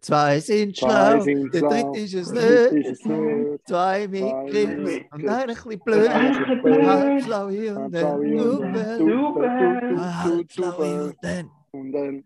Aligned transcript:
Zwei 0.00 0.40
sind 0.40 0.76
Zwei 0.76 0.88
schlau, 0.88 1.20
sind 1.20 1.54
der 1.54 1.58
schlau, 1.60 1.68
dritte 1.70 1.98
ist 2.00 2.14
es 2.14 2.32
der 2.32 2.42
dritte 2.42 2.74
nicht. 2.74 2.86
ist 2.88 3.00
es 3.00 3.06
nicht. 3.06 3.68
Zwei 3.68 4.08
mit 4.08 4.22
Grips 4.50 4.90
und 5.12 5.28
einer 5.28 5.40
ein 5.40 5.46
bisschen 5.46 5.80
blöd. 5.84 6.08
Halb 6.10 7.22
schlau 7.22 7.48
hier 7.50 7.76
und 7.76 7.92
dann 7.94 8.02
schlau 8.02 8.22
hier 8.22 8.58
und 8.58 8.72
dann 8.74 8.98
Double. 8.98 10.00
Halb 10.00 10.52
schlau 10.52 10.84
hier 10.84 11.02
und 11.04 11.16
dann 11.22 11.50
Und 11.70 11.92
dann 11.92 12.24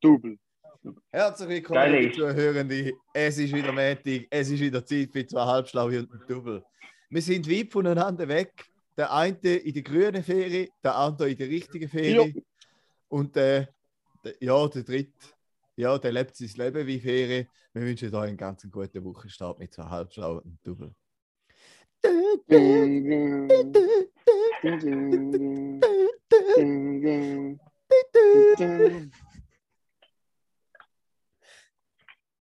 Double. 0.00 0.38
Herzlich 1.10 1.48
willkommen, 1.48 1.92
liebe. 1.92 2.12
Zuhörende. 2.12 2.92
Es 3.12 3.38
ist 3.38 3.52
wieder 3.52 3.72
Montag, 3.72 4.26
es 4.30 4.50
ist 4.50 4.60
wieder 4.60 4.84
Zeit 4.84 5.10
für 5.12 5.26
zwei 5.26 5.44
Halbschlaue 5.44 5.98
und 5.98 6.12
ein 6.12 6.20
Double. 6.28 6.62
Wir 7.10 7.22
sind 7.22 7.50
weit 7.50 7.72
voneinander 7.72 8.28
weg. 8.28 8.52
Der 8.96 9.12
eine 9.12 9.36
in 9.36 9.74
der 9.74 9.82
grünen 9.82 10.22
Ferie, 10.22 10.68
der 10.82 10.96
andere 10.96 11.30
in 11.30 11.38
der 11.38 11.48
richtigen 11.48 11.88
Ferie. 11.88 12.34
Und 13.08 13.36
äh, 13.36 13.66
der, 14.24 14.34
ja, 14.40 14.68
der 14.68 14.82
dritte, 14.82 15.12
ja, 15.76 15.98
der 15.98 16.12
lebt 16.12 16.36
sein 16.36 16.50
Leben 16.56 16.86
wie 16.86 17.00
Ferie. 17.00 17.48
Wir 17.72 17.82
wünschen 17.82 18.14
euch 18.14 18.28
einen 18.28 18.36
ganz 18.36 18.66
guten 18.70 19.04
Wochenstart 19.04 19.58
mit 19.58 19.72
zwei 19.72 19.84
Halbschlauen 19.84 20.58
Double. 20.62 20.94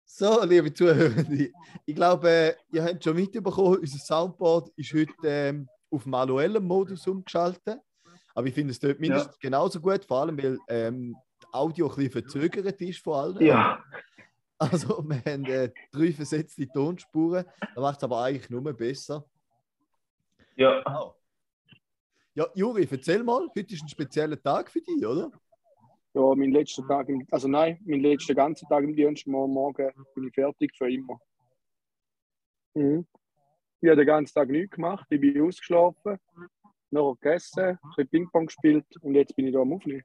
So, 0.05 0.43
liebe 0.43 0.73
Zuhörende, 0.73 1.51
ich 1.85 1.95
glaube, 1.95 2.57
ihr 2.71 2.83
habt 2.83 3.03
schon 3.03 3.15
mitbekommen, 3.15 3.77
unser 3.77 3.99
Soundboard 3.99 4.69
ist 4.75 4.93
heute 4.93 5.13
ähm, 5.23 5.69
auf 5.91 6.05
manuellem 6.07 6.65
Modus 6.65 7.05
umgeschaltet. 7.05 7.79
Aber 8.37 8.45
ich 8.45 8.53
finde 8.53 8.69
es 8.69 8.79
dort 8.79 8.99
mindestens 8.99 9.39
genauso 9.39 9.81
gut, 9.81 10.05
vor 10.05 10.21
allem 10.21 10.37
weil 10.37 10.59
ähm, 10.67 11.15
das 11.39 11.51
Audio 11.53 11.89
ein 11.89 11.95
bisschen 11.95 12.11
verzögert 12.11 12.79
ist 12.81 12.99
vor 12.99 13.19
allem. 13.19 13.41
Ja, 13.41 13.83
Also 14.59 15.03
wir 15.07 15.17
haben 15.25 15.45
äh, 15.45 15.71
drei 15.91 16.11
versetzte 16.11 16.67
Tonspuren, 16.67 17.45
das 17.59 17.75
macht 17.75 17.97
es 17.97 18.03
aber 18.03 18.21
eigentlich 18.21 18.49
nur 18.51 18.61
besser. 18.73 19.25
ja. 20.55 20.83
Ja, 22.35 22.47
Juri, 22.53 22.87
erzähl 22.91 23.23
mal, 23.23 23.49
heute 23.55 23.73
ist 23.73 23.81
ein 23.81 23.89
spezieller 23.89 24.39
Tag 24.39 24.69
für 24.69 24.81
dich, 24.81 25.03
oder? 25.03 25.31
Ja, 26.13 26.35
mein 26.35 26.51
letzter 26.51 26.87
Tag, 26.87 27.09
im, 27.09 27.25
also 27.31 27.47
nein, 27.47 27.79
mein 27.85 28.01
letzter 28.01 28.35
ganzer 28.35 28.67
Tag 28.67 28.83
im 28.83 28.95
Dienst, 28.95 29.25
morgen, 29.25 29.53
morgen 29.53 29.91
bin 30.13 30.27
ich 30.27 30.35
fertig 30.35 30.71
für 30.77 30.91
immer. 30.91 31.19
Mhm. 32.75 33.07
Ich 33.81 33.89
habe 33.89 33.97
den 33.97 34.05
ganzen 34.05 34.35
Tag 34.35 34.49
nichts 34.49 34.75
gemacht, 34.75 35.07
ich 35.09 35.19
bin 35.19 35.41
ausgeschlafen, 35.41 36.19
nachher 36.91 37.15
gegessen, 37.15 37.63
ein 37.63 37.79
bisschen 37.81 38.09
Ping-Pong 38.09 38.45
gespielt 38.47 38.85
und 39.01 39.15
jetzt 39.15 39.35
bin 39.35 39.47
ich 39.47 39.53
da 39.53 39.59
am 39.59 39.73
Aufnehmen. 39.73 40.03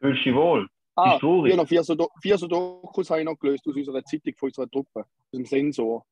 Fühlst 0.00 0.20
du 0.20 0.30
dich 0.30 0.34
wohl? 0.34 0.68
Ah, 0.96 1.18
ja, 1.20 1.56
noch 1.56 1.66
vier, 1.66 1.82
so 1.82 1.96
vier 2.20 2.38
so 2.38 2.46
Dokus 2.46 3.10
habe 3.10 3.20
ich 3.20 3.26
noch 3.26 3.38
gelöst 3.38 3.66
aus 3.66 3.74
unserer 3.74 4.04
Zeitung 4.04 4.34
von 4.36 4.48
unserer 4.48 4.70
Truppe, 4.70 5.00
aus 5.00 5.30
dem 5.32 5.44
Sensor. 5.44 6.06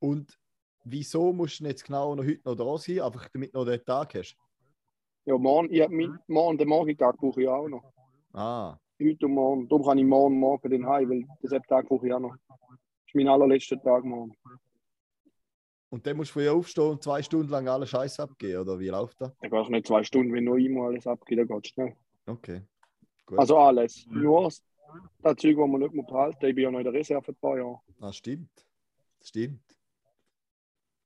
Und 0.00 0.36
wieso 0.82 1.32
musst 1.32 1.60
du 1.60 1.64
jetzt 1.64 1.84
genau 1.84 2.16
noch 2.16 2.24
heute 2.24 2.40
noch 2.44 2.56
da 2.56 2.78
sein, 2.78 3.00
einfach 3.00 3.28
damit 3.28 3.54
du 3.54 3.58
noch 3.58 3.64
den 3.64 3.84
Tag 3.84 4.14
hast? 4.14 4.36
Ja, 5.24 5.38
morgen, 5.38 5.72
ich 5.72 5.80
hab 5.82 5.90
mit, 5.90 6.10
morgen, 6.26 6.58
den 6.58 6.68
Morgentag 6.68 7.16
brauche 7.16 7.42
ich 7.42 7.48
auch 7.48 7.68
noch. 7.68 7.92
Ah, 8.32 8.76
Heute 9.00 9.26
und 9.26 9.32
morgen, 9.32 9.68
darum 9.68 9.84
kann 9.84 9.98
ich 9.98 10.04
morgen, 10.04 10.38
morgen 10.38 10.70
den 10.70 10.86
heim, 10.86 11.10
weil 11.10 11.26
den 11.42 11.62
Tag 11.64 11.88
brauche 11.88 12.06
ich 12.06 12.12
auch 12.12 12.20
noch. 12.20 12.36
Das 12.48 12.58
ist 13.08 13.14
mein 13.14 13.28
allerletzter 13.28 13.80
Tag 13.82 14.04
morgen. 14.04 14.36
Und 15.94 16.04
dann 16.08 16.16
musst 16.16 16.30
du 16.30 16.40
früh 16.40 16.48
aufstehen 16.48 16.90
und 16.90 17.02
zwei 17.04 17.22
Stunden 17.22 17.48
lang 17.50 17.68
alle 17.68 17.86
Scheiß 17.86 18.18
abgeben, 18.18 18.60
oder 18.62 18.80
wie 18.80 18.88
läuft 18.88 19.20
das? 19.20 19.32
Da 19.38 19.48
geht 19.48 19.68
nicht 19.70 19.86
zwei 19.86 20.02
Stunden, 20.02 20.32
wenn 20.32 20.42
nur 20.42 20.58
immer 20.58 20.86
alles 20.86 21.06
abgeht, 21.06 21.38
dann 21.38 21.46
geht 21.46 21.64
es 21.66 21.70
schnell. 21.70 21.96
Okay. 22.26 22.62
Gut. 23.24 23.38
Also 23.38 23.56
alles. 23.58 24.04
Nur 24.08 24.42
das 25.22 25.36
Zeug, 25.36 25.56
das 25.56 25.68
man 25.68 25.80
nicht 25.80 25.94
mehr 25.94 26.04
behalten 26.04 26.46
Ich 26.46 26.54
bin 26.54 26.64
ja 26.64 26.70
noch 26.72 26.78
in 26.80 26.84
der 26.84 26.92
Reserve 26.92 27.30
ein 27.30 27.36
paar 27.36 27.56
Jahre. 27.58 27.80
Das 27.86 28.02
Ah, 28.08 28.12
stimmt. 28.12 28.66
Stimmt. 29.22 29.62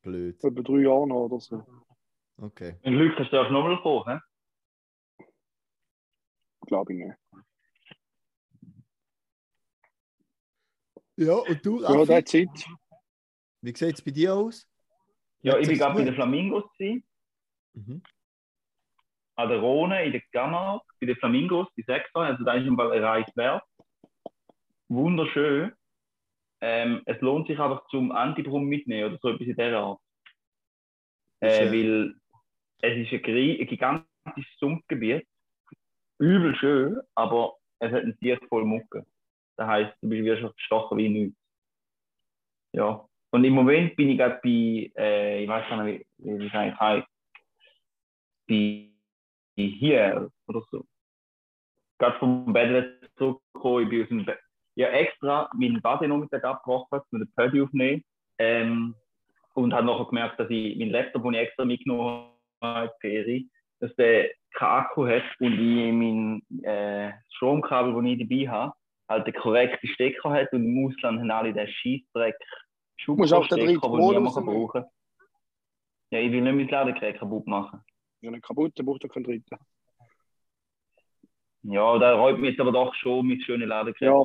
Blöd. 0.00 0.42
Etwa 0.42 0.62
drei 0.62 0.78
Jahre 0.80 1.06
noch 1.06 1.26
oder 1.26 1.38
so. 1.38 1.62
Okay. 2.38 2.76
Wenn 2.82 2.94
du 2.94 2.98
Glück 3.00 3.18
hast, 3.18 3.30
du 3.30 3.36
nochmal 3.52 3.80
kommen. 3.82 4.20
hä? 5.18 5.24
Glaube 6.66 6.92
ich 6.94 6.98
nicht. 7.04 7.16
Ja, 11.16 11.34
und 11.34 11.66
du, 11.66 11.82
Ja, 11.82 11.88
Raffi, 11.88 12.06
that's 12.06 12.32
it. 12.34 12.48
wie 13.60 13.76
sieht 13.76 13.96
es 13.96 14.02
bei 14.02 14.12
dir 14.12 14.34
aus? 14.34 14.66
Ja, 15.42 15.58
ich 15.58 15.68
bin 15.68 15.78
gerade 15.78 15.94
bei 15.94 16.04
den 16.04 16.14
Flamingos 16.14 16.64
Mhm. 17.74 18.02
an 19.36 19.48
der 19.48 19.60
Rhone, 19.60 20.04
in 20.04 20.12
der 20.12 20.22
Camargue, 20.32 20.84
bei 21.00 21.06
den 21.06 21.16
Flamingos, 21.16 21.68
die 21.76 21.82
Sektor, 21.82 22.24
also 22.24 22.42
da 22.44 22.54
ist 22.54 22.66
ein 22.66 22.76
Ball 22.76 22.92
erreicht 22.92 23.36
wert. 23.36 23.62
Wunderschön. 24.88 25.72
Ähm, 26.60 27.02
es 27.06 27.20
lohnt 27.20 27.46
sich 27.46 27.58
einfach 27.58 27.86
zum 27.88 28.10
Antibrum 28.10 28.64
mitnehmen 28.64 29.10
oder 29.12 29.18
so 29.22 29.28
etwas 29.28 29.46
in 29.46 29.54
dieser 29.54 29.78
Art. 29.78 30.00
Äh, 31.40 31.70
weil 31.70 32.14
es 32.80 32.96
ist 32.96 33.12
ein, 33.12 33.60
ein 33.60 33.66
gigantisches 33.66 34.58
Sumpfgebiet. 34.58 35.26
Übel 36.18 36.56
schön, 36.56 37.00
aber 37.14 37.58
es 37.78 37.92
hat 37.92 38.02
einen 38.02 38.18
Tier 38.18 38.40
voll 38.48 38.64
Mucke. 38.64 39.06
Das 39.56 39.68
heisst, 39.68 39.96
du 40.02 40.08
bist 40.08 40.24
wirst 40.24 40.56
gestochen 40.56 40.98
wie 40.98 41.08
nichts. 41.08 41.38
Ja. 42.72 43.07
Und 43.30 43.44
im 43.44 43.52
Moment 43.52 43.94
bin 43.96 44.10
ich 44.10 44.18
gerade 44.18 44.40
bei, 44.42 44.90
äh, 44.96 45.42
ich 45.42 45.48
weiß 45.48 45.68
gar 45.68 45.84
nicht, 45.84 46.06
wie, 46.18 46.46
es 46.46 46.54
eigentlich 46.54 46.80
heißt, 46.80 47.06
bei 48.48 48.88
hier 49.56 50.30
oder 50.46 50.62
so. 50.70 50.84
Gerade 51.98 52.18
vom 52.18 52.52
Bett 52.52 53.10
zurückgekommen, 53.16 53.84
ich 53.84 53.88
bin 53.90 54.02
aus 54.02 54.08
dem 54.08 54.24
Bett. 54.24 54.38
Ja, 54.76 54.88
extra 54.90 55.50
meinen 55.54 55.82
Badenachmittag 55.82 56.44
abgebrochen, 56.44 57.00
um 57.10 57.18
den 57.18 57.32
Pödi 57.34 57.60
aufzunehmen. 57.60 58.04
Ähm, 58.38 58.94
und 59.54 59.74
habe 59.74 59.86
nachher 59.86 60.06
gemerkt, 60.06 60.38
dass 60.38 60.48
ich 60.50 60.78
meinen 60.78 60.90
Laptop, 60.90 61.24
den 61.24 61.34
ich 61.34 61.40
extra 61.40 61.64
mitgenommen 61.64 62.30
habe, 62.62 62.92
die 63.02 63.08
Ferie, 63.08 63.48
dass 63.80 63.94
der 63.96 64.30
keinen 64.54 64.70
Akku 64.70 65.06
hat 65.06 65.24
und 65.40 65.52
ich 65.52 65.92
mein 65.92 66.42
äh, 66.62 67.12
Stromkabel, 67.34 67.92
das 67.92 68.04
ich 68.04 68.18
dabei 68.18 68.48
habe, 68.48 68.72
halt 69.08 69.26
den 69.26 69.34
korrekten 69.34 69.88
Stecker 69.90 70.30
hat 70.30 70.52
und 70.52 70.64
im 70.64 70.86
Ausland 70.86 71.20
haben 71.20 71.30
alle 71.30 71.52
den 71.52 71.66
Scheissdreck 72.98 73.18
musst 73.18 73.32
auch 73.32 73.46
den 73.48 73.58
dritten 73.58 73.72
den 73.72 73.80
Pol 73.80 73.98
niemand 74.14 74.34
kann 74.34 74.44
rausnehmen. 74.44 74.66
brauchen 74.66 74.84
Ja, 76.10 76.18
ich 76.20 76.32
will 76.32 76.42
nicht 76.42 76.54
mein 76.54 76.68
Ladegerät 76.68 77.18
kaputt 77.18 77.46
machen. 77.46 77.80
Ja 78.20 78.30
nicht 78.30 78.44
kaputt, 78.44 78.72
dann 78.76 78.86
braucht 78.86 79.04
er 79.04 79.10
keinen 79.10 79.24
dritten. 79.24 79.56
Ja, 81.62 81.98
da 81.98 82.14
räumt 82.14 82.40
mir 82.40 82.50
jetzt 82.50 82.60
aber 82.60 82.72
doch 82.72 82.94
schon 82.94 83.26
mein 83.26 83.40
schönes 83.40 83.68
Ladegerät. 83.68 84.02
Ja. 84.02 84.20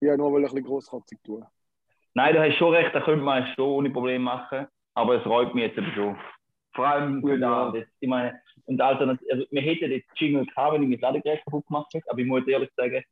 Ich 0.00 0.08
habe 0.08 0.16
nur 0.16 0.32
weil 0.32 0.44
ich 0.44 0.48
ein 0.48 0.54
bisschen 0.54 0.64
großkotzig 0.64 1.18
tun. 1.24 1.44
Nein, 2.14 2.34
du 2.34 2.40
hast 2.40 2.56
schon 2.56 2.74
recht, 2.74 2.94
da 2.94 3.00
könnte 3.00 3.24
man 3.24 3.44
es 3.44 3.54
schon 3.54 3.64
ohne 3.68 3.90
Probleme 3.90 4.24
machen, 4.24 4.66
aber 4.94 5.16
es 5.16 5.26
räumt 5.26 5.54
mir 5.54 5.66
jetzt 5.66 5.78
eben 5.78 5.92
schon. 5.92 6.16
Vor 6.74 6.86
allem 6.86 7.20
für 7.20 7.36
Ja. 7.36 7.70
das, 7.70 7.84
ich 8.00 8.08
meine, 8.08 8.40
und 8.64 8.80
Alternativ, 8.80 9.26
also 9.30 9.44
wir 9.50 9.62
hätten 9.62 9.90
jetzt 9.90 10.08
Jingle 10.16 10.46
gehabt, 10.46 10.74
wenn 10.74 10.82
ich 10.82 10.88
mein 10.88 11.00
Ladegerät 11.00 11.44
kaputt 11.44 11.66
gemacht 11.66 11.92
hätte, 11.92 12.10
aber 12.10 12.20
ich 12.20 12.26
muss 12.26 12.46
ehrlich 12.46 12.70
sagen, 12.76 13.02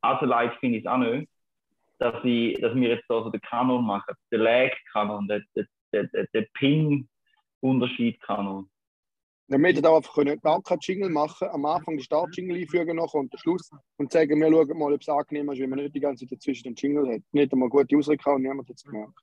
also 0.00 0.26
leid 0.26 0.54
finde 0.60 0.78
ich 0.78 0.84
es 0.84 0.90
auch 0.90 0.98
nicht, 0.98 1.28
dass, 2.00 2.24
ich, 2.24 2.60
dass 2.60 2.74
wir 2.74 2.88
jetzt 2.88 3.04
da 3.08 3.22
so 3.22 3.30
den 3.30 3.40
Kanon 3.42 3.84
machen, 3.84 4.12
den 4.32 4.40
Lag-Kanon, 4.40 5.28
den, 5.28 5.44
den, 5.54 5.68
den, 5.92 6.10
den, 6.34 6.46
Ping-Unterschied-Kanon. 6.54 8.68
Dann 9.48 9.64
hätten 9.64 9.84
auch 9.84 9.96
einfach 9.96 10.14
können, 10.14 10.40
gar 10.40 10.62
keinen 10.62 10.78
Jingle 10.80 11.10
machen, 11.10 11.48
am 11.48 11.66
Anfang 11.66 11.96
den 11.96 12.02
Start-Jingle 12.02 12.56
einfügen 12.56 12.96
nachher 12.96 13.18
und 13.18 13.30
den 13.32 13.38
Schluss 13.38 13.68
und 13.98 14.12
sagen, 14.12 14.40
wir 14.40 14.50
schauen 14.50 14.78
mal, 14.78 14.94
ob 14.94 15.00
es 15.00 15.08
angenehm 15.08 15.50
ist, 15.50 15.60
wenn 15.60 15.68
man 15.68 15.80
nicht 15.80 15.94
die 15.94 16.00
ganze 16.00 16.24
Zeit 16.24 16.38
dazwischen 16.38 16.64
den 16.64 16.74
Jingle 16.74 17.14
hat. 17.14 17.22
Nicht 17.32 17.52
einmal 17.52 17.68
gute 17.68 17.96
Ausrede 17.96 18.30
und 18.30 18.42
niemand 18.42 18.68
hat 18.68 18.76
es 18.76 18.84
gemerkt. 18.84 19.18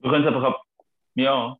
Du 0.00 0.10
kannst 0.10 0.28
einfach 0.28 0.42
ab, 0.42 0.60
ja, 1.14 1.56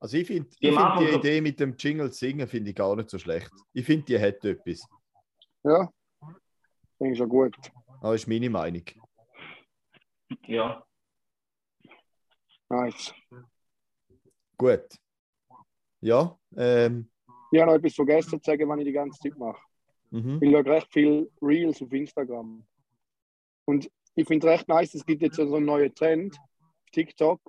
Also 0.00 0.18
ich 0.18 0.26
finde 0.26 0.50
Die 0.60 0.68
ich 0.68 0.74
find 0.74 1.00
die 1.00 1.14
Idee 1.14 1.40
mit 1.40 1.58
dem 1.60 1.74
Jingle 1.78 2.12
singen 2.12 2.46
finde 2.46 2.68
ich 2.70 2.76
gar 2.76 2.94
nicht 2.94 3.08
so 3.08 3.18
schlecht. 3.18 3.50
Ich 3.72 3.86
finde, 3.86 4.04
die 4.04 4.18
hat 4.18 4.44
etwas. 4.44 4.86
Ja, 5.62 5.88
denke 7.00 7.12
ich 7.12 7.18
schon 7.18 7.28
gut. 7.28 7.56
Aber 8.00 8.14
ist 8.14 8.28
meine 8.28 8.50
Meinung. 8.50 8.84
Ja. 10.46 10.84
Nice. 12.68 13.12
Gut. 14.56 14.84
Ja, 16.00 16.38
ähm, 16.56 17.10
Ich 17.50 17.60
habe 17.60 17.70
noch 17.70 17.78
etwas 17.78 17.94
vergessen 17.94 18.42
zu 18.42 18.50
sagen, 18.50 18.68
was 18.68 18.78
ich 18.78 18.84
die 18.84 18.92
ganze 18.92 19.18
Zeit 19.20 19.38
mache. 19.38 19.60
mhm. 20.10 20.38
Ich 20.42 20.50
schaue 20.50 20.66
recht 20.66 20.92
viel 20.92 21.30
Reels 21.40 21.82
auf 21.82 21.92
Instagram. 21.92 22.66
Und 23.64 23.90
ich 24.14 24.26
finde 24.26 24.46
es 24.46 24.52
recht 24.52 24.68
nice, 24.68 24.94
es 24.94 25.04
gibt 25.06 25.22
jetzt 25.22 25.36
so 25.36 25.54
einen 25.54 25.64
neuen 25.66 25.94
Trend 25.94 26.36
auf 26.38 26.90
TikTok, 26.92 27.40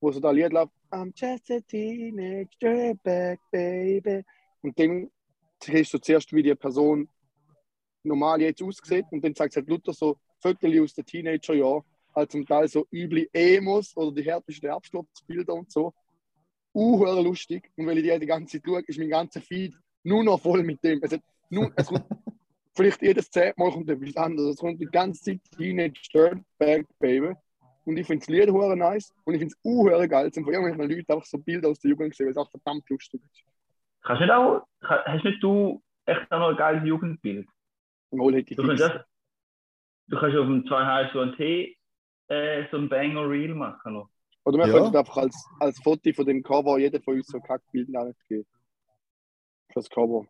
wo 0.00 0.10
so 0.10 0.20
da 0.20 0.30
Lied 0.30 0.52
läuft, 0.52 0.72
I'm 0.90 1.12
just 1.14 1.50
a 1.50 1.60
teenage 1.60 2.50
dirtbag, 2.60 3.38
baby. 3.52 4.24
Und 4.62 4.78
dann 4.78 5.10
siehst 5.62 5.94
du 5.94 5.98
zuerst, 5.98 6.32
wie 6.32 6.42
die 6.42 6.54
Person 6.54 7.08
normal 8.02 8.40
jetzt 8.40 8.62
aussieht 8.62 9.04
und 9.10 9.22
dann 9.22 9.34
sagt 9.34 9.52
es 9.52 9.56
halt 9.56 9.68
Luther 9.68 9.92
so 9.92 10.18
Fotos 10.40 10.78
aus 10.80 10.94
den 10.94 11.04
Teenagerjahren, 11.04 11.84
halt 12.14 12.32
zum 12.32 12.46
Teil 12.46 12.68
so 12.68 12.86
üble 12.92 13.28
Emos 13.32 13.96
oder 13.96 14.14
die 14.14 14.22
härtesten 14.22 14.70
Absturzbilder 14.70 15.54
und 15.54 15.70
so. 15.70 15.92
Uh, 16.74 17.04
lustig. 17.22 17.70
Und 17.76 17.86
weil 17.86 17.98
ich 17.98 18.04
die 18.04 18.18
die 18.20 18.26
ganze 18.26 18.58
Zeit 18.58 18.62
schaue, 18.66 18.82
ist 18.86 18.98
mein 18.98 19.08
ganzer 19.08 19.40
Feed 19.40 19.74
nur 20.04 20.24
noch 20.24 20.40
voll 20.40 20.62
mit 20.62 20.82
dem. 20.84 21.00
Es, 21.02 21.12
hat 21.12 21.22
nur, 21.48 21.72
es 21.76 21.88
kommt 21.88 22.04
vielleicht 22.74 23.02
jedes 23.02 23.30
zehnte 23.30 23.60
Mal 23.60 23.70
kommt 23.70 23.90
etwas 23.90 24.16
anderes. 24.16 24.54
Es 24.54 24.60
kommt 24.60 24.80
die 24.80 24.86
ganze 24.86 25.22
Zeit 25.22 25.40
Teenage 25.56 26.08
Dirtbag 26.12 26.86
Baby. 26.98 27.34
Und 27.84 27.96
ich 27.96 28.06
finde 28.06 28.20
das 28.20 28.28
Lied 28.28 28.50
hure 28.50 28.76
nice 28.76 29.12
und 29.24 29.34
ich 29.34 29.40
finde 29.40 29.54
es 29.54 29.64
auch 29.64 30.08
geil, 30.08 30.30
zum 30.32 30.44
von 30.44 30.52
irgendwelchen 30.52 30.96
Leuten 30.96 31.12
einfach 31.12 31.26
so 31.26 31.38
Bilder 31.38 31.70
aus 31.70 31.80
der 31.80 31.90
Jugend 31.90 32.10
gesehen, 32.10 32.26
weil 32.26 32.32
es 32.32 32.36
auch 32.36 32.50
verdammt 32.50 32.88
lustig 32.88 33.20
ist. 33.32 33.42
Kannst 34.02 34.20
nicht 34.20 34.30
auch, 34.30 34.66
hast 34.82 35.24
nicht 35.24 35.42
du 35.42 35.82
echt 36.04 36.30
auch 36.30 36.38
noch 36.38 36.48
ein 36.50 36.56
geiles 36.56 36.86
Jugendbild? 36.86 37.48
Mal 38.12 38.34
hätte 38.34 38.50
ich 38.50 38.56
Du 38.56 38.66
kannst, 38.66 38.82
das, 38.82 39.04
du 40.08 40.18
kannst 40.18 40.36
auf 40.36 40.46
dem 40.46 40.66
2 40.66 40.86
Heiß 40.86 41.14
und 41.14 41.36
T 41.36 41.76
äh, 42.30 42.64
so 42.70 42.78
ein 42.78 42.88
Banger 42.88 43.28
Reel 43.28 43.54
machen. 43.54 43.94
Noch. 43.94 44.08
Oder 44.44 44.58
wir 44.58 44.66
Ja. 44.68 44.72
könnten 44.72 44.96
einfach 44.96 45.16
als, 45.18 45.36
als 45.58 45.78
Foto 45.80 46.12
von 46.12 46.26
dem 46.26 46.42
Cover 46.42 46.78
jeder 46.78 47.00
von 47.00 47.16
uns 47.16 47.26
so 47.26 47.38
ein 47.38 47.42
Kackbild 47.42 47.88
geben. 48.28 48.46
Für 49.68 49.74
das 49.74 49.90
Cover. 49.90 50.26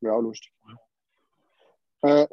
Wäre 0.00 0.14
auch 0.14 0.20
lustig. 0.22 0.52
Äh, 2.02 2.26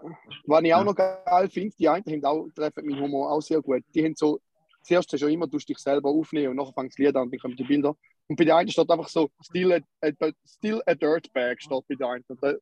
was 0.47 0.63
ich 0.63 0.73
auch 0.73 0.83
noch 0.83 0.95
geil 0.95 1.49
finde, 1.49 1.75
die 1.77 1.87
einen 1.87 2.03
haben 2.05 2.25
auch, 2.25 2.47
treffen 2.55 2.87
meinen 2.87 3.01
Humor 3.01 3.31
auch 3.31 3.41
sehr 3.41 3.61
gut. 3.61 3.83
Die 3.93 4.03
haben 4.03 4.15
so, 4.15 4.39
zuerst 4.81 5.11
hast 5.13 5.21
du 5.21 5.27
ja 5.27 5.31
immer, 5.31 5.47
du 5.47 5.57
dich 5.57 5.77
selber 5.77 6.09
aufnehmen 6.09 6.49
und 6.49 6.55
nachher 6.55 6.73
fängst 6.73 6.97
du 6.97 7.03
Lied 7.03 7.15
an 7.15 7.23
und 7.23 7.33
dann 7.33 7.39
kommen 7.39 7.55
die 7.55 7.63
Bilder. 7.63 7.95
Und 8.27 8.35
bei 8.35 8.45
der 8.45 8.55
einen 8.57 8.69
steht 8.69 8.89
einfach 8.89 9.09
so, 9.09 9.29
still 9.41 9.73
a, 9.73 9.79
a, 10.01 10.31
still 10.45 10.81
a 10.87 10.95
dirtbag 10.95 11.61
steht 11.61 11.87
bei 11.87 11.95
der 11.95 12.07
einen. 12.09 12.25
Und 12.27 12.41
da, 12.43 12.53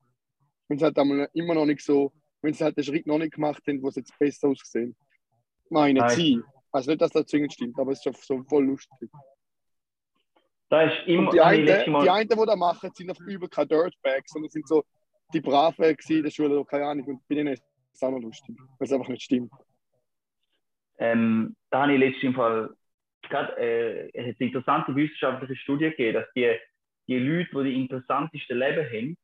wenn 0.68 0.78
sie 0.78 0.84
halt 0.84 0.98
einmal 0.98 1.30
immer 1.34 1.54
noch 1.54 1.66
nicht 1.66 1.82
so, 1.82 2.12
wenn 2.42 2.54
sie 2.54 2.64
halt 2.64 2.76
den 2.76 2.84
Schritt 2.84 3.08
noch 3.08 3.20
nicht 3.20 3.34
gemacht 3.36 3.64
haben, 3.68 3.82
wo 3.82 3.88
es 3.88 3.96
jetzt 3.96 4.18
besser 4.20 4.50
ausgesehen. 4.50 4.96
Meine 5.70 6.00
Nein. 6.00 6.10
sie. 6.10 6.42
Also 6.72 6.92
nicht, 6.92 7.02
dass 7.02 7.12
das 7.12 7.26
zwingend 7.26 7.54
stimmt, 7.54 7.80
aber 7.80 7.92
es 7.92 8.06
ist 8.06 8.26
so 8.26 8.44
voll 8.44 8.66
lustig. 8.66 9.10
Da 10.70 10.84
ist 10.84 11.08
immer, 11.08 11.30
Und 11.30 11.34
die 11.34 11.42
einen, 11.42 11.66
die 11.66 12.10
einen, 12.10 12.28
die 12.28 12.36
das 12.36 12.58
machen, 12.58 12.92
sind 12.94 13.10
auf 13.10 13.20
über 13.22 13.48
keine 13.48 13.68
Dirtbags, 13.68 14.32
sondern 14.32 14.50
sind 14.50 14.68
so 14.68 14.84
die 15.34 15.42
Braven 15.42 15.96
in 16.10 16.24
der 16.24 16.30
Schule, 16.30 16.64
keine 16.66 16.86
Ahnung. 16.88 17.06
Und 17.06 17.28
bei 17.28 17.36
denen 17.36 17.54
ist 17.54 17.64
es 17.94 18.04
auch 18.04 18.12
noch 18.12 18.20
lustig, 18.20 18.56
weil 18.78 18.86
es 18.86 18.92
einfach 18.92 19.08
nicht 19.08 19.24
stimmt. 19.24 19.52
ähm, 21.00 21.56
da 21.70 21.84
habe 21.84 21.94
ich 21.94 22.00
letztes 22.00 22.24
im 22.24 22.34
Fall, 22.34 22.76
gerade, 23.30 23.58
äh, 23.58 24.10
es 24.14 24.28
hat 24.28 24.36
eine 24.40 24.50
interessante 24.50 24.96
wissenschaftliche 24.96 25.56
Studie 25.56 25.90
gegeben, 25.90 26.16
dass 26.16 26.28
die, 26.36 26.54
die 27.08 27.18
Leute, 27.18 27.50
die 27.56 27.64
die 27.64 27.82
interessantesten 27.82 28.58
Leben 28.60 28.86
haben, 28.86 29.18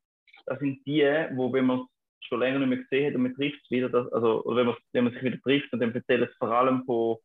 das 0.46 0.60
sind 0.60 0.86
die, 0.86 1.04
wo 1.34 1.52
wenn 1.52 1.66
man 1.66 1.86
schon 2.28 2.40
länger 2.40 2.60
nicht 2.60 2.70
mehr 2.70 2.78
gesehen 2.80 3.08
hat 3.08 3.16
und 3.16 3.24
man 3.24 3.36
trifft 3.36 3.60
es 3.64 3.72
wieder, 3.72 3.90
das, 3.90 4.12
also, 4.12 4.44
wenn 4.48 4.66
man, 4.68 4.76
wenn 4.94 5.04
man 5.06 5.14
sich 5.14 5.24
wieder 5.24 5.40
trifft 5.42 5.72
und 5.74 5.80
dann 5.80 5.94
erzählen 5.94 6.24
es 6.24 6.36
vor 6.38 6.52
allem 6.52 6.84
von 6.86 7.18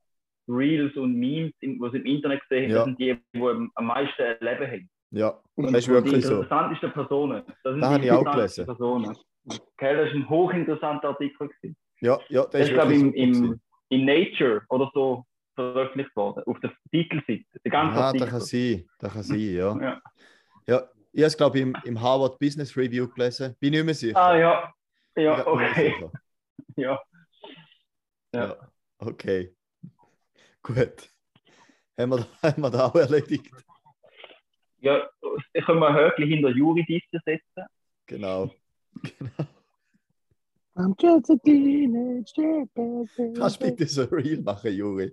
Reels 0.48 0.96
und 0.96 1.14
Memes, 1.14 1.52
die 1.60 1.76
sie 1.92 1.98
im 1.98 2.06
Internet 2.06 2.40
gesehen 2.48 2.64
haben, 2.64 2.70
Ja. 2.70 2.76
das 2.78 2.84
sind 2.86 2.98
die, 3.00 3.18
die 3.34 3.70
am, 3.74 3.86
meisten 3.86 4.22
Leben 4.40 4.66
haben. 4.66 4.90
Ja, 5.10 5.40
Und 5.54 5.66
das 5.72 5.78
ist 5.80 5.86
die 5.88 5.90
wirklich 5.92 6.24
so. 6.24 6.34
interessantesten 6.40 6.92
Personen. 6.92 7.42
Das 7.64 7.72
sind 7.72 7.80
Das 7.80 7.88
die 7.90 7.94
habe 7.94 8.04
ich 8.04 8.12
auch 8.28 8.32
gelesen. 8.34 8.66
Personen. 8.66 9.16
Okay, 9.46 9.96
das 9.96 10.08
ist 10.08 10.14
ein 10.14 10.28
hochinteressanter 10.28 11.08
Artikel. 11.08 11.48
Gewesen. 11.48 11.76
Ja, 12.00 12.18
ja, 12.28 12.42
das 12.42 12.50
Das 12.52 12.60
ist 12.68 12.72
glaube 12.74 12.94
ich, 12.94 13.00
im, 13.00 13.12
im, 13.14 13.60
in 13.88 14.04
Nature 14.04 14.62
oder 14.68 14.90
so 14.94 15.24
veröffentlicht 15.54 16.14
worden, 16.14 16.42
auf 16.46 16.60
der 16.60 16.72
Titelseite. 16.92 17.44
Der 17.64 17.70
ganze 17.70 17.96
Ah, 17.96 18.06
Artikel. 18.06 18.26
das 18.26 18.30
kann 18.30 18.40
sein, 18.42 18.84
das 19.00 19.12
kann 19.12 19.22
sein, 19.22 19.38
ja. 19.40 19.76
Ja. 19.80 20.00
Ja, 20.66 20.82
ich 21.12 21.20
habe 21.22 21.26
es, 21.26 21.36
glaube 21.36 21.56
ich, 21.58 21.62
im, 21.62 21.74
im 21.84 22.00
Harvard 22.00 22.38
Business 22.38 22.76
Review 22.76 23.08
gelesen. 23.08 23.56
Bin 23.58 23.70
nicht 23.72 23.84
mehr 23.84 23.94
sicher. 23.94 24.16
Ah 24.16 24.36
ja, 24.36 24.72
ja, 25.18 25.46
okay. 25.46 25.94
Ja. 26.76 27.00
Ja. 28.32 28.46
Ja, 28.46 28.70
okay. 28.98 29.54
Gut. 30.62 31.10
Haben 31.98 32.10
wir, 32.12 32.26
haben 32.42 32.62
wir 32.62 32.70
das 32.70 32.80
auch 32.80 32.94
erledigt? 32.94 33.50
ja, 34.80 35.08
ich 35.52 35.64
kann 35.64 35.78
mal 35.78 35.92
Höckli 35.92 36.28
hinter 36.28 36.50
Juridiste 36.50 37.18
setzen. 37.24 37.64
Genau. 38.06 38.50
genau. 39.02 39.48
I'm 40.76 40.94
just 41.00 41.30
a 41.30 41.36
teenage. 41.44 42.32
Kannst 43.36 43.60
du 43.60 43.66
bitte 43.66 43.86
so 43.86 44.04
real 44.04 44.40
machen, 44.42 44.72
Juri? 44.72 45.12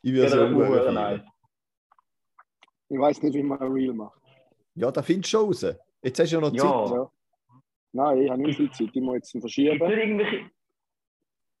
Ich 0.00 0.12
Ja, 0.12 0.16
würde 0.16 0.30
so 0.30 0.48
hure 0.54 0.66
verdammt 0.66 0.96
feiern. 0.96 1.16
nice. 1.18 1.28
Ich 2.88 2.98
weiß 2.98 3.22
nicht, 3.22 3.34
wie 3.34 3.42
man 3.42 3.58
Real 3.58 3.92
macht. 3.92 4.18
Ja, 4.74 4.90
da 4.90 5.02
findest 5.02 5.32
du 5.34 5.38
schon 5.38 5.46
raus. 5.46 5.66
Jetzt 6.02 6.18
hast 6.20 6.30
du 6.30 6.36
ja 6.36 6.40
noch 6.40 6.50
Zeit. 6.50 6.58
Ja. 6.64 6.94
Ja. 6.96 7.10
Nein, 7.96 8.22
ich 8.22 8.30
habe 8.30 8.42
nicht 8.42 8.56
viel 8.56 8.70
Zeit. 8.70 8.90
Ich 8.92 9.02
muss 9.02 9.14
jetzt 9.14 9.32
Gibt 9.32 9.42
verschieben. 9.42 9.80
es 9.80 9.88
nicht 9.88 9.98
irgendwelche, 9.98 10.50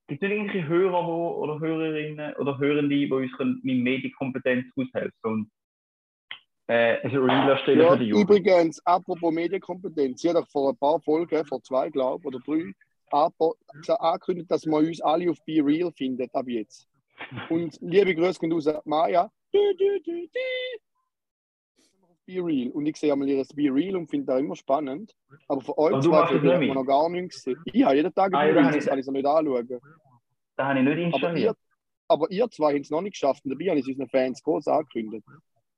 irgendwelche 0.08 0.68
Hörer 0.68 1.06
wo, 1.06 1.30
oder 1.42 1.58
Hörerinnen 1.58 2.34
oder 2.36 2.58
Hörende, 2.58 2.94
die 2.94 3.10
uns 3.10 3.32
können 3.32 3.60
mit 3.62 3.78
Medienkompetenz 3.78 4.66
aushelfen 4.76 5.10
und 5.22 5.50
äh, 6.68 7.06
Reel 7.06 7.48
erstellen 7.48 7.80
Ja, 7.80 7.92
für 7.92 7.98
die 7.98 8.04
Jugend? 8.06 8.24
übrigens, 8.24 8.84
apropos 8.84 9.32
Medienkompetenz, 9.32 10.22
ich 10.22 10.28
habe 10.30 10.40
doch 10.40 10.48
vor 10.50 10.70
ein 10.70 10.76
paar 10.76 11.00
Folgen, 11.00 11.44
vor 11.46 11.62
zwei, 11.62 11.88
glaube 11.88 12.20
ich, 12.22 12.26
oder 12.34 12.40
drei, 12.44 12.72
angekündigt, 13.98 14.50
dass 14.50 14.66
wir 14.66 14.76
uns 14.76 15.00
alle 15.00 15.30
auf 15.30 15.38
Be 15.46 15.64
Real 15.64 15.90
finden, 15.92 16.28
ab 16.32 16.46
jetzt. 16.48 16.86
Und 17.48 17.78
liebe 17.80 18.14
Grüße 18.14 18.40
gehen 18.40 18.52
raus, 18.52 18.68
Maja. 18.84 19.30
Du, 19.52 19.58
du, 19.78 20.00
du, 20.02 20.28
Be 22.26 22.44
Real. 22.44 22.70
Und 22.72 22.86
ich 22.86 22.96
sehe 22.96 23.12
einmal 23.12 23.28
ihres 23.28 23.48
Be 23.48 23.72
Real 23.72 23.96
und 23.96 24.08
finde 24.10 24.26
das 24.26 24.40
immer 24.40 24.56
spannend. 24.56 25.14
Aber 25.48 25.60
von 25.60 25.74
euch 25.78 26.00
zwei 26.04 26.22
hat 26.24 26.42
man 26.42 26.58
mit? 26.58 26.74
noch 26.74 26.84
gar 26.84 27.08
nichts 27.08 27.36
gesehen. 27.44 27.60
Ich 27.72 27.84
habe 27.84 27.94
jeden 27.96 28.12
Tag 28.14 28.34
Ah, 28.34 28.38
ein 28.40 28.48
ja, 28.48 28.52
Be 28.54 28.54
da 28.54 28.60
Real, 28.60 28.64
habe 28.66 28.76
das 28.76 28.84
ich- 28.84 28.90
kann 28.90 28.98
ich 28.98 29.04
so 29.06 29.12
nicht 29.12 29.26
anschauen. 29.26 29.68
Das 30.56 30.66
habe 30.66 30.78
ich 30.80 30.84
nicht 30.84 30.92
Aber 30.92 30.98
ihr, 30.98 31.06
installiert. 31.06 31.56
aber 32.08 32.30
ihr 32.30 32.50
zwei 32.50 32.72
haben 32.72 32.80
es 32.80 32.90
noch 32.90 33.00
nicht 33.02 33.12
geschafft 33.12 33.44
und 33.44 33.50
dabei 33.50 33.70
habe 33.70 33.78
ich 33.78 33.84
es 33.86 33.88
unseren 33.92 34.08
Fans 34.08 34.42
groß 34.42 34.66
angekündigt. 34.68 35.26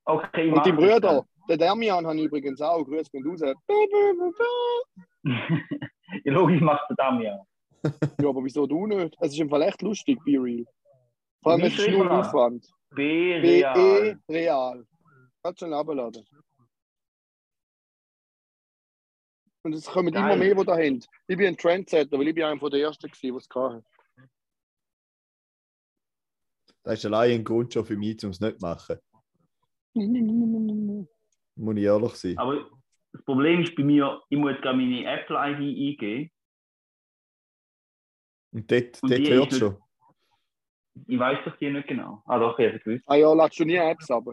Okay, 0.05 0.49
ich 0.49 0.53
Und 0.55 0.65
die 0.65 0.73
Brüder, 0.73 1.25
der 1.49 1.57
Damian 1.59 2.07
habe 2.07 2.17
ich 2.17 2.25
übrigens 2.25 2.61
auch, 2.63 2.83
grüß 2.85 3.11
gehen 3.11 3.27
raus. 3.29 3.41
ja, 6.25 6.33
logisch 6.33 6.61
macht 6.61 6.89
der 6.91 6.97
Damian. 6.97 7.39
Ja, 8.21 8.29
aber 8.29 8.43
wieso 8.45 8.67
du 8.67 8.87
nicht? 8.87 9.15
Es 9.21 9.33
ist 9.33 9.41
im 9.41 9.49
Fall 9.51 9.63
echt 9.63 9.83
lustig, 9.83 10.19
Be 10.25 10.33
Real. 10.43 10.65
Vor 11.43 11.53
allem, 11.53 11.63
es 11.63 11.79
ist 11.79 11.89
nur? 11.91 12.11
Aufwand. 12.11 12.67
B 12.95 13.41
BE 13.41 14.17
Kannst 15.43 15.63
du 15.63 15.67
schon 15.67 15.75
abladen. 15.75 16.27
Und 19.63 19.73
es 19.75 19.87
kommen 19.87 20.13
Geil. 20.13 20.25
immer 20.25 20.37
mehr, 20.37 20.55
die 20.55 20.65
da 20.65 20.73
haben. 20.73 21.01
Ich 21.27 21.37
bin 21.37 21.47
ein 21.47 21.57
Trendsetter, 21.57 22.19
weil 22.19 22.29
ich 22.29 22.35
bin 22.35 22.45
einer 22.45 22.59
von 22.59 22.71
der 22.71 22.81
Ersten 22.81 23.09
gewesen, 23.09 23.21
die 23.23 23.37
es 23.37 23.49
hatte. 23.55 23.85
Das 26.85 26.99
ist 26.99 27.07
allein 27.07 27.33
ein 27.33 27.45
Grund 27.45 27.73
schon 27.75 27.85
für 27.85 27.97
mich, 27.97 28.25
um 28.25 28.31
es 28.31 28.41
nicht 28.41 28.61
zu 28.61 28.67
machen. 28.67 28.99
Muss 31.57 31.77
ich 31.77 31.83
ehrlich 31.83 32.15
sein. 32.15 32.39
Aber 32.39 32.71
das 33.13 33.25
Problem 33.25 33.63
ist 33.63 33.75
bei 33.75 33.83
mir, 33.83 34.23
ich 34.29 34.39
muss 34.39 34.55
gerade 34.63 34.77
meine 34.77 35.05
Apple-ID 35.05 35.59
eingeben. 35.59 36.31
Und 38.53 38.71
dort, 38.71 39.03
Und 39.03 39.11
dort 39.11 39.29
hört 39.29 39.55
schon. 39.55 39.77
Ich 41.07 41.19
weiß 41.19 41.45
doch 41.45 41.57
die 41.57 41.71
nicht 41.71 41.89
genau. 41.89 42.23
Ah 42.27 42.39
doch, 42.39 42.59
ich 42.59 42.67
habe 42.67 42.77
es 42.77 42.85
gewusst. 42.85 43.05
Ah 43.07 43.17
ja, 43.17 43.33
ladst 43.33 43.59
du 43.59 43.65
nie 43.65 43.77
Apps 43.77 44.11
ab. 44.11 44.25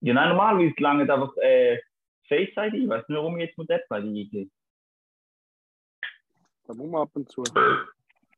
Ja, 0.00 0.14
nein, 0.14 0.28
normalerweise 0.28 0.74
lange 0.78 1.12
einfach 1.12 1.36
äh, 1.38 1.78
Face 2.28 2.50
ID. 2.56 2.74
Ich 2.74 2.88
weiß 2.88 3.08
nicht, 3.08 3.16
warum 3.16 3.38
ich 3.38 3.46
jetzt 3.46 3.58
mit 3.58 3.68
Apple 3.70 3.98
ID 3.98 4.04
eingebe. 4.06 4.50
Da 6.64 6.74
muss 6.74 6.90
man 6.90 7.02
ab 7.02 7.10
und 7.14 7.28
zu. 7.30 7.42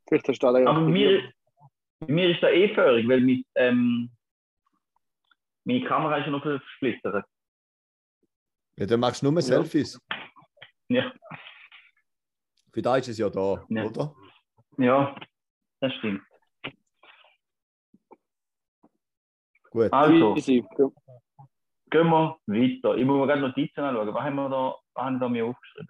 Vielleicht 0.09 0.29
hast 0.29 0.39
du 0.39 0.47
alle 0.47 0.67
Aber 0.67 0.81
bei 0.81 0.87
mir, 0.87 1.33
mir 2.07 2.31
ist 2.31 2.43
das 2.43 2.53
eh 2.53 2.75
völlig, 2.75 3.09
weil 3.09 3.21
mit, 3.21 3.47
ähm, 3.57 4.11
meine 5.65 5.85
Kamera 5.85 6.19
ist 6.19 6.27
ja 6.27 6.31
noch 6.31 6.43
versplittert. 6.43 7.27
Ja, 8.77 8.87
dann 8.87 9.01
machst 9.01 9.23
du 9.23 9.31
nur 9.31 9.43
Selfies. 9.43 10.01
Ja. 10.89 11.13
Für 12.73 12.83
da 12.83 12.97
ist 12.97 13.09
es 13.09 13.19
ja 13.19 13.29
da, 13.29 13.65
Ja. 13.69 13.85
oder? 13.85 14.15
ja, 14.79 15.21
das 15.81 15.93
stimmt. 15.95 16.23
Gut. 19.71 19.93
Also. 19.93 20.35
Gehen 21.91 22.09
wir 22.09 22.39
weiter. 22.47 22.97
Ich 22.97 23.05
muss 23.05 23.19
mir 23.19 23.27
gerade 23.27 23.41
Notizen 23.41 23.81
anschauen. 23.81 24.15
Was 24.15 24.23
haben 24.23 24.37
wir 24.37 24.49
da, 24.49 24.75
was 24.95 25.05
haben 25.05 25.15
wir 25.17 25.21
da 25.21 25.29
mir 25.29 25.45
aufgeschrieben? 25.47 25.89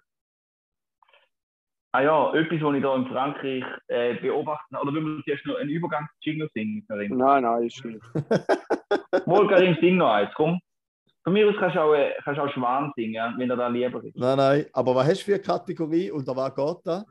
Ah 1.93 2.01
ja, 2.01 2.33
etwas, 2.33 2.61
was 2.61 2.75
ich 2.75 2.81
da 2.81 2.95
in 2.95 3.07
Frankreich 3.07 3.63
äh, 3.87 4.13
beobachten, 4.15 4.77
oder 4.77 4.93
wenn 4.93 5.03
wir 5.03 5.23
zuerst 5.25 5.45
noch 5.45 5.57
einen 5.57 5.69
Übergangsjingle 5.69 6.49
singen, 6.53 6.85
Karim. 6.87 7.17
Nein, 7.17 7.43
nein, 7.43 7.63
ist 7.63 7.83
nicht. 7.83 8.01
Wohl, 9.25 9.49
Karim, 9.49 9.75
sing 9.81 9.97
noch 9.97 10.13
eins, 10.13 10.31
komm. 10.33 10.59
Von 11.23 11.33
mir 11.33 11.49
aus 11.49 11.55
kannst 11.59 11.75
du 11.75 11.81
auch, 11.81 11.93
äh, 11.93 12.13
kannst 12.23 12.39
auch 12.39 12.51
Schwan 12.53 12.93
singen, 12.95 13.33
wenn 13.37 13.49
er 13.49 13.57
da 13.57 13.67
lieber 13.67 14.01
ist. 14.03 14.15
Nein, 14.15 14.37
nein. 14.37 14.65
Aber 14.71 14.95
was 14.95 15.05
hast 15.05 15.21
du 15.21 15.25
für 15.25 15.33
eine 15.33 15.43
Kategorie 15.43 16.09
und 16.11 16.25
was 16.25 16.55
geht 16.55 16.77
da? 16.85 17.03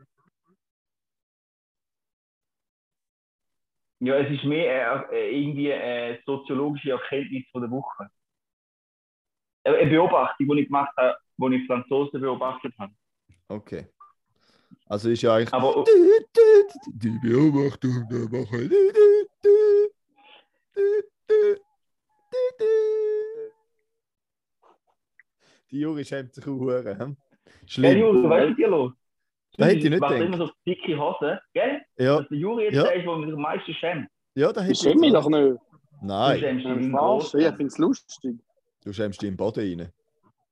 Ja, 4.02 4.16
es 4.16 4.30
ist 4.30 4.44
mehr 4.44 5.10
äh, 5.12 5.14
äh, 5.14 5.38
irgendwie 5.38 5.72
eine 5.74 6.18
soziologische 6.24 6.92
Erkenntnis 6.92 7.44
von 7.52 7.60
der 7.60 7.70
Woche. 7.70 8.08
Äh, 9.76 9.80
Eine 9.82 9.90
Beobachtung, 9.90 10.48
die 10.48 10.60
ich 10.62 10.66
gemacht 10.66 10.92
habe, 10.96 11.16
die 11.38 11.56
ich 11.56 11.66
Franzosen 11.66 12.20
beobachtet 12.20 12.72
habe. 12.78 12.92
Okay. 13.48 13.86
Also 14.86 15.10
ist 15.10 15.22
ja 15.22 15.34
eigentlich. 15.34 15.52
Aber 15.52 15.84
Die 16.92 17.18
Beobachtung 17.22 18.06
der 18.10 18.30
Woche. 18.32 18.68
Die 25.70 25.80
Juri 25.80 26.04
schämt 26.04 26.34
sich 26.34 26.46
auch 26.46 26.58
hm? 26.98 27.16
Schlimm. 27.66 27.98
Juri, 27.98 28.28
weißt 28.28 28.50
du, 28.50 28.54
dir 28.54 28.68
los? 28.68 28.92
Da 29.56 29.66
hätte 29.66 29.78
ich 29.78 29.90
nicht 29.90 30.00
macht 30.00 30.14
gedacht. 30.14 30.28
immer 30.34 30.46
so 30.46 30.52
dicke 30.66 30.98
Hose, 30.98 31.40
gell? 31.52 31.80
Ja, 31.98 32.18
Dass 32.18 32.28
der 32.28 32.38
Juri 32.38 32.64
jetzt 32.64 32.74
Ja. 32.74 32.82
der 32.84 32.96
ist, 32.96 33.06
der 33.06 33.20
sich 33.26 33.34
am 33.34 33.42
meisten 33.42 33.74
schämt. 33.74 34.08
ja, 34.34 34.52
da 34.52 34.60
hätte 34.62 34.72
Ich 34.72 34.78
schäme 34.78 35.00
mich 35.00 35.12
doch 35.12 35.28
nicht. 35.28 35.60
Nein, 36.02 36.36
Ich. 36.38 37.34
Ich 37.34 37.46
finde 37.46 37.64
es 37.66 37.78
lustig. 37.78 38.36
Du 38.84 38.92
schämst 38.92 39.22
dich 39.22 39.28
im 39.28 39.36
Boden 39.36 39.80
rein. 39.80 39.92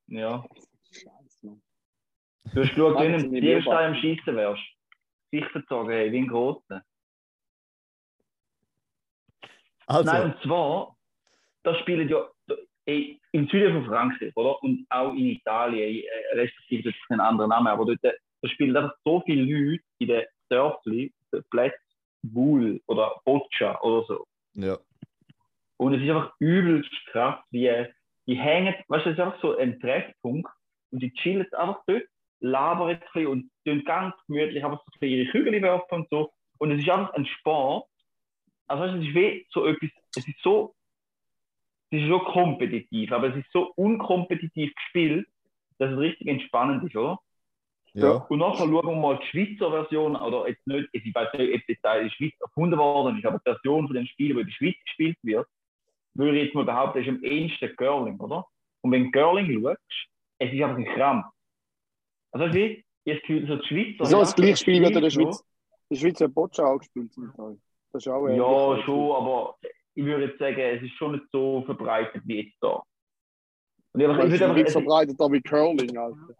Ja. 0.09 0.45
Du 1.43 2.63
hast 2.63 2.71
geschaut, 2.71 2.97
das 2.97 3.23
im 3.23 3.33
die 3.33 3.41
Tierstein 3.41 3.95
am. 3.95 4.01
Schießen 4.01 4.37
wärst. 4.37 4.63
Sich 5.31 5.45
verzogen, 5.49 5.91
hey, 5.91 6.11
wie 6.11 6.19
ein 6.19 6.29
Großer. 6.29 6.83
Also, 9.87 10.11
Nein, 10.11 10.23
und 10.33 10.43
zwar, 10.43 10.97
da 11.63 11.75
spielen 11.77 12.09
ja 12.09 12.29
ey, 12.87 13.21
im 13.33 13.49
Süden 13.49 13.75
von 13.75 13.87
Frankreich, 13.87 14.35
oder? 14.37 14.63
Und 14.63 14.87
auch 14.91 15.13
in 15.13 15.27
Italien, 15.27 16.05
äh, 16.05 16.37
respektive 16.37 16.91
das 16.91 16.95
ist 16.95 17.11
ein 17.11 17.21
anderer 17.21 17.49
Name, 17.49 17.71
aber 17.71 17.85
dort 17.85 18.03
äh, 18.05 18.13
da 18.41 18.49
spielen 18.49 18.77
einfach 18.77 18.97
so 19.05 19.23
viele 19.27 19.43
Leute 19.43 19.83
in 19.99 20.09
den 20.09 20.25
Dörfli, 20.49 21.13
den 21.33 21.45
Plätz 21.51 21.75
Bull 22.23 22.81
oder 22.87 23.21
Boccia 23.25 23.81
oder 23.83 24.07
so. 24.07 24.27
ja. 24.55 24.79
Und 25.77 25.95
es 25.95 26.03
ist 26.03 26.09
einfach 26.09 26.35
übelst 26.41 26.91
krass, 27.13 27.39
wie 27.51 27.69
die 28.29 28.37
hängen, 28.37 28.75
weißt 28.89 29.07
du, 29.07 29.11
es 29.11 29.17
ist 29.17 29.21
einfach 29.21 29.41
so 29.41 29.57
ein 29.57 29.81
Treffpunkt 29.81 30.53
und 30.91 31.03
die 31.03 31.13
chillen 31.15 31.47
einfach 31.55 31.83
dort, 31.87 32.05
labern 32.41 32.91
ein 32.91 33.01
bisschen 33.01 33.27
und 33.27 33.51
tun 33.65 33.83
ganz 33.85 34.15
gemütlich 34.27 34.65
einfach 34.65 34.85
so 34.85 35.07
ihre 35.07 35.31
Kügel 35.31 35.61
werfen 35.63 35.95
und 36.03 36.09
so. 36.11 36.31
Und 36.59 36.71
es 36.73 36.81
ist 36.81 36.91
einfach 36.91 37.15
ein 37.15 37.27
Sport. 37.27 37.89
Also 38.67 38.85
weißt 38.85 38.95
du, 38.95 38.99
es 38.99 39.09
ist 39.09 39.15
wie 39.15 39.47
so 39.51 39.67
etwas, 39.67 39.91
es 40.17 40.29
ist 40.29 40.43
so, 40.43 40.75
es 41.91 42.03
ist 42.03 42.09
schon 42.09 42.25
kompetitiv, 42.25 43.13
aber 43.13 43.29
es 43.29 43.37
ist 43.37 43.51
so 43.51 43.73
unkompetitiv 43.77 44.75
gespielt, 44.75 45.27
dass 45.79 45.91
es 45.91 45.99
richtig 45.99 46.29
entspannend 46.29 46.85
ist, 46.85 46.97
oder? 46.97 47.19
Ja, 47.95 48.27
Und 48.29 48.39
nachher 48.39 48.59
schauen 48.59 48.73
wir 48.73 48.95
mal 48.95 49.19
die 49.19 49.27
Schweizer 49.27 49.71
Version, 49.71 50.15
oder 50.15 50.47
jetzt 50.47 50.67
nicht, 50.67 50.89
ich 50.93 51.15
weiß 51.15 51.33
nicht, 51.33 51.55
ob 51.55 51.67
das 51.67 51.81
Teil 51.81 52.03
in 52.03 52.09
der 52.09 52.15
Schweiz 52.15 52.35
erfunden 52.41 52.79
worden 52.79 53.17
ist, 53.17 53.25
aber 53.25 53.39
die 53.39 53.51
Version 53.51 53.87
von 53.87 53.97
dem 53.97 54.07
Spiel, 54.07 54.37
wo 54.37 54.41
in 54.41 54.47
der 54.47 54.53
Schweiz 54.53 54.77
gespielt 54.85 55.17
wird, 55.23 55.49
würde 56.19 56.39
ich 56.39 56.45
jetzt 56.47 56.55
mal 56.55 56.65
behaupten, 56.65 56.99
ist 56.99 57.09
am 57.09 57.23
ehesten 57.23 57.75
Curling, 57.77 58.19
oder? 58.21 58.47
Und 58.83 58.93
wenn 58.93 59.05
du 59.05 59.11
Curling 59.13 59.63
schaust, 59.63 59.79
es 60.39 60.53
ist 60.53 60.63
einfach 60.63 60.77
ein 60.77 60.85
Krampf. 60.85 61.27
Also 62.33 62.55
wie? 62.55 62.85
das 63.05 63.21
Gefühl, 63.23 63.47
so 63.47 63.57
die 63.57 63.67
Schweizer... 63.67 64.05
So, 64.05 64.21
das 64.21 64.35
gleiche 64.35 64.57
Spiel 64.57 64.83
wird 64.83 64.95
in 64.95 65.03
der 65.03 65.11
Schweiz. 65.11 65.41
In 65.89 65.95
der 65.95 66.01
Schweiz 66.01 66.21
hat 66.21 66.35
Boccia 66.35 66.65
auch 66.65 66.79
gespielt 66.79 67.13
zum 67.13 67.33
Teil. 67.35 67.59
Das 67.93 68.05
ist 68.05 68.09
auch. 68.13 68.29
Ja, 68.29 68.83
schon, 68.85 69.13
aber 69.13 69.57
ich 69.95 70.05
würde 70.05 70.27
jetzt 70.27 70.39
sagen, 70.39 70.59
es 70.59 70.83
ist 70.83 70.93
schon 70.97 71.13
nicht 71.13 71.25
so 71.33 71.63
verbreitet 71.65 72.23
wie 72.27 72.43
jetzt 72.43 72.57
da. 72.61 72.83
Und 73.93 74.01
ich, 74.01 74.09
ich 74.09 74.41
würde 74.41 74.55
nicht 74.55 74.71
verbreitet 74.71 75.19
da 75.19 75.33
wie 75.33 75.41
Curling, 75.41 75.97
Alter. 75.97 76.35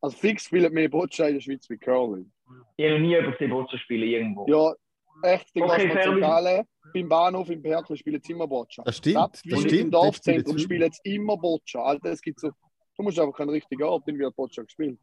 Also 0.00 0.16
fix 0.16 0.44
spielen 0.44 0.72
mehr 0.72 0.88
Boccia 0.88 1.28
in 1.28 1.34
der 1.34 1.40
Schweiz 1.40 1.68
wie 1.70 1.78
Curling. 1.78 2.30
ich 2.76 2.84
habe 2.84 3.00
noch 3.00 3.06
nie 3.06 3.16
über 3.16 3.32
die 3.32 3.46
Boccia 3.48 3.78
spielen 3.78 4.08
irgendwo. 4.08 4.46
Ja, 4.46 4.74
echt, 5.22 5.54
die 5.54 5.62
Okay, 5.62 5.88
Gallen, 6.20 6.64
beim 6.94 7.08
Bahnhof 7.08 7.48
im 7.50 7.60
Berkel 7.62 7.96
spielen 7.96 8.20
sie 8.22 8.32
immer 8.32 8.46
Boccia. 8.46 8.82
das 8.84 8.96
stimmt. 8.98 9.16
Das 9.16 9.44
wie 9.44 9.56
stimmt. 9.56 9.72
Im 9.72 9.90
Dorfzentrum 9.90 10.58
spielen 10.58 10.90
spielen 10.90 10.92
sie 11.04 11.14
immer 11.16 11.36
Boccia. 11.36 11.82
Alter, 11.82 12.10
es 12.12 12.20
gibt 12.20 12.40
so, 12.40 12.48
du 12.96 13.02
musst 13.02 13.18
einfach 13.18 13.36
keinen 13.36 13.50
richtigen 13.50 13.82
Ort, 13.82 14.04
dann 14.06 14.18
wird 14.18 14.34
Boccia 14.36 14.62
gespielt. 14.62 14.98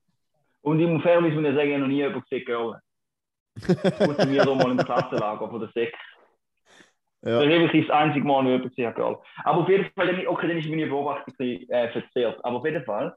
Und 0.61 0.79
ich 0.79 0.87
muss 0.87 1.03
fairerweise 1.03 1.35
muss 1.35 1.49
ich 1.49 1.55
sagen, 1.55 1.67
ich 1.67 1.73
habe 1.73 1.81
noch 1.81 1.87
nie 1.87 1.95
jemanden 1.97 2.21
gesehen 2.21 2.45
Curling. 2.45 2.79
Außer 4.09 4.25
mir 4.27 4.45
mal 4.45 4.71
im 4.71 4.77
Klassenlager 4.77 5.49
von 5.49 5.59
der 5.59 5.69
Sek. 5.69 5.93
Ja. 7.21 7.39
Das 7.39 7.43
ist 7.45 7.49
wirklich 7.49 7.87
das 7.87 7.95
einzige 7.95 8.25
Mal, 8.25 8.35
wo 8.37 8.39
ich 8.41 8.45
jemanden 8.47 8.69
gesehen 8.69 8.87
habe. 8.95 9.21
Aber 9.43 9.61
auf 9.61 9.69
jeden 9.69 9.85
Fall, 9.93 10.07
dann- 10.07 10.27
okay, 10.27 10.47
dann 10.47 10.57
ist 10.57 10.67
meine 10.69 10.87
Beobachtung 10.87 11.33
äh, 11.39 11.91
verzerrt. 11.91 12.43
Aber 12.43 12.57
auf 12.57 12.65
jeden 12.65 12.83
Fall 12.83 13.15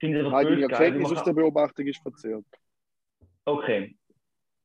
finde 0.00 0.18
ich 0.18 0.24
das 0.24 0.32
Nein, 0.32 0.44
deine 0.44 0.56
böse 0.56 0.68
geil. 0.68 0.78
wie 0.80 0.84
Erkenntnis 0.84 1.10
aus 1.10 1.14
kann- 1.16 1.24
der 1.24 1.32
Beobachtung 1.42 1.86
ist 1.86 2.02
verzerrt. 2.02 2.44
Okay. 3.44 3.96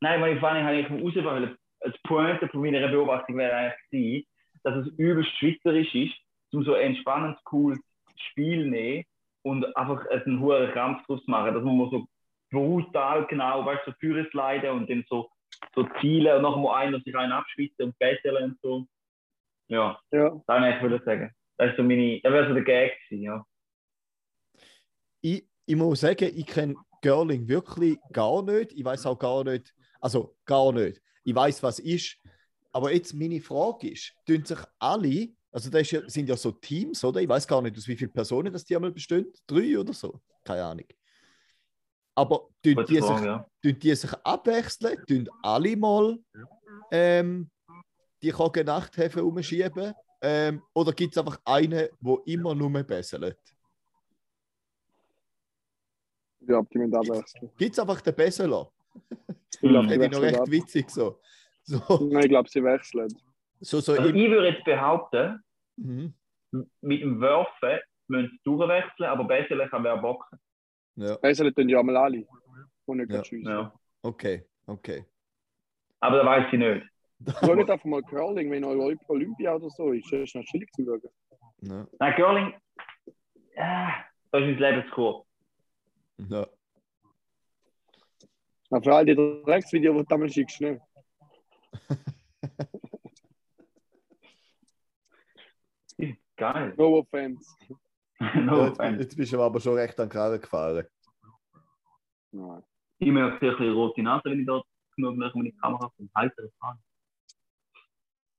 Nein, 0.02 0.22
weil 0.22 0.34
ich 0.36 0.40
fand, 0.42 0.60
ich 0.60 0.63
habe 0.66 0.75
ich 0.80 0.90
herausgefunden, 0.90 1.58
das 1.84 1.94
Pointe 2.04 2.48
von 2.50 2.62
meiner 2.62 2.88
Beobachtung 2.88 3.38
wäre 3.38 3.56
eigentlich 3.56 4.28
dass 4.63 4.75
es 4.78 4.88
übelst 4.98 5.32
schweizerisch 5.38 5.94
ist, 5.94 6.16
um 6.54 6.63
so 6.63 6.74
ein 6.74 6.94
entspannendes, 6.94 7.44
cooles 7.46 7.80
Spiel 8.32 8.63
zu 8.63 8.70
nehmen 8.70 9.06
und 9.44 9.78
einfach 9.78 10.06
einen 10.08 10.40
hohen 10.40 10.72
Kampf 10.72 11.06
draus 11.06 11.24
zu 11.24 11.32
machen, 11.32 11.54
dass 11.54 11.63
man 11.63 11.78
mal 11.78 11.90
so 11.92 12.06
brutal 12.52 13.25
genau, 13.28 13.66
weißt 13.66 13.88
du, 13.88 13.92
so 13.92 13.98
Führer 14.00 14.25
sliden 14.32 14.72
und 14.72 14.90
dann 14.90 15.06
so, 15.10 15.30
so 15.75 15.88
Ziele 16.02 16.36
und 16.38 16.44
nachher 16.44 16.58
mal 16.62 16.75
einer 16.78 17.00
sich 17.02 17.16
einen 17.16 17.32
abschwitzen 17.34 17.88
und 17.88 18.00
betteln 18.00 18.44
und 18.44 18.60
so. 18.62 18.88
Ja, 19.70 20.00
Ja. 20.12 20.42
das 20.48 20.62
wollte 20.62 20.75
ich 20.78 20.82
würde 20.82 21.06
sagen. 21.06 21.32
Das 21.58 21.72
ist 21.72 21.78
so 21.78 21.84
meine, 21.84 22.22
das 22.22 22.34
wäre 22.34 22.48
so 22.48 22.54
der 22.54 22.63
Gag 22.63 22.98
gewesen, 23.10 23.24
ja. 23.24 23.46
ich, 25.22 25.46
ich 25.66 25.75
muss 25.75 26.02
sagen, 26.02 26.32
ich 26.36 26.46
kenne 26.46 26.75
Girling 27.02 27.48
wirklich 27.48 28.00
gar 28.12 28.44
nicht. 28.44 28.74
Ich 28.74 28.84
weiß 28.86 29.06
auch 29.08 29.20
gar 29.20 29.44
nicht, 29.44 29.74
also 30.02 30.36
gar 30.46 30.72
nicht. 30.74 31.02
Ich 31.24 31.36
weiß, 31.36 31.63
was 31.63 31.80
ist. 31.80 32.18
Aber 32.72 32.92
jetzt 32.92 33.13
meine 33.13 33.39
Frage 33.39 33.92
ist, 33.92 34.13
tun 34.25 34.44
sich 34.44 34.58
alle, 34.80 35.30
also 35.51 35.70
das 35.70 35.92
ja, 35.92 36.10
sind 36.10 36.27
ja 36.27 36.36
so 36.36 36.51
Teams, 36.51 37.03
oder? 37.03 37.22
Ich 37.22 37.30
weiß 37.30 37.48
gar 37.48 37.62
nicht, 37.62 37.77
aus 37.77 37.88
wie 37.88 37.96
viele 37.96 38.12
Personen 38.12 38.51
das 38.51 38.65
die 38.65 38.75
einmal 38.75 38.92
bestehen. 38.92 39.32
Drei 39.46 39.77
oder 39.77 39.94
so? 39.94 40.20
Keine 40.44 40.63
Ahnung. 40.63 40.88
Aber 42.15 42.50
tun 42.63 42.75
Gute 42.75 42.94
die, 42.94 43.00
Frage, 43.00 43.18
sich, 43.18 43.25
ja. 43.25 43.48
tun 43.62 43.80
die 43.80 43.96
sich 43.96 44.13
abwechseln? 44.24 44.98
Tun 45.08 45.30
alle 45.42 45.77
mal 45.77 46.18
ähm, 46.92 47.50
die 48.22 48.32
Nachthäfen 48.63 49.22
umschieben? 49.22 49.94
Ähm, 50.22 50.62
oder 50.74 50.94
gibt 50.94 51.15
es 51.15 51.18
einfach 51.18 51.39
einen, 51.46 51.89
der 52.00 52.18
immer 52.25 52.56
nur? 52.56 52.72
Ich 56.39 56.48
glaube, 56.48 56.68
die 56.74 56.77
müssen 56.77 56.96
abwechseln. 56.96 57.51
Gibt 57.58 57.74
es 57.74 57.80
einfach 57.80 58.01
den 58.01 58.15
Besseler? 58.15 58.72
Ich 59.62 59.70
glaube, 59.70 59.88
sie 59.88 59.94
Finde 59.94 60.06
ich 60.06 60.12
noch 60.12 60.22
recht 60.22 60.40
ab. 60.40 60.52
witzig 60.52 60.90
so. 60.90 61.20
So, 61.64 61.80
Nein, 62.12 62.24
ich 62.24 62.30
glaube, 62.30 62.50
sie 62.50 62.64
wechseln. 62.64 63.08
so, 63.62 63.80
so 63.80 63.94
Also 63.94 64.10
ich 64.10 64.30
würde 64.30 64.50
jetzt 64.50 64.66
behaupten, 64.66 65.42
mhm. 65.78 66.14
mit 66.82 67.02
dem 67.02 67.22
Werfen 67.22 67.80
müssen 68.08 68.32
sie 68.32 68.40
durchwechseln, 68.44 69.10
aber 69.10 69.24
besser 69.24 69.68
kann 69.70 69.84
wer 69.84 69.98
boxen. 69.98 70.38
ja, 70.96 71.18
Wechseln 71.24 71.56
tun 71.56 71.70
ja 71.70 71.82
mal 71.82 71.96
alle. 71.96 72.26
Und 72.86 72.98
nicht 72.98 73.12
Ja. 73.12 73.50
ja. 73.50 73.74
okay, 74.02 74.46
okay. 74.68 75.06
Aber 76.02 76.18
da 76.18 76.26
weiß 76.26 76.48
ich 76.52 76.60
nicht. 76.60 76.86
Schaut 77.40 77.70
einfach 77.70 77.86
mal 77.86 78.02
Curling, 78.02 78.52
wenn 78.52 78.66
Olymp 78.66 79.02
Olympia 79.08 79.56
oder 79.56 79.70
so 79.70 79.94
ist. 79.94 80.12
Das 80.12 80.20
ist 80.20 80.36
noch 80.36 80.44
chillig 80.44 80.70
zu 80.74 80.84
schauen. 80.84 81.02
Ja, 81.62 81.88
Nein, 81.98 82.16
Curling, 82.16 82.54
ja, 83.56 84.04
da 84.32 84.38
ist 84.40 84.46
mein 84.46 84.58
Leben 84.58 84.84
zu 84.90 84.94
kurz. 84.94 85.26
ja. 86.30 86.46
Aber 88.74 88.82
für 88.82 88.96
all 88.96 89.06
die 89.06 89.13
Drecksvideos, 89.13 89.94
die 89.98 90.00
du 90.00 90.03
damals 90.06 90.34
schickst, 90.34 90.60
ne? 90.62 90.82
Geil. 96.36 96.74
No 96.75 96.98
offense. 96.98 97.56
no 98.20 98.58
Ja, 98.58 98.65
jetzt, 98.65 98.80
offense. 98.80 99.01
jetzt 99.03 99.15
bist 99.15 99.32
du 99.32 99.39
aber 99.44 99.60
schon 99.60 99.75
recht 99.75 100.00
an 100.00 100.08
den 100.08 100.12
Kragen 100.12 100.42
gefahren. 100.42 100.88
Nein. 102.32 102.63
Ich 102.98 103.12
merke 103.12 103.46
ein 103.46 103.51
bisschen 103.58 103.74
rote 103.74 104.01
Nase, 104.01 104.24
wenn 104.25 104.39
ich 104.39 104.48
dort 104.48 104.65
genug 104.96 105.18
nach 105.18 105.36
meine 105.36 105.51
Kamera 105.51 105.92
vom 105.96 106.10
heiteren 106.18 106.50
Fahren. 106.60 106.80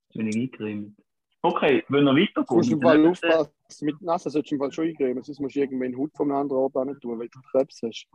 Jetzt 0.09 0.17
bin 0.17 0.27
ich 0.27 0.35
eingecremt. 0.37 0.99
Okay, 1.43 1.85
wenn 1.89 2.05
wir 2.07 2.29
Du 2.35 2.45
musst 2.57 2.73
im. 2.73 2.81
Fall 2.81 3.07
aufpassen. 3.07 3.53
Mit 3.83 4.03
Nase 4.03 4.31
solltest 4.31 4.51
du 4.51 4.57
im 4.57 4.61
Fall 4.61 4.73
schon 4.73 4.89
eingreifen. 4.89 5.23
Sonst 5.23 5.39
musst 5.39 5.55
du 5.55 5.61
irgendwie 5.61 5.85
einen 5.85 5.97
Hut 5.97 6.11
vom 6.17 6.33
anderen 6.33 6.61
Ort 6.63 6.77
an 6.77 6.99
tun, 6.99 7.21
weil 7.21 7.29
du 7.29 7.41
Krebs 7.53 7.81
hast. 7.83 8.09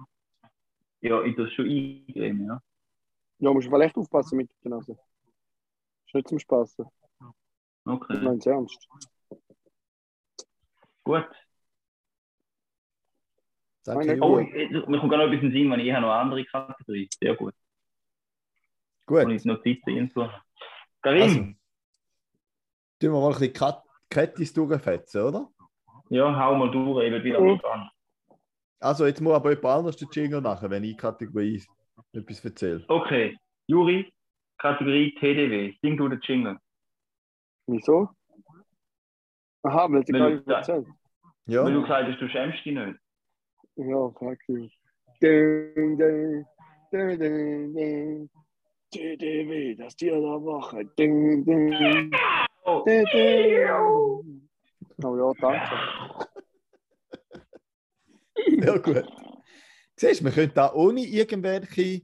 Ja, 1.01 1.21
ich 1.23 1.35
das 1.35 1.51
schon 1.53 1.65
eingecremt, 1.65 2.41
ja. 2.47 2.61
Ja, 3.39 3.53
musst 3.53 3.67
du 3.71 3.75
echt 3.77 3.97
aufpassen 3.97 4.37
mit 4.37 4.51
der 4.63 4.71
Nase. 4.71 4.97
Ist 6.05 6.13
nicht 6.15 6.27
zum 6.27 6.39
Spaßen. 6.39 6.85
Ich 6.85 7.25
Okay, 7.85 8.17
meine 8.21 8.37
es 8.37 8.45
ernst. 8.45 8.87
gut. 11.03 11.25
Danke, 13.85 14.19
Oh, 14.21 14.39
ich- 14.39 14.53
mir 14.87 14.99
kommt 14.99 15.11
gerade 15.11 15.25
noch 15.25 15.31
etwas 15.31 15.41
in 15.43 15.49
den 15.49 15.51
Sinn, 15.51 15.71
weil 15.71 15.79
ich 15.79 15.91
habe 15.91 16.01
noch 16.01 16.11
eine 16.11 16.21
andere 16.21 16.45
Kategorie. 16.45 17.09
Sehr 17.19 17.35
gut. 17.35 17.53
Und 19.07 19.23
Gut, 19.23 19.31
ich 19.31 19.45
Notizen 19.45 19.93
hinzu. 19.93 20.27
Karim, 21.01 21.21
also, 21.23 21.39
tun 21.39 21.55
wir 22.99 23.09
mal 23.11 23.27
ein 23.27 23.31
bisschen 23.39 23.53
Kat 23.53 23.83
Kettis 24.09 24.53
durchfetzen, 24.53 25.21
oder? 25.23 25.49
ja, 26.09 26.35
hau 26.39 26.55
mal 26.55 26.69
durch, 26.69 27.05
ich 27.05 27.11
will 27.11 27.23
wieder 27.23 27.39
mit 27.41 27.63
an. 27.65 27.89
Also, 28.79 29.05
jetzt 29.05 29.21
muss 29.21 29.33
aber 29.33 29.49
jemand 29.51 29.65
anders 29.65 29.97
den 29.97 30.07
Jingle 30.11 30.41
machen, 30.41 30.69
wenn 30.69 30.83
ich 30.83 30.97
Kategorie 30.97 31.61
etwas 32.13 32.43
erzähle. 32.45 32.85
Okay, 32.87 33.37
Juri, 33.67 34.11
Kategorie 34.57 35.13
TDW. 35.15 35.73
Sing 35.81 35.97
du 35.97 36.07
den 36.07 36.19
Jingle. 36.21 36.57
Wieso? 37.67 38.09
Aha, 39.63 39.87
weil 39.91 40.05
sie 40.05 40.13
gar 40.13 40.29
nicht 40.29 40.47
erzählt. 40.47 40.87
Ja, 41.45 41.63
Weil 41.63 41.73
du 41.73 41.81
gesagt 41.81 42.07
hast, 42.09 42.21
du 42.21 42.29
schämst 42.29 42.63
dich 42.63 42.73
nicht. 42.73 42.99
Ja, 43.75 44.09
fuck 44.11 44.37
you. 44.47 44.67
Ding, 45.21 45.97
ding, 45.97 46.45
ding, 46.91 47.19
ding, 47.19 47.73
ding. 47.73 48.29
TDW, 48.91 49.75
das 49.75 49.95
Tier 49.95 50.13
der 50.13 50.41
Woche. 50.41 50.85
Ding, 50.97 51.43
ding. 51.45 52.11
Oh, 52.65 52.83
Ding, 52.85 53.05
ding. 53.13 53.67
Oh 55.03 55.15
ja, 55.17 55.31
danke. 55.39 56.28
Ja, 58.65 58.77
gut. 58.77 59.05
Siehst 59.95 60.21
du, 60.21 60.25
wir 60.25 60.31
können 60.31 60.51
da 60.53 60.73
ohne 60.73 61.05
irgendwelche 61.05 62.01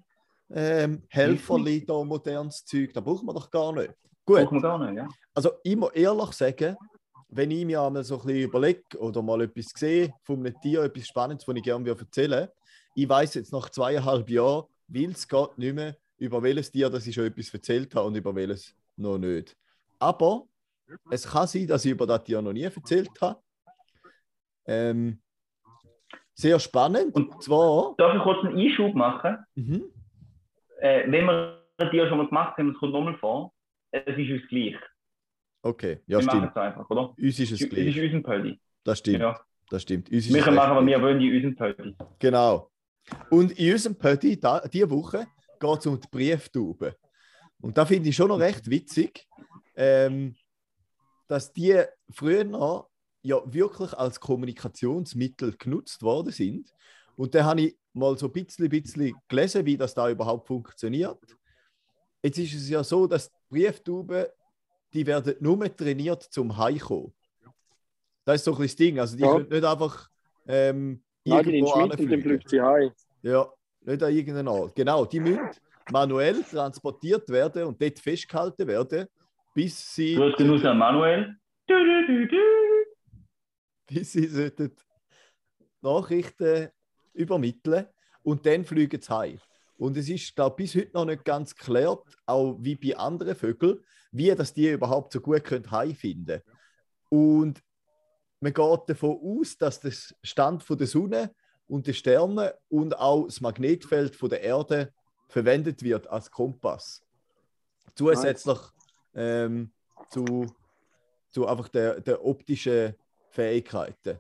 ähm, 0.50 1.04
Helferli 1.10 1.86
da 1.86 2.04
modernes 2.04 2.66
Zeug, 2.66 2.94
da 2.94 3.02
brauchen 3.02 3.26
wir 3.26 3.34
doch 3.34 3.50
gar 3.50 3.72
nicht. 3.74 3.94
Gut. 4.26 4.42
Braucht 4.42 4.52
man 4.52 4.62
gar 4.62 4.78
nicht, 4.80 4.98
ja. 4.98 5.08
Also 5.34 5.52
ich 5.64 5.76
muss 5.76 5.94
ehrlich 5.94 6.32
sagen, 6.34 6.76
wenn 7.30 7.52
ich 7.52 7.66
mir 7.66 7.82
einmal 7.82 8.04
so 8.04 8.20
ein 8.20 8.26
bisschen 8.26 8.44
überlege 8.44 9.00
oder 9.00 9.22
mal 9.22 9.42
etwas 9.42 9.72
sehe 9.76 10.14
von 10.24 10.40
einem 10.40 10.60
Tier, 10.62 10.84
etwas 10.84 11.08
Spannendes, 11.08 11.48
was 11.48 11.56
ich 11.56 11.64
gerne 11.64 11.90
erzählen 11.90 12.32
würde, 12.32 12.54
ich 12.96 13.10
weiß 13.10 13.34
jetzt 13.36 13.52
nach 13.52 13.70
zweieinhalb 13.70 14.30
Jahren, 14.30 14.66
weil 14.88 15.12
es 15.12 15.28
geht 15.28 15.58
nicht 15.58 15.76
mehr, 15.76 15.98
über 16.18 16.42
welches 16.42 16.72
Tier 16.72 16.90
das 16.90 17.06
ich 17.08 17.16
schon 17.16 17.26
etwas 17.26 17.54
erzählt 17.54 17.94
habe 17.96 18.08
und 18.08 18.16
über 18.16 18.34
welches 18.34 18.74
noch 18.96 19.18
nicht. 19.18 19.56
Aber 20.00 20.48
es 21.10 21.28
kann 21.28 21.48
sein, 21.48 21.68
dass 21.68 21.84
ich 21.86 21.92
über 21.92 22.08
das 22.08 22.24
Tier 22.24 22.42
noch 22.42 22.54
nie 22.54 22.64
erzählt 22.64 23.10
habe. 23.20 23.42
Ähm, 24.66 25.22
sehr 26.36 26.60
spannend. 26.60 27.16
Und 27.16 27.42
zwar. 27.42 27.96
Darf 27.98 28.16
ich 28.16 28.22
kurz 28.22 28.46
einen 28.46 28.58
Einschub 28.60 28.94
machen? 28.94 29.38
Mhm. 29.56 29.86
Äh, 30.80 31.10
wenn 31.12 31.26
wir 31.26 31.62
Tier 31.90 32.08
schon 32.08 32.18
mal 32.20 32.28
gemacht 32.28 32.58
haben, 32.58 32.72
es 32.72 32.78
kommt 32.78 32.94
nochmal 32.94 33.18
vor, 33.18 33.54
es 33.92 34.06
ist 34.18 34.30
uns 34.30 34.48
gleich. 34.50 34.76
Okay, 35.62 36.00
ja, 36.06 36.18
wir 36.20 36.24
stimmt. 36.24 36.34
machen 36.44 36.50
es 36.54 36.56
einfach, 36.58 36.90
oder? 36.90 37.10
Uns 37.10 37.18
ist 37.20 37.40
es 37.40 37.52
Es 37.54 37.62
ist 37.62 37.70
gleich. 37.70 38.00
unser 38.00 38.22
Pölli. 38.22 38.60
Das 38.84 39.00
stimmt. 39.00 39.20
Ja. 39.20 39.40
Das 39.70 39.82
stimmt. 39.82 40.12
Uns 40.12 40.32
Wir 40.32 40.42
können 40.44 40.56
machen, 40.58 40.76
was 40.76 40.84
gleich. 40.86 40.96
wir 40.96 41.02
wollen 41.02 41.22
in 41.22 41.36
unserem 41.36 41.56
Pölli. 41.56 41.96
Genau. 42.20 42.70
Und 43.32 43.52
in 43.58 43.74
unserem 43.74 43.98
da, 44.40 44.60
diese 44.68 44.90
Woche, 44.92 45.26
geht 45.60 45.80
es 45.80 45.88
um 45.88 46.00
die 46.00 46.08
Brieftauben. 46.12 46.94
Und 47.62 47.78
da 47.78 47.86
finde 47.86 48.10
ich 48.10 48.16
schon 48.16 48.28
noch 48.28 48.40
recht 48.40 48.70
witzig, 48.70 49.28
ähm, 49.76 50.36
dass 51.28 51.52
die 51.52 51.82
früher 52.12 52.44
noch 52.44 52.90
ja 53.26 53.42
wirklich 53.46 53.92
als 53.94 54.20
Kommunikationsmittel 54.20 55.56
genutzt 55.58 56.02
worden 56.04 56.32
sind. 56.32 56.72
Und 57.16 57.34
da 57.34 57.44
habe 57.46 57.62
ich 57.62 57.78
mal 57.94 58.18
so 58.18 58.28
ein 58.28 58.32
bisschen, 58.34 58.70
bisschen 58.70 59.16
gelesen, 59.28 59.66
wie 59.66 59.78
das 59.78 59.94
da 59.94 60.10
überhaupt 60.10 60.48
funktioniert. 60.48 61.18
Jetzt 62.24 62.38
ist 62.38 62.54
es 62.54 62.70
ja 62.70 62.84
so, 62.84 63.08
dass 63.08 63.30
die 63.30 63.36
Brieftauben, 63.50 64.26
die 64.94 65.06
werden 65.06 65.36
nur 65.40 65.76
trainiert 65.76 66.24
zum 66.24 66.56
Heimkommen. 66.56 67.14
Das 68.26 68.36
ist 68.38 68.46
so 68.46 68.56
ein 68.56 68.62
das 68.62 68.76
Ding. 68.76 69.00
Also 69.00 69.16
die 69.18 69.24
Ja. 69.24 69.34
können 69.34 69.50
nicht 69.50 69.64
einfach 69.66 70.08
ähm, 70.48 71.04
Nein, 71.26 71.44
die 71.46 71.58
irgendwo 71.58 71.74
dann 71.80 71.90
hinfliegen. 71.98 72.22
fliegt 72.22 72.50
sie 72.50 72.62
heim. 72.62 72.92
Ja, 73.24 73.48
nicht 73.82 74.04
an 74.04 74.14
irgendeinen 74.14 74.48
Ort. 74.48 74.76
Genau, 74.76 75.06
die 75.06 75.20
müssen 75.20 75.50
manuell 75.92 76.44
transportiert 76.44 77.28
werden 77.30 77.64
und 77.64 77.82
dort 77.82 78.00
festgehalten 78.00 78.68
werden, 78.68 79.08
bis 79.54 79.96
sie, 79.96 80.16
Grüße 80.16 80.52
aus 80.52 80.66
an 80.66 80.78
Manuel. 80.78 81.36
Du, 81.68 81.74
du, 81.74 82.08
du, 82.08 82.28
du. 82.28 82.75
bis 83.88 84.14
sie 84.14 84.28
sollten 84.28 84.76
Nachrichten 85.82 86.70
übermitteln 87.14 87.88
und 88.24 88.46
dann 88.46 88.66
fliegen 88.66 89.02
sie 89.02 89.14
heim. 89.14 89.40
Und 89.78 89.98
es 89.98 90.10
ist, 90.10 90.36
glaube 90.36 90.64
ich, 90.64 90.74
bis 90.74 90.82
heute 90.82 90.94
noch 90.94 91.06
nicht 91.06 91.26
ganz 91.26 91.56
geklärt, 91.56 92.04
auch 92.26 92.58
wie 92.60 92.76
bei 92.76 92.98
anderen 92.98 93.36
Vögeln, 93.36 93.80
wie 94.12 94.34
das 94.34 94.54
die 94.54 94.70
überhaupt 94.70 95.12
so 95.12 95.20
gut 95.20 95.44
können 95.44 95.70
heimfinden 95.70 96.42
Und 97.10 97.62
man 98.40 98.54
geht 98.54 98.80
davon 98.88 99.20
aus, 99.22 99.58
dass 99.58 99.80
der 99.80 99.92
Stand 100.24 100.64
von 100.64 100.78
der 100.78 100.88
Sonne 100.88 101.34
und 101.68 101.88
der 101.88 101.94
Sterne 101.94 102.56
und 102.70 102.98
auch 102.98 103.26
das 103.26 103.42
Magnetfeld 103.42 104.16
von 104.16 104.30
der 104.30 104.42
Erde 104.42 104.94
verwendet 105.28 105.84
wird 105.84 106.08
als 106.08 106.30
Kompass. 106.32 107.04
Zusätzlich 107.96 108.60
ähm, 109.14 109.72
zu, 110.10 110.46
zu 111.32 111.48
einfach 111.48 111.70
der, 111.70 112.02
der 112.02 112.24
optischen 112.24 112.96
Fähigkeiten. 113.36 114.20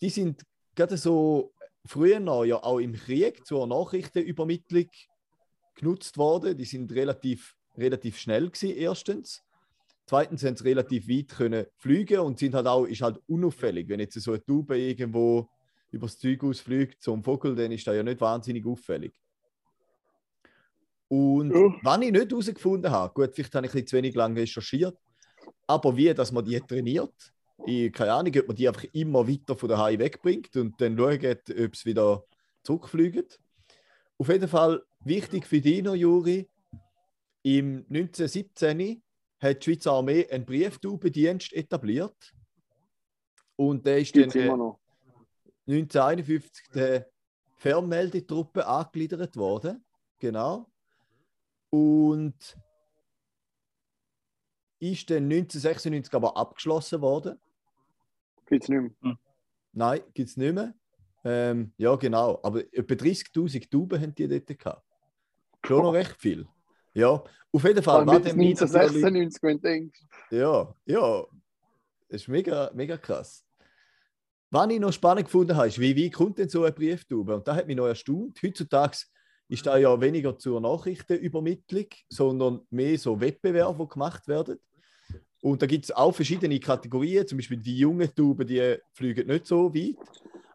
Die 0.00 0.10
sind 0.10 0.42
gerade 0.74 0.96
so 0.96 1.52
früher 1.86 2.20
noch 2.20 2.44
ja 2.44 2.62
auch 2.62 2.78
im 2.78 2.92
Krieg 2.92 3.46
zur 3.46 3.66
Nachrichtenübermittlung 3.66 4.90
genutzt 5.74 6.18
worden. 6.18 6.56
Die 6.56 6.64
sind 6.64 6.92
relativ, 6.92 7.56
relativ 7.76 8.18
schnell 8.18 8.50
gewesen, 8.50 8.76
erstens. 8.76 9.42
Zweitens 10.06 10.44
haben 10.44 10.56
sie 10.56 10.64
relativ 10.64 11.08
weit 11.08 11.28
können 11.28 11.66
fliegen 11.78 12.20
und 12.20 12.38
sind 12.38 12.54
halt 12.54 12.66
auch, 12.66 12.84
ist 12.84 13.02
halt 13.02 13.18
unauffällig. 13.26 13.88
Wenn 13.88 14.00
jetzt 14.00 14.20
so 14.20 14.32
eine 14.32 14.44
Taube 14.44 14.78
irgendwo 14.78 15.48
übers 15.90 16.18
Zeug 16.18 16.44
ausfliegt 16.44 17.02
zum 17.02 17.24
Vogel, 17.24 17.56
dann 17.56 17.72
ist 17.72 17.86
das 17.86 17.96
ja 17.96 18.02
nicht 18.02 18.20
wahnsinnig 18.20 18.64
auffällig. 18.66 19.14
Und 21.08 21.52
Ja. 21.52 21.74
was 21.82 22.00
ich 22.02 22.12
nicht 22.12 22.30
herausgefunden 22.30 22.90
habe, 22.90 23.14
gut, 23.14 23.34
vielleicht 23.34 23.54
habe 23.54 23.66
ich 23.66 23.72
ein 23.72 23.74
bisschen 23.74 23.86
zu 23.86 23.96
wenig 23.96 24.14
lange 24.14 24.40
recherchiert, 24.40 24.96
aber 25.66 25.96
wie, 25.96 26.12
dass 26.12 26.32
man 26.32 26.44
die 26.44 26.60
trainiert, 26.60 27.32
ich, 27.64 27.92
keine 27.92 28.12
Ahnung, 28.12 28.32
ob 28.38 28.48
man 28.48 28.56
die 28.56 28.68
einfach 28.68 28.84
immer 28.92 29.28
weiter 29.28 29.56
von 29.56 29.68
daheim 29.68 29.98
wegbringt 29.98 30.56
und 30.56 30.80
dann 30.80 30.96
schaut, 30.96 31.24
ob 31.24 31.74
es 31.74 31.84
wieder 31.84 32.24
zurückfliegt. 32.62 33.40
Auf 34.18 34.28
jeden 34.28 34.48
Fall 34.48 34.82
wichtig 35.00 35.46
für 35.46 35.60
dich 35.60 35.82
noch, 35.82 35.94
Juri, 35.94 36.48
im 37.42 37.86
1917 37.88 39.02
hat 39.38 39.60
die 39.60 39.64
Schweizer 39.64 39.92
Armee 39.92 40.26
einen 40.28 40.44
Brieftaubendienst 40.44 41.52
etabliert. 41.52 42.34
Und 43.56 43.86
der 43.86 43.98
ist 43.98 44.14
dann 44.14 44.24
Gibt 44.24 44.34
es 44.34 44.42
äh, 44.42 44.46
immer 44.46 44.56
noch. 44.56 44.80
1951 45.66 46.68
der 46.74 47.10
Fernmeldetruppe 47.56 48.66
angegliedert 48.66 49.36
worden. 49.36 49.84
Genau. 50.18 50.70
Und 51.70 52.56
ist 54.78 55.10
dann 55.10 55.24
1996 55.24 56.14
aber 56.14 56.36
abgeschlossen 56.36 57.00
worden. 57.00 57.38
Gibt 58.46 58.62
es 58.62 58.68
nicht 58.68 59.02
mehr. 59.02 59.18
Nein, 59.72 60.00
gibt 60.14 60.28
es 60.28 60.36
nicht 60.36 60.54
mehr. 60.54 60.74
Ähm, 61.24 61.72
ja, 61.76 61.94
genau. 61.96 62.40
Aber 62.42 62.60
etwa 62.72 62.94
30.000 62.94 63.70
Tauben 63.70 64.00
haben 64.00 64.14
die 64.14 64.28
dort 64.28 64.46
gehabt. 64.46 64.82
Schon 65.64 65.82
noch 65.82 65.92
recht 65.92 66.16
viel. 66.18 66.46
Ja, 66.94 67.22
auf 67.52 67.64
jeden 67.64 67.82
Fall. 67.82 68.04
Dem 68.04 68.14
natürlich- 68.14 68.32
1996, 68.60 69.42
wenn 69.42 69.56
du 69.56 69.62
denkst. 69.62 70.00
Ja, 70.30 70.74
ja. 70.86 71.24
Das 72.08 72.22
ist 72.22 72.28
mega, 72.28 72.70
mega 72.74 72.96
krass. 72.96 73.44
Was 74.50 74.70
ich 74.70 74.78
noch 74.78 74.92
spannend 74.92 75.24
gefunden 75.24 75.56
habe, 75.56 75.66
ist, 75.66 75.80
wie, 75.80 75.96
wie 75.96 76.10
kommt 76.10 76.38
denn 76.38 76.48
so 76.48 76.64
ein 76.64 76.72
Brieftube? 76.72 77.34
Und 77.34 77.48
da 77.48 77.56
hat 77.56 77.66
mich 77.66 77.76
noch 77.76 77.86
erstaunt. 77.88 78.40
Heutzutage 78.42 78.98
ist 79.48 79.66
da 79.66 79.76
ja 79.76 80.00
weniger 80.00 80.38
zur 80.38 80.60
Nachrichtenübermittlung, 80.60 81.86
sondern 82.08 82.60
mehr 82.70 82.96
so 82.98 83.20
Wettbewerbe, 83.20 83.84
die 83.84 83.88
gemacht 83.88 84.28
werden. 84.28 84.58
Und 85.46 85.62
da 85.62 85.66
gibt 85.66 85.84
es 85.84 85.92
auch 85.92 86.12
verschiedene 86.12 86.58
Kategorien, 86.58 87.24
zum 87.24 87.38
Beispiel 87.38 87.58
die 87.58 87.78
jungen 87.78 88.12
Tauben, 88.12 88.44
die 88.44 88.78
fliegen 88.90 89.28
nicht 89.28 89.46
so 89.46 89.72
weit. 89.72 89.94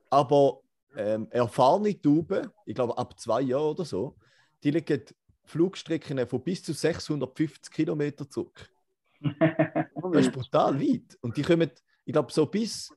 Aber 0.10 0.60
ähm, 0.98 1.28
erfahrene 1.30 1.98
Tauben, 2.02 2.50
ich 2.66 2.76
glaube 2.76 2.98
ab 2.98 3.18
zwei 3.18 3.40
Jahren 3.40 3.70
oder 3.70 3.86
so, 3.86 4.18
die 4.62 4.72
legen 4.72 5.02
Flugstrecken 5.46 6.28
von 6.28 6.44
bis 6.44 6.62
zu 6.62 6.74
650 6.74 7.72
Kilometer 7.74 8.30
zurück. 8.30 8.70
Das 10.12 10.26
ist 10.26 10.34
brutal 10.34 10.78
weit. 10.82 11.18
Und 11.22 11.38
die 11.38 11.44
kommen, 11.44 11.72
ich 12.04 12.12
glaube, 12.12 12.34
so 12.34 12.46
bis, 12.46 12.92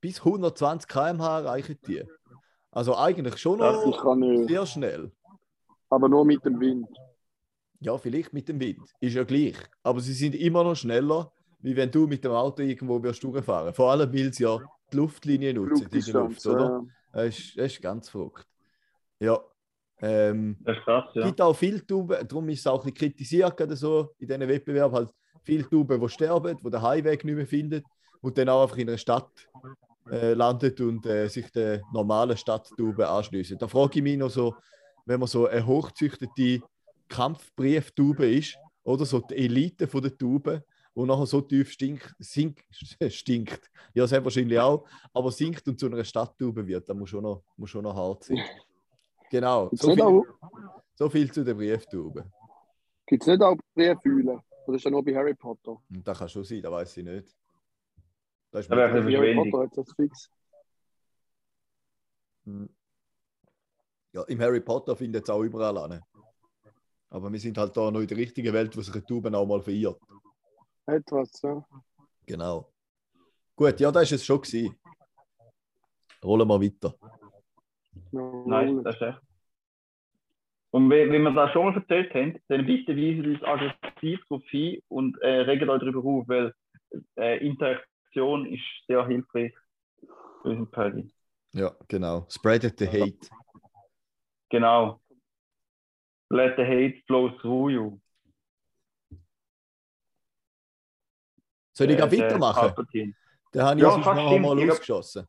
bis 0.00 0.20
120 0.20 0.88
km/h 0.88 1.40
erreichen 1.40 1.78
die. 1.86 2.04
Also 2.70 2.96
eigentlich 2.96 3.36
schon 3.36 3.58
noch 3.58 3.84
sehr 4.48 4.64
schnell. 4.64 5.12
Aber 5.90 6.08
nur 6.08 6.24
mit 6.24 6.42
dem 6.42 6.58
Wind. 6.58 6.88
Ja, 7.80 7.96
vielleicht 7.98 8.32
mit 8.32 8.48
dem 8.48 8.60
Wind. 8.60 8.82
Ist 9.00 9.14
ja 9.14 9.24
gleich. 9.24 9.56
Aber 9.82 10.00
sie 10.00 10.12
sind 10.12 10.34
immer 10.34 10.62
noch 10.64 10.76
schneller, 10.76 11.32
wie 11.60 11.74
wenn 11.74 11.90
du 11.90 12.06
mit 12.06 12.24
dem 12.24 12.32
Auto 12.32 12.62
irgendwo 12.62 13.02
wirst 13.02 13.22
durchfahren. 13.24 13.72
Vor 13.74 13.90
allem, 13.90 14.12
weil 14.12 14.32
sie 14.32 14.44
ja 14.44 14.58
die 14.92 14.96
Luftlinie 14.96 15.54
nutzen 15.54 15.76
Flugdistanz. 15.78 16.44
Luft, 16.44 16.46
oder? 16.46 16.84
Das 17.12 17.38
ist, 17.38 17.56
das 17.56 17.72
ist 17.72 17.82
ganz 17.82 18.08
verrückt. 18.08 18.46
Ja. 19.18 19.38
Ähm, 20.02 20.56
Das 20.64 20.76
ist 20.78 20.84
krass, 20.84 21.04
Es 21.10 21.16
ja. 21.16 21.26
gibt 21.26 21.40
auch 21.40 21.54
viele 21.54 21.86
Tauben, 21.86 22.26
darum 22.26 22.48
ist 22.48 22.60
es 22.60 22.66
auch 22.66 22.84
ein 22.84 22.92
bisschen 22.92 23.10
kritisiert, 23.10 23.56
gerade 23.56 23.76
so 23.76 24.14
in 24.18 24.28
diesen 24.28 24.48
Wettbewerben, 24.48 24.96
halt 24.96 25.10
viele 25.42 25.68
Tauben, 25.68 26.00
die 26.00 26.08
sterben, 26.08 26.56
die 26.56 26.70
den 26.70 26.82
Heimweg 26.82 27.24
nicht 27.24 27.34
mehr 27.34 27.46
finden 27.46 27.82
und 28.22 28.38
dann 28.38 28.48
auch 28.48 28.62
einfach 28.62 28.78
in 28.78 28.88
einer 28.88 28.96
Stadt 28.98 29.30
äh, 30.10 30.32
landet 30.32 30.80
und 30.80 31.04
äh, 31.06 31.28
sich 31.28 31.50
der 31.52 31.82
normalen 31.92 32.36
Stadttauben 32.36 33.04
anschließen. 33.04 33.58
Da 33.58 33.68
frage 33.68 33.98
ich 33.98 34.02
mich 34.02 34.16
noch 34.16 34.30
so, 34.30 34.54
wenn 35.04 35.20
man 35.20 35.28
so 35.28 35.46
eine 35.46 35.66
hochzüchtete 35.66 36.60
Kampfbrieftaube 37.10 38.34
ist, 38.34 38.56
oder 38.84 39.04
so 39.04 39.20
die 39.20 39.36
Elite 39.36 39.86
von 39.86 40.02
der 40.02 40.16
Tauben, 40.16 40.62
wo 40.94 41.04
nachher 41.04 41.26
so 41.26 41.40
tief 41.40 41.70
stinkt, 41.70 42.14
sink, 42.18 42.64
stinkt, 43.08 43.70
ja, 43.94 44.06
sehr 44.06 44.24
wahrscheinlich 44.24 44.58
auch, 44.58 44.86
aber 45.12 45.30
sinkt 45.30 45.66
und 45.68 45.78
zu 45.78 45.86
einer 45.86 46.04
Stadttaube 46.04 46.66
wird, 46.66 46.88
da 46.88 46.94
muss 46.94 47.10
schon 47.10 47.22
noch, 47.22 47.42
muss 47.56 47.70
schon 47.70 47.84
noch 47.84 47.94
hart 47.94 48.24
sein. 48.24 48.42
Genau, 49.30 49.68
so 49.72 49.94
viel, 49.94 50.22
so 50.94 51.08
viel 51.08 51.30
zu 51.30 51.44
den 51.44 51.56
Brieftauben. 51.56 52.24
gibt's 53.06 53.26
nicht 53.26 53.42
auch 53.42 53.56
Brieffühlen? 53.74 54.40
Oder 54.66 54.76
ist 54.76 54.84
das 54.84 54.92
nur 54.92 55.04
bei 55.04 55.14
Harry 55.14 55.34
Potter? 55.34 55.80
Und 55.90 56.06
das 56.06 56.18
kann 56.18 56.28
schon 56.28 56.44
sein, 56.44 56.62
das 56.62 56.72
weiß 56.72 56.96
ich 56.96 57.04
nicht. 57.04 57.36
Das 58.50 58.62
ist 58.62 58.70
Da 58.70 58.76
wäre 58.76 58.92
Harry. 58.92 59.34
Potter 59.34 59.64
hat 59.64 59.76
das 59.76 59.92
fix. 59.94 60.30
Hm. 62.44 62.68
ja, 64.12 64.22
Im 64.24 64.40
Harry 64.40 64.60
Potter 64.60 64.96
findet 64.96 65.24
es 65.24 65.30
auch 65.30 65.42
überall 65.42 65.76
an. 65.78 66.00
Aber 67.10 67.32
wir 67.32 67.40
sind 67.40 67.58
halt 67.58 67.76
da 67.76 67.90
noch 67.90 68.00
in 68.00 68.06
der 68.06 68.16
richtigen 68.16 68.52
Welt, 68.52 68.76
wo 68.76 68.80
sich 68.80 68.94
eine 68.94 69.04
Taube 69.04 69.36
auch 69.36 69.46
mal 69.46 69.60
verirrt. 69.60 70.00
Etwas, 70.86 71.42
ja. 71.42 71.64
Genau. 72.26 72.72
Gut, 73.56 73.78
ja, 73.80 73.90
das 73.90 74.04
ist 74.04 74.20
es 74.20 74.26
schon 74.26 74.40
gewesen. 74.40 74.76
Rollen 76.22 76.48
wir 76.48 76.60
weiter. 76.60 76.94
Nice, 78.12 78.82
das 78.84 78.94
ist 78.94 79.02
echt. 79.02 79.20
Und 80.70 80.88
wenn, 80.88 81.10
wenn 81.10 81.22
wir 81.22 81.32
das 81.32 81.52
schon 81.52 81.66
mal 81.66 81.74
erzählt 81.74 82.14
haben, 82.14 82.38
dann 82.48 82.64
bitte 82.64 82.96
weisen 82.96 83.26
uns 83.26 83.42
aggressiv 83.42 84.20
darauf 84.28 84.44
hin 84.50 84.80
und 84.88 85.20
äh, 85.20 85.40
regen 85.40 85.68
euch 85.68 85.80
darüber 85.80 86.04
auf, 86.04 86.28
weil 86.28 86.54
äh, 87.16 87.44
Interaktion 87.44 88.46
ist 88.46 88.62
sehr 88.86 89.04
hilfreich 89.06 89.52
für 90.42 90.50
unseren 90.50 90.70
Paddy. 90.70 91.12
Ja, 91.52 91.74
genau. 91.88 92.26
Spreadet 92.28 92.78
the 92.78 92.86
hate. 92.86 93.28
Genau. 94.50 95.00
Let 96.32 96.56
the 96.56 96.62
hate 96.64 97.02
flow 97.06 97.30
through 97.40 97.70
you. 97.70 98.00
Soll 101.72 101.90
ich 101.90 101.98
Äh, 101.98 102.02
weitermachen? 102.20 102.60
Palpatine. 102.74 103.14
Den 103.52 103.62
habe 103.62 103.76
ich 103.76 103.82
Ja, 103.82 103.90
sonst 103.90 104.04
fast 104.04 104.16
noch 104.22 104.32
einmal 104.32 104.58
Ich 104.58 104.70
ausgeschossen. 104.70 105.26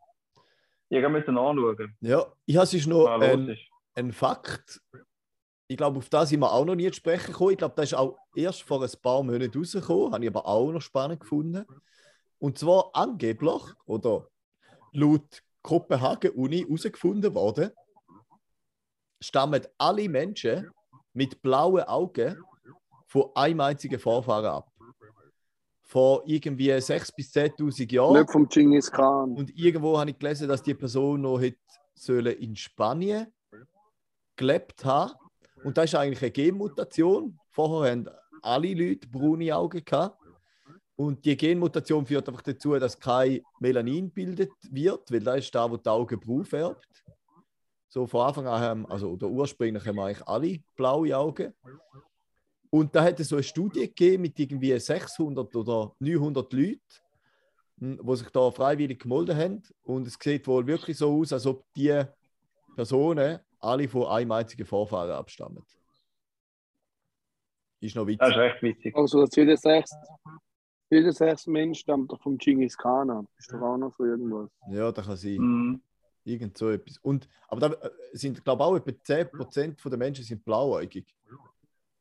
Ich 0.90 1.08
müssen 1.08 1.38
anschauen. 1.38 1.98
Ja, 2.02 2.32
ich 2.46 2.56
habe 2.58 2.66
sonst 2.68 2.86
noch 2.88 3.06
los 3.18 3.24
ein, 3.24 3.50
ist. 3.50 3.62
ein 3.96 4.12
Fakt. 4.12 4.82
Ich 5.68 5.78
glaube, 5.78 5.98
auf 6.00 6.10
das 6.10 6.30
sind 6.30 6.42
wir 6.42 6.52
auch 6.52 6.66
noch 6.66 6.76
nie 6.76 6.90
zu 6.92 6.96
sprechen 6.98 7.32
gekommen. 7.32 7.52
Ich 7.52 7.58
glaube, 7.58 7.76
das 7.76 7.86
ist 7.86 7.94
auch 7.98 8.18
erst 8.36 8.62
vor 8.64 8.84
ein 8.84 8.90
paar 9.02 9.24
Monaten 9.24 9.58
rausgekommen. 9.58 10.14
Habe 10.14 10.24
ich 10.26 10.30
aber 10.30 10.46
auch 10.46 10.72
noch 10.72 10.82
spannend 10.82 11.22
gefunden. 11.22 11.66
Und 12.40 12.58
zwar 12.60 12.90
angeblich, 12.94 13.62
oder 13.86 14.28
laut 14.92 15.42
Kopenhagen 15.62 16.32
Uni 16.32 16.60
herausgefunden 16.64 17.34
worden, 17.34 17.72
stammen 19.22 19.66
alle 19.78 20.10
Menschen 20.10 20.70
mit 21.14 21.42
blauen 21.42 21.84
Augen 21.84 22.38
von 23.08 23.26
einem 23.36 23.62
einzigen 23.62 24.00
Vorfahren 24.00 24.46
ab. 24.46 24.72
Vor 25.82 26.24
irgendwie 26.26 26.72
6.000 26.72 27.16
bis 27.16 27.34
10.000 27.34 27.92
Jahren. 27.92 28.14
Nicht 28.14 28.32
vom 28.32 28.48
Genghis 28.48 28.90
Khan. 28.90 29.36
Und 29.36 29.56
irgendwo 29.58 30.00
habe 30.00 30.12
ich 30.12 30.18
gelesen, 30.18 30.48
dass 30.48 30.64
die 30.64 30.74
Person 30.74 31.22
noch 31.22 31.42
hätte 31.42 31.58
in 32.32 32.56
Spanien 32.56 33.28
gelebt 34.38 34.86
haben. 34.86 35.14
Und 35.64 35.78
das 35.78 35.86
ist 35.86 35.96
eigentlich 35.96 36.22
eine 36.22 36.32
Genmutation. 36.32 37.38
Vorher 37.50 37.92
haben 37.92 38.10
alle 38.42 38.74
Leute 38.74 39.08
braune 39.08 39.56
Augen 39.56 39.84
gehabt. 39.84 40.18
Und 40.96 41.26
die 41.26 41.36
Genmutation 41.36 42.06
führt 42.06 42.28
einfach 42.30 42.44
dazu, 42.44 42.78
dass 42.78 43.00
kein 43.00 43.42
Melanin 43.60 44.12
bildet 44.12 44.52
wird, 44.70 45.12
weil 45.12 45.20
das 45.20 45.40
ist 45.40 45.56
da, 45.56 45.70
wo 45.70 45.78
die 45.78 45.90
Augen 45.90 46.20
braun 46.20 46.46
färbt. 46.46 47.04
So 47.94 48.08
von 48.08 48.22
Anfang 48.26 48.48
an 48.48 48.62
haben, 48.62 48.86
also 48.86 49.10
oder 49.12 49.28
ursprünglich 49.28 49.86
haben 49.86 49.98
wir 49.98 50.06
eigentlich 50.06 50.26
alle 50.26 50.60
blaue 50.78 51.18
Augen. 51.18 51.54
Und 52.70 52.96
da 52.96 53.04
hat 53.04 53.20
es 53.20 53.28
so 53.28 53.36
eine 53.36 53.44
Studie 53.44 53.82
gegeben 53.82 54.22
mit 54.22 54.40
irgendwie 54.40 54.80
600 54.80 55.54
oder 55.58 55.94
900 56.00 56.54
Leuten, 56.54 56.80
die 57.76 58.16
sich 58.16 58.30
da 58.30 58.50
freiwillig 58.50 58.98
gemeldet 59.02 59.36
haben. 59.36 59.62
Und 59.84 60.08
es 60.08 60.18
sieht 60.24 60.48
wohl 60.48 60.66
wirklich 60.66 60.98
so 60.98 61.20
aus, 61.20 61.34
als 61.34 61.46
ob 61.46 61.66
die 61.76 62.02
Personen 62.76 63.40
alle 63.60 63.90
von 63.90 64.06
einem 64.08 64.32
einzigen 64.32 64.66
Vorfahren 64.66 65.12
abstammen. 65.12 65.62
Ist 67.82 67.94
noch 67.98 68.06
Das 68.06 68.14
ist 68.14 68.22
witzig. 68.22 68.38
recht 68.38 68.64
witzig. 68.64 68.96
Also, 68.96 69.26
dass 69.26 69.36
jeder 69.36 69.58
sechste, 69.58 69.98
jeder 70.90 71.12
sechste 71.12 71.52
Mensch 71.52 71.80
stammt 71.80 72.10
doch 72.10 72.22
vom 72.22 72.38
Genghis 72.38 72.78
Khan 72.78 73.10
ab. 73.10 73.26
Ist 73.38 73.52
doch 73.52 73.62
auch 73.62 73.76
noch 73.78 73.94
so 73.98 74.06
irgendwas. 74.06 74.50
Ja, 74.70 74.94
das 74.94 75.06
kann 75.06 75.18
sein. 75.18 75.38
Mhm. 75.38 75.82
Irgend 76.24 76.58
so 76.58 76.70
etwas. 76.70 76.98
Und, 77.00 77.28
aber 77.48 77.62
da 77.70 77.88
äh, 77.88 77.90
sind, 78.14 78.44
glaube 78.44 78.62
ich, 78.62 78.68
auch 78.68 78.76
etwa 78.76 78.92
10% 78.92 79.90
der 79.90 79.98
Menschen 79.98 80.24
sind 80.24 80.44
blauäugig. 80.46 81.16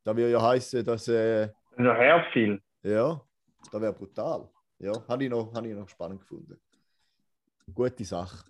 Da 0.04 0.14
würde 0.16 0.30
ja 0.32 0.42
heißen, 0.42 0.84
dass, 0.84 1.08
äh, 1.08 1.48
Das 1.76 1.84
ja 1.86 1.94
her 1.94 2.26
viel. 2.32 2.62
ja, 2.82 3.20
das 3.70 3.80
wäre 3.80 3.92
brutal. 3.92 4.48
Ja, 4.78 4.92
habe 5.08 5.24
ich, 5.24 5.30
noch- 5.30 5.52
habe 5.54 5.68
ich 5.68 5.74
noch 5.74 5.88
spannend 5.88 6.20
gefunden. 6.20 6.60
Gute 7.74 8.04
Sache. 8.04 8.44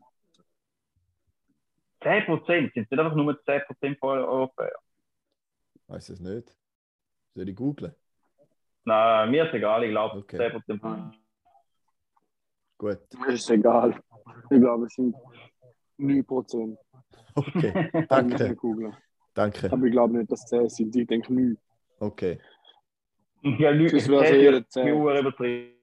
10% 2.03 2.73
sind 2.73 2.91
nicht 2.91 2.93
einfach 2.99 3.15
nur 3.15 3.39
10% 3.45 3.99
von 3.99 4.19
Europäern. 4.19 4.71
Weiß 5.87 6.09
es 6.09 6.21
nicht. 6.21 6.57
Soll 7.35 7.49
ich 7.49 7.55
googlen? 7.57 7.95
Nein, 8.85 9.31
mir 9.31 9.45
ist 9.47 9.55
egal, 9.55 9.85
ich 9.85 9.91
glaube 9.91 10.19
Okay. 10.19 10.37
10% 10.39 10.81
von 10.81 11.15
Gut. 12.79 12.99
Mir 13.19 13.35
ist 13.35 13.51
egal. 13.51 14.01
Ich 14.51 14.59
glaube, 14.61 14.87
es 14.87 14.95
sind 14.95 15.15
9%. 16.01 16.77
Okay, 17.35 17.91
danke. 18.09 18.57
Danke. 19.35 19.73
Aber 19.73 19.85
ich 19.87 19.93
glaube 19.93 20.19
nicht, 20.19 20.31
dass 20.33 20.43
es 20.45 20.49
10 20.49 20.69
sind. 20.69 20.97
Ich 20.97 21.07
denke 21.07 21.33
9. 21.33 21.57
Okay. 22.01 22.41
Ja, 23.43 23.71
Leute, 23.71 23.97
Das 23.97 24.09
wäre 24.09 24.25
so 24.25 24.31
10 24.33 24.41
jeder 24.41 24.53
wird 24.53 24.73
10. 24.73 24.85
mir 24.85 25.21
übertrieben. 25.21 25.75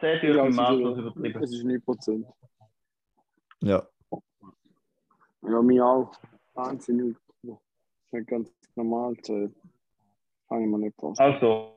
10 0.00 0.16
Ich 0.16 0.22
wird 0.22 0.32
glaube, 0.32 0.48
mir 0.48 0.50
es 0.50 0.56
maßlos 0.56 0.98
ist, 0.98 1.04
übertrieben. 1.04 1.42
es 1.42 1.52
ist 1.52 1.64
9%. 1.64 2.24
Ja. 3.60 3.86
Ja, 5.42 5.62
mir 5.62 5.84
auch. 5.86 6.12
Wahnsinnig. 6.54 7.16
Das 7.42 7.56
ist 8.20 8.26
ganz 8.26 8.50
normal. 8.74 9.14
Ich 9.14 9.28
mir 10.50 10.78
nicht 10.78 10.96
vorstellen. 10.96 11.34
Also, 11.34 11.72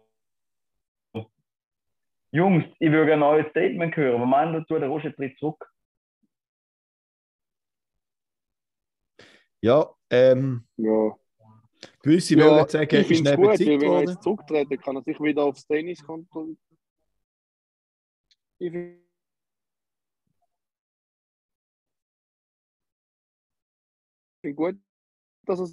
Jungs, 2.32 2.66
ich 2.80 2.92
würde 2.92 3.14
ein 3.14 3.20
neues 3.20 3.48
Statement 3.50 3.96
hören. 3.96 4.22
Was 4.22 4.28
meint 4.30 4.54
ihr 4.54 4.60
dazu? 4.62 4.78
Der 4.80 4.88
Roger 4.90 5.14
tritt 5.16 5.38
zurück. 5.40 5.69
Ja, 9.62 9.94
ähm, 10.10 10.66
Ja. 10.78 11.18
gewisse 12.02 12.36
ja, 12.36 12.46
würden 12.46 12.70
sagen, 12.70 12.96
ich 12.96 13.12
ist 13.12 13.24
neben 13.24 13.42
gut, 13.44 13.60
wenn 13.60 13.82
er 13.82 14.02
jetzt 14.02 14.24
zurücktreten 14.24 14.78
kann 14.80 14.96
er 14.96 15.04
sich 15.04 15.20
wieder 15.20 15.44
aufs 15.44 15.66
Tennis 15.68 16.02
kontrollieren. 16.04 16.58
Ich 18.58 18.72
finde 18.72 19.00
find 24.42 24.56
gut, 24.56 24.80
dass 25.46 25.60
er 25.60 25.68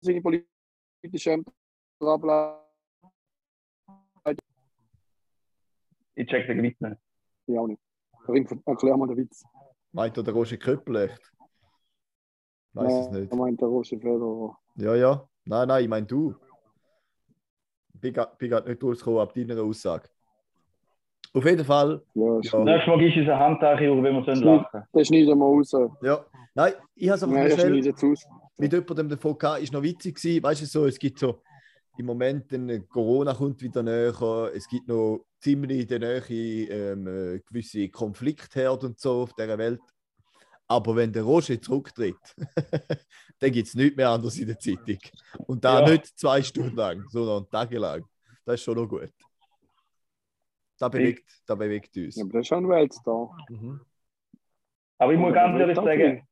seine 0.00 0.20
politische 0.22 1.30
Ämter 1.30 1.52
ableitet. 2.00 2.64
Ich 6.14 6.26
check 6.28 6.46
den 6.46 6.62
Witz 6.62 6.80
nicht. 6.80 6.96
Ich 7.46 7.58
auch 7.58 7.66
nicht. 7.66 7.80
Erklär 8.64 8.96
mal 8.96 9.06
den 9.06 9.18
Witz. 9.18 9.44
Meint 9.92 10.16
er 10.16 10.22
der 10.22 10.34
Roger 10.34 10.56
Köppel 10.56 10.96
echt? 10.96 11.32
Weiß 12.76 13.06
es 13.06 13.10
nicht. 13.10 13.32
Er 13.32 13.36
meint 13.36 13.60
der 13.60 13.68
Roger 13.68 13.98
Federer. 13.98 14.58
Ja, 14.76 14.94
ja. 14.94 15.28
Nein, 15.44 15.68
nein, 15.68 15.84
ich 15.84 15.88
meine 15.88 16.06
du. 16.06 16.34
Ich 17.94 18.00
bin 18.00 18.12
gerade 18.12 18.68
nicht 18.68 18.82
rausgekommen 18.82 19.20
ab 19.20 19.32
deiner 19.34 19.62
Aussage. 19.62 20.08
Auf 21.32 21.44
jeden 21.44 21.64
Fall, 21.64 22.02
Ja, 22.14 22.38
ist 22.38 22.52
Ja. 22.52 22.64
Nächstes 22.64 22.86
Mal 22.86 22.98
du 22.98 23.04
uns 23.04 23.16
eine 23.16 23.38
Handtücher, 23.38 24.02
wenn 24.02 24.14
wir 24.14 24.24
sollen 24.24 24.42
lachen. 24.42 24.82
Das 24.92 25.06
schneiden 25.06 25.38
wir 25.38 25.44
raus. 25.44 25.72
ja. 26.02 26.24
Nein, 26.54 26.72
ich 26.94 27.08
habe 27.08 27.16
es 27.16 27.22
einfach 27.22 27.58
schnell 27.58 27.94
mit 28.58 28.72
jemandem 28.72 29.08
davon 29.10 29.36
gehabt, 29.36 29.62
ist 29.62 29.72
noch 29.72 29.82
witzig 29.82 30.16
gewesen. 30.16 30.42
Weißt 30.42 30.62
du, 30.62 30.66
so, 30.66 30.86
es 30.86 30.98
gibt 30.98 31.18
so 31.18 31.40
im 31.98 32.06
Moment, 32.06 32.50
dann, 32.52 32.88
Corona 32.88 33.34
kommt 33.34 33.60
wieder 33.62 33.82
näher, 33.82 34.50
es 34.54 34.68
gibt 34.68 34.88
noch 34.88 35.24
ziemlich 35.38 35.82
in 35.82 35.88
der 35.88 35.98
Nähe 35.98 36.68
ähm, 36.70 37.06
äh, 37.06 37.40
gewisse 37.40 37.88
Konfliktherde 37.88 38.86
und 38.86 38.98
so 38.98 39.22
auf 39.22 39.32
dieser 39.34 39.58
Welt. 39.58 39.80
Aber 40.68 40.96
wenn 40.96 41.12
der 41.12 41.22
Roger 41.22 41.60
zurücktritt, 41.60 42.16
dann 43.38 43.52
gibt 43.52 43.68
es 43.68 43.74
nichts 43.74 43.96
mehr 43.96 44.10
anderes 44.10 44.38
in 44.38 44.48
der 44.48 44.58
Zeitung. 44.58 44.98
Und 45.46 45.64
da 45.64 45.80
Ja. 45.80 45.90
nicht 45.90 46.18
zwei 46.18 46.42
Stunden 46.42 46.74
lang, 46.76 47.04
sondern 47.08 47.48
tagelang. 47.48 48.04
Das 48.44 48.56
ist 48.56 48.64
schon 48.64 48.76
noch 48.76 48.86
gut. 48.88 49.12
Da 50.78 50.88
bewegt, 50.88 51.24
da 51.46 51.54
bewegt 51.54 51.96
uns. 51.96 52.16
Ja, 52.16 52.24
aber 52.24 52.32
das 52.34 52.40
ist 52.42 52.48
schon 52.48 52.64
ein 52.64 52.68
Weltstar. 52.68 53.36
Mhm. 53.48 53.80
Aber 54.98 55.12
ich 55.12 55.18
muss 55.18 55.34
ganz 55.34 55.58
ehrlich 55.60 55.76
sagen, 55.76 56.26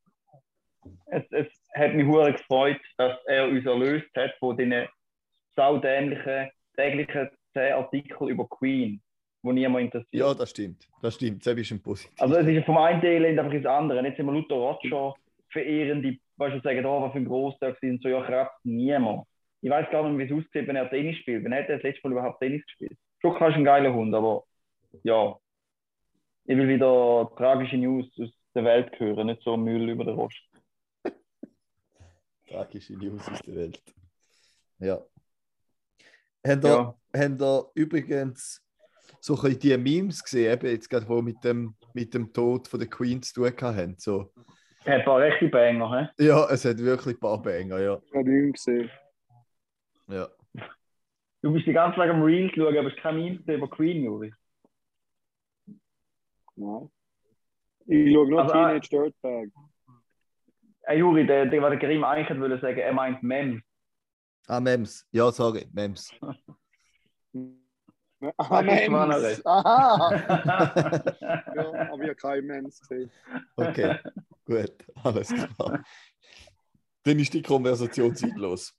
es, 1.07 1.23
es 1.31 1.47
hat 1.75 1.95
mich 1.95 2.07
hure 2.07 2.33
gefreut, 2.33 2.81
dass 2.99 3.19
er 3.27 3.49
uns 3.49 3.65
erlöst 3.65 4.09
hat 4.17 4.33
von 4.39 4.57
diesen 4.57 4.87
saudämlichen 5.57 6.51
täglichen 6.77 7.31
10 7.55 7.73
Artikeln 7.75 8.29
über 8.31 8.49
Queen, 8.49 9.01
die 9.45 9.53
niemand 9.53 9.85
interessiert. 9.85 10.15
Ja, 10.15 10.35
das 10.35 10.51
stimmt. 10.51 10.89
Das 11.03 11.15
stimmt. 11.15 11.47
Ein 11.47 11.83
positiv. 11.83 12.11
Also 12.21 12.37
es 12.37 12.47
ist 12.47 12.65
vom 12.65 12.79
einen 12.79 13.05
Elend 13.05 13.39
einfach 13.39 13.53
ins 13.53 13.67
andere. 13.67 14.03
Jetzt 14.05 14.17
sind 14.17 14.27
wir 14.27 14.33
Luther 14.33 14.55
Roger 14.55 15.15
verehrende, 15.51 16.17
weißt 16.37 16.57
du, 16.57 16.61
sagen, 16.63 16.85
oh, 16.85 17.03
was 17.03 17.13
für 17.13 17.19
ein 17.19 17.27
Großtag 17.27 17.79
sind 17.81 18.03
so, 18.03 18.09
ja, 18.09 18.23
krass, 18.25 18.49
niemand. 18.65 19.27
Ich 19.61 19.71
weiß 19.71 19.89
gar 19.91 20.09
nicht, 20.09 20.19
wie 20.19 20.35
es 20.35 20.45
aussieht, 20.45 20.67
wenn 20.67 20.77
er 20.77 20.91
Tennis 20.91 21.17
spielt. 21.19 21.45
Wann 21.45 21.55
hat 21.55 21.69
er 21.69 21.77
das 21.77 21.83
letzte 21.85 22.07
Mal 22.09 22.13
überhaupt 22.13 22.41
Tennis 22.41 22.65
gespielt? 22.67 22.99
Schoka 23.23 23.49
ist 23.49 23.55
ein 23.55 23.65
geiler 23.65 23.95
Hund, 23.95 24.15
aber 24.15 24.45
ja. 25.05 25.37
Ich 26.47 26.57
will 26.57 26.69
wieder 26.69 27.31
tragische 27.37 27.77
News 27.77 28.07
aus 28.21 28.31
der 28.55 28.65
Welt 28.65 28.99
hören, 28.99 29.29
nicht 29.29 29.43
so 29.43 29.57
Müll 29.57 29.89
über 29.89 30.05
den 30.05 30.15
Rost. 30.15 30.43
Tragische 32.49 32.95
News 32.95 33.27
aus 33.29 33.41
der 33.43 33.55
Welt. 33.55 33.83
Ja. 34.79 35.01
Habt 36.47 36.65
ihr, 36.65 36.69
Ja. 36.71 36.95
habt 37.17 37.41
ihr 37.43 37.71
übrigens 37.75 38.64
so 39.25 39.37
ein 39.37 39.41
bisschen 39.41 39.61
die 39.61 39.77
Memes 39.79 40.23
gesehen, 40.23 40.53
eben 40.53 40.71
jetzt 40.71 40.91
gerade, 40.91 41.09
wo 41.09 41.23
mit 41.23 41.43
dem, 41.43 41.75
mit 41.95 42.13
dem 42.13 42.31
Tod 42.31 42.69
von 42.69 42.79
der 42.79 42.91
Queen 42.91 43.23
zu 43.23 43.33
tun 43.33 43.53
haben? 43.63 43.95
So. 43.97 44.31
Hat 44.81 44.87
ein 44.87 45.05
paar 45.05 45.19
rechte 45.19 45.49
Banger, 45.49 46.11
hä? 46.19 46.23
Ja, 46.23 46.47
es 46.51 46.67
hat 46.67 46.77
wirklich 46.77 47.17
ein 47.17 47.21
paar 47.21 47.41
Banger, 47.41 47.81
ja. 47.81 47.99
Ich 48.05 48.15
habe 48.15 48.31
ihn 48.31 48.53
gesehen. 48.53 48.91
ja. 50.09 50.29
Du 51.41 51.53
bist 51.55 51.67
die 51.67 51.73
ganze 51.73 51.97
Zeit 51.97 52.11
am 52.11 52.23
Reels 52.23 52.53
schauen, 52.55 52.77
aber 52.77 52.89
es 52.89 52.95
ist 52.95 53.03
kein 53.03 53.17
Meme 53.17 53.39
gesehen 53.39 53.55
über 53.57 53.71
Queen, 53.71 54.05
Juri. 54.05 54.31
Nein. 56.57 56.91
Ich 57.87 58.13
schaue 58.13 58.29
nur 58.29 58.43
Aber, 58.43 58.53
Teenage 58.53 58.89
Dirtbag. 58.91 59.49
Hey, 60.83 60.99
Juri, 60.99 61.27
der, 61.27 61.47
der, 61.47 61.71
der 61.71 61.79
Karim 61.79 62.05
eigentlich 62.05 62.39
wollte 62.39 62.61
sagen, 62.61 62.79
er 62.79 62.93
meint 62.93 63.23
Mems. 63.23 63.63
Ah, 64.47 64.61
Mems. 64.61 65.07
Ja, 65.13 65.33
sorry, 65.33 65.67
Mems. 65.73 66.13
Ah, 68.37 68.63
Mems. 68.63 69.23
recht? 69.23 69.47
Aha. 69.47 70.11
Ja, 71.55 71.69
aber 71.93 72.03
ich 72.03 72.09
habe 72.09 72.15
keine 72.17 72.43
Mems 72.43 72.81
gesehen. 72.81 73.11
Okay, 73.57 73.99
gut, 74.45 74.73
alles 75.03 75.29
klar. 75.29 75.85
Dann 77.05 77.19
ist 77.19 77.33
die 77.35 77.43
Konversation 77.43 78.15
zeitlos. 78.15 78.75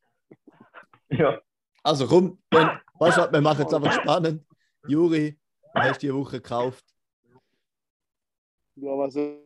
ja. 1.10 1.40
Also 1.84 2.08
komm, 2.08 2.40
dann, 2.50 2.80
weißt 3.00 3.18
du 3.18 3.22
was, 3.22 3.32
wir 3.32 3.42
machen 3.42 3.66
es 3.68 3.74
einfach 3.74 3.92
spannend. 3.92 4.44
Juri, 4.88 5.40
was 5.74 5.84
hast 5.90 5.98
du 5.98 6.08
diese 6.08 6.16
Woche 6.16 6.42
gekauft? 6.42 6.84
Ja, 8.76 8.98
was 8.98 9.14
soll 9.14 9.40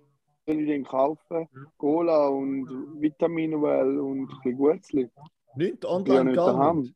ich 0.45 0.65
denn 0.65 0.83
kaufen? 0.85 1.47
Cola 1.77 2.27
und 2.29 3.01
Vitaminwell 3.01 3.99
und 3.99 4.21
ein 4.21 4.27
bisschen 4.27 4.57
Gutzli. 4.57 5.12
Nicht 5.55 5.83
Ja, 5.83 5.89
online 5.89 6.23
nicht 6.23 6.35
gar 6.35 6.73
nicht. 6.73 6.95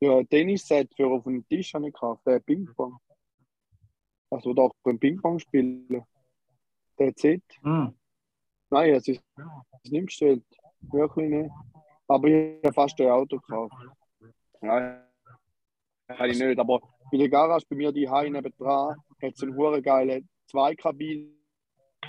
Ja, 0.00 0.22
Tennisset 0.24 0.92
für 0.94 1.06
auf 1.08 1.24
dem 1.24 1.46
Tisch 1.48 1.72
habe 1.74 1.88
ich 1.88 1.92
gekauft, 1.94 2.26
der 2.26 2.40
Ping-Pong. 2.40 2.98
Also 4.30 4.52
doch 4.52 4.74
beim 4.82 4.98
Ping-Pong 4.98 5.38
spielen. 5.38 6.04
Der 6.98 7.12
Set. 7.16 7.42
Hm. 7.62 7.94
Nein, 8.70 8.94
es 8.94 9.08
ist, 9.08 9.22
es 9.82 9.90
nicht 9.90 10.06
bestellt. 10.06 10.44
Wirklich 10.80 11.30
nicht. 11.30 11.50
Aber 12.08 12.28
ich 12.28 12.62
habe 12.64 12.74
fast 12.74 13.00
ein 13.00 13.08
Auto 13.08 13.38
gekauft. 13.38 13.74
Ja, 14.62 15.06
kann 16.08 16.30
ich 16.30 16.38
nicht. 16.38 16.58
Aber 16.58 16.80
in 17.12 17.18
der 17.18 17.28
Garage 17.28 17.66
bei 17.68 17.76
mir 17.76 17.92
die 17.92 18.08
Heim 18.08 18.32
nebendran 18.32 18.96
hat 19.22 19.34
es 19.34 19.42
einen 19.42 19.56
hure 19.56 19.80
geile 19.80 20.22
Zweikabinen 20.46 21.36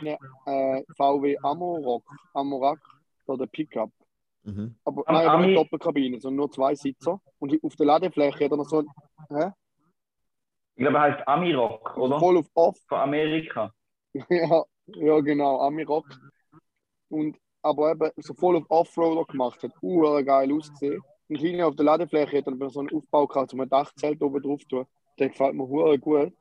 äh, 0.02 0.84
VW 0.96 1.38
Amorak, 1.42 2.04
Amorak 2.34 2.80
oder 3.26 3.48
Pickup. 3.48 3.92
Mhm. 4.48 4.76
Aber 4.86 5.04
nein, 5.08 5.28
aber 5.28 5.46
nicht 5.46 5.58
Doppelkabine, 5.58 6.22
sondern 6.22 6.38
nur 6.38 6.52
zwei 6.52 6.74
Sitzer. 6.74 7.20
Und 7.38 7.62
auf 7.62 7.76
der 7.76 7.86
Ladefläche 7.86 8.46
hat 8.46 8.52
er 8.52 8.58
noch 8.58 8.70
so 8.70 8.80
ein, 8.80 8.88
hä? 9.30 9.52
Ich 10.76 10.84
glaube, 10.84 10.98
er 10.98 11.02
heißt 11.02 11.28
Amirok, 11.28 11.98
oder? 11.98 12.18
voll 12.18 12.38
auf 12.38 12.48
Off. 12.54 12.78
Von 12.88 13.00
Amerika. 13.00 13.74
ja, 14.14 14.64
ja, 14.86 15.20
genau, 15.20 15.60
Amirok. 15.60 16.08
Und 17.10 17.38
aber 17.62 17.92
eben 17.92 18.12
so 18.18 18.34
voll 18.34 18.56
auf 18.56 18.64
Offroader 18.70 19.26
gemacht, 19.26 19.62
hat 19.64 19.74
ur 19.82 20.24
geil 20.24 20.54
ausgesehen. 20.54 21.02
Und 21.28 21.36
hinten 21.36 21.64
auf 21.64 21.76
der 21.76 21.86
Ladefläche 21.86 22.38
hat 22.38 22.48
er 22.48 22.56
dann 22.56 22.70
so 22.70 22.80
einen 22.80 22.92
Aufbau 22.94 23.28
gehabt, 23.28 23.54
um 23.54 23.60
ein 23.60 23.68
Dachzelt 23.68 24.22
oben 24.22 24.42
drauf 24.42 24.62
zu 24.62 24.68
tun. 24.68 24.86
Der 25.20 25.28
gefällt 25.28 25.56
mir 25.56 25.68
gut. 25.98 26.34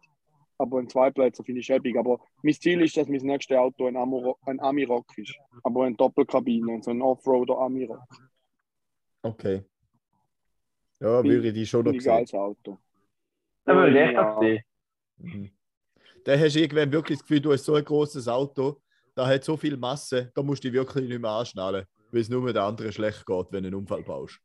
Aber 0.59 0.79
ein 0.79 0.89
Zweiplätzer 0.89 1.45
finde 1.45 1.61
ich 1.61 1.67
schäbig. 1.67 1.97
Aber 1.99 2.19
mein 2.43 2.55
Ziel 2.55 2.81
ist, 2.83 2.97
dass 2.97 3.09
mein 3.09 3.21
nächstes 3.21 3.57
Auto 3.57 3.87
ein, 3.87 3.97
Amuro, 3.97 4.39
ein 4.47 4.59
Amirok 4.61 5.07
ist. 5.19 5.35
Aber 5.63 5.85
eine 5.85 5.95
Doppelkabine, 5.97 6.83
so 6.83 6.91
ein 6.91 7.03
Offroader 7.03 7.59
Amirok. 7.59 8.01
Okay. 9.23 9.65
Ja, 11.01 11.21
Bin- 11.21 11.31
würde 11.33 11.49
ich 11.49 11.55
die 11.55 11.67
schon 11.67 11.85
noch 11.85 11.93
sehen. 11.93 12.01
geiles 12.05 12.33
Auto. 12.33 12.79
Da 13.65 13.75
würde 13.75 13.91
ich 13.91 13.97
echt 14.05 14.13
Ja. 14.15 14.31
das 14.31 14.41
sehen. 14.41 14.63
Mhm. 15.19 15.51
Da 16.25 16.39
hast 16.39 16.55
du 16.57 16.61
irgendwann 16.61 16.91
wirklich 16.93 17.19
das 17.19 17.27
Gefühl, 17.27 17.41
du 17.41 17.53
hast 17.53 17.65
so 17.65 17.75
ein 17.75 17.85
großes 17.85 18.27
Auto, 18.29 18.81
da 19.15 19.27
hat 19.27 19.45
so 19.45 19.57
viel 19.57 19.77
Masse, 19.77 20.33
da 20.35 20.43
musst 20.43 20.65
du 20.65 20.69
dich 20.69 20.75
wirklich 20.79 21.09
nicht 21.09 21.21
mehr 21.21 21.31
anschnallen, 21.31 21.87
weil 22.11 22.21
es 22.21 22.29
nur 22.29 22.43
mit 22.43 22.57
der 22.57 22.65
anderen 22.65 22.93
schlecht 22.93 23.25
geht, 23.27 23.47
wenn 23.53 23.63
du 23.63 23.69
einen 23.69 23.75
Unfall 23.77 24.03
baust. 24.03 24.41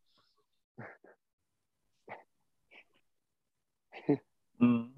Hm. 4.60 4.90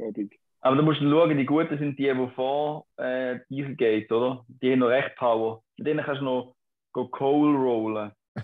Schäbig. 0.00 0.40
Aber 0.62 0.76
du 0.76 0.82
musst 0.82 1.00
schauen, 1.00 1.36
die 1.36 1.46
Guten 1.46 1.78
sind 1.78 1.98
die, 1.98 2.12
die 2.12 2.28
vor 2.34 2.86
äh, 2.96 3.40
Dieselgate, 3.48 4.14
oder? 4.14 4.44
Die 4.48 4.72
haben 4.72 4.80
noch 4.80 4.88
recht 4.88 5.14
Power. 5.16 5.62
Mit 5.76 5.86
denen 5.86 6.04
kannst 6.04 6.20
du 6.20 6.24
noch 6.24 6.54
go 6.92 7.08
Coal 7.08 7.56
rollen. 7.56 8.12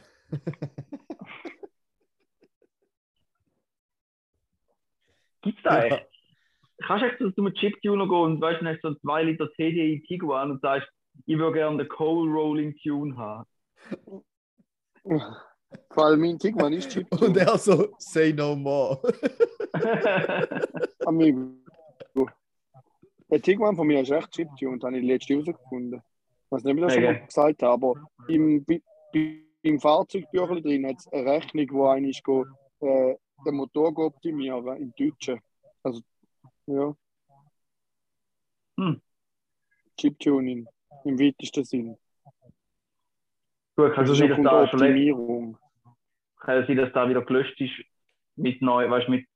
Gibt's 5.43 5.63
da 5.63 5.83
echt? 5.85 6.07
Kannst 6.83 7.05
du 7.05 7.09
echt 7.09 7.19
so 7.19 7.31
zum 7.31 7.53
Chip-Tuner 7.55 8.07
gehen 8.07 8.17
und 8.17 8.41
weißt, 8.41 8.61
dann 8.61 8.69
hast 8.69 8.83
du 8.83 8.89
so 8.89 8.89
einen 8.89 9.01
2 9.01 9.23
Liter 9.25 9.51
TDI 9.53 10.03
Tiguan 10.07 10.51
und 10.53 10.61
sagst, 10.61 10.89
ich 11.25 11.39
würde 11.39 11.55
gerne 11.55 11.79
den 11.79 11.89
Coal 11.89 12.29
Rolling 12.29 12.77
Tune 12.83 13.17
haben. 13.17 13.47
Vor 15.91 16.05
allem 16.05 16.21
mein 16.21 16.39
Tigman 16.39 16.73
ist 16.73 16.91
Chip. 16.91 17.07
Und 17.21 17.37
er 17.37 17.57
so, 17.59 17.95
say 17.99 18.33
no 18.33 18.57
more. 18.57 19.01
Amigo. 21.07 21.51
Der 23.31 23.43
Tigman 23.43 23.75
von 23.77 23.87
mir 23.87 24.01
ist 24.03 24.11
echt 24.11 24.31
Chiptune, 24.33 24.79
das 24.79 24.87
habe 24.87 24.99
ich 24.99 25.05
letzte 25.05 25.35
herausgefunden. 25.35 26.01
Ich 26.01 26.53
weiß 26.53 26.63
nicht, 26.65 26.73
ob 26.73 26.79
ich 26.79 26.85
das 26.85 26.95
schon 26.95 27.05
Okay. 27.05 27.13
mal 27.21 27.27
gesagt 27.27 27.63
habe, 27.63 27.73
aber 27.73 28.09
im, 28.29 28.65
im 29.63 29.81
Fahrzeugbüchlein 29.81 30.63
drin 30.63 30.87
hat 30.87 30.97
es 30.99 31.09
eine 31.09 31.25
Rechnung, 31.25 31.67
wo 31.73 31.89
eigentlich 31.89 32.23
go, 32.23 32.47
äh, 32.81 33.17
den 33.45 33.55
Motor 33.55 33.93
go 33.93 34.07
optimieren 34.07 34.77
im 34.77 34.95
Deutschen. 34.97 35.41
Also, 35.83 36.01
ja. 36.67 36.95
Hm. 38.79 39.01
Chiptuning 39.99 40.69
im 41.05 41.19
weitesten 41.19 41.65
Sinn. 41.65 41.97
Gut, 43.77 43.93
kann 43.95 44.07
Also 44.07 44.13
es 44.13 44.19
sein, 44.19 44.29
schon 44.35 44.45
dass 44.45 44.53
da 44.53 44.69
schon 44.69 44.81
Optimierung. 44.83 45.59
kann 46.39 46.59
es 46.59 46.67
sein, 46.69 46.77
dass 46.77 46.93
da 46.93 47.09
wieder 47.09 47.23
gelöscht 47.23 47.61
ist 47.61 47.73
mit 48.37 48.63
neu, 48.63 48.89
weißt 48.89 49.09
mit 49.09 49.23
äh, 49.25 49.29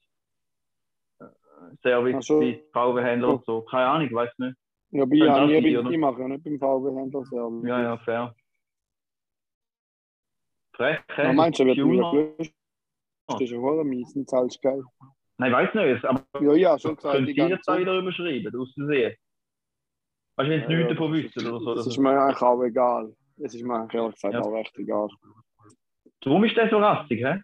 Service, 1.82 2.16
Ach 2.18 2.22
so. 2.22 2.38
mit 2.40 2.64
VW-Händler 2.72 3.28
und 3.28 3.44
so. 3.44 3.62
Keine 3.62 3.86
Ahnung, 3.86 4.06
ich 4.06 4.12
weiß 4.14 4.30
nicht. 4.38 4.56
Ja, 4.92 5.02
aber 5.04 5.14
ich, 5.14 5.22
habe 5.22 5.78
oder? 5.80 5.90
ich 5.90 5.98
mache 5.98 6.20
ja 6.20 6.28
nicht 6.28 6.44
beim 6.44 6.58
VW-Händler 6.58 7.24
Service. 7.24 7.68
Ja, 7.68 7.82
ja, 7.82 7.96
fair. 7.98 8.34
Frech, 10.74 11.00
hä? 11.14 11.22
Ja, 11.24 11.32
meinst 11.32 11.60
du, 11.60 11.64
wird 11.66 11.76
wieder 11.78 12.10
gelöscht? 12.10 12.54
Das 13.28 13.40
ist 13.40 13.50
ja 13.50 13.60
voll 13.60 13.84
mies, 13.84 14.14
und 14.16 14.28
zahlst 14.28 14.60
geil. 14.62 14.82
Nein, 15.38 15.52
ich 15.52 15.56
weiß 15.56 15.74
nicht, 15.74 16.04
aber 16.04 16.24
Ja, 16.40 16.52
ja, 16.54 16.78
schon 16.78 16.96
gesagt. 16.96 17.18
die 17.20 17.26
Sie 17.32 17.34
das 17.34 17.78
wieder 17.78 17.98
überschreiben, 17.98 18.60
aus 18.60 18.72
Versehen? 18.74 19.16
Weißt 20.36 20.46
du, 20.48 20.50
wenn 20.50 20.66
Sie 20.66 20.72
Ja, 20.72 20.78
nichts 20.78 20.82
ja, 20.82 20.88
davon 20.88 21.12
wissen 21.12 21.46
oder 21.46 21.60
so. 21.60 21.74
Das 21.74 21.86
ist 21.86 21.98
mir 21.98 22.10
eigentlich 22.10 22.42
auch 22.42 22.62
egal. 22.62 23.14
Das 23.36 23.54
ist 23.54 23.62
mir 23.62 23.74
eigentlich 23.74 23.94
ehrlich 23.94 24.14
gesagt 24.14 24.34
Ja. 24.34 24.40
auch 24.40 24.52
recht 24.52 24.76
egal. 24.78 25.08
Darum 26.20 26.44
ist 26.44 26.56
der 26.56 26.68
so 26.68 26.78
rassig, 26.78 27.20
hä? 27.24 27.42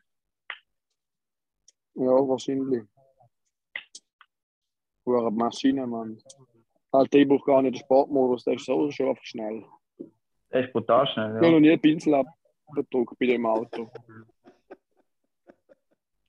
Ja, 1.94 2.10
wahrscheinlich. 2.28 2.84
Hure 5.06 5.30
Maschine, 5.30 5.86
Mann. 5.86 6.18
Alter, 6.90 7.18
ich 7.18 7.28
brauche 7.28 7.44
gar 7.44 7.62
nicht 7.62 7.76
den 7.76 7.80
Sportmodus, 7.80 8.44
der 8.44 8.54
ist 8.54 8.66
so 8.66 8.90
schon 8.90 9.08
einfach 9.10 9.24
schnell. 9.24 9.64
Der 10.52 10.64
ist 10.64 10.72
brutal 10.72 11.06
schnell, 11.06 11.30
Ich 11.30 11.36
habe 11.36 11.46
ja. 11.46 11.52
noch 11.52 11.60
nie 11.60 11.70
einen 11.70 11.80
Pinsel 11.80 12.14
abgedruckt 12.14 13.18
bei 13.18 13.26
dem 13.26 13.46
Auto. 13.46 13.90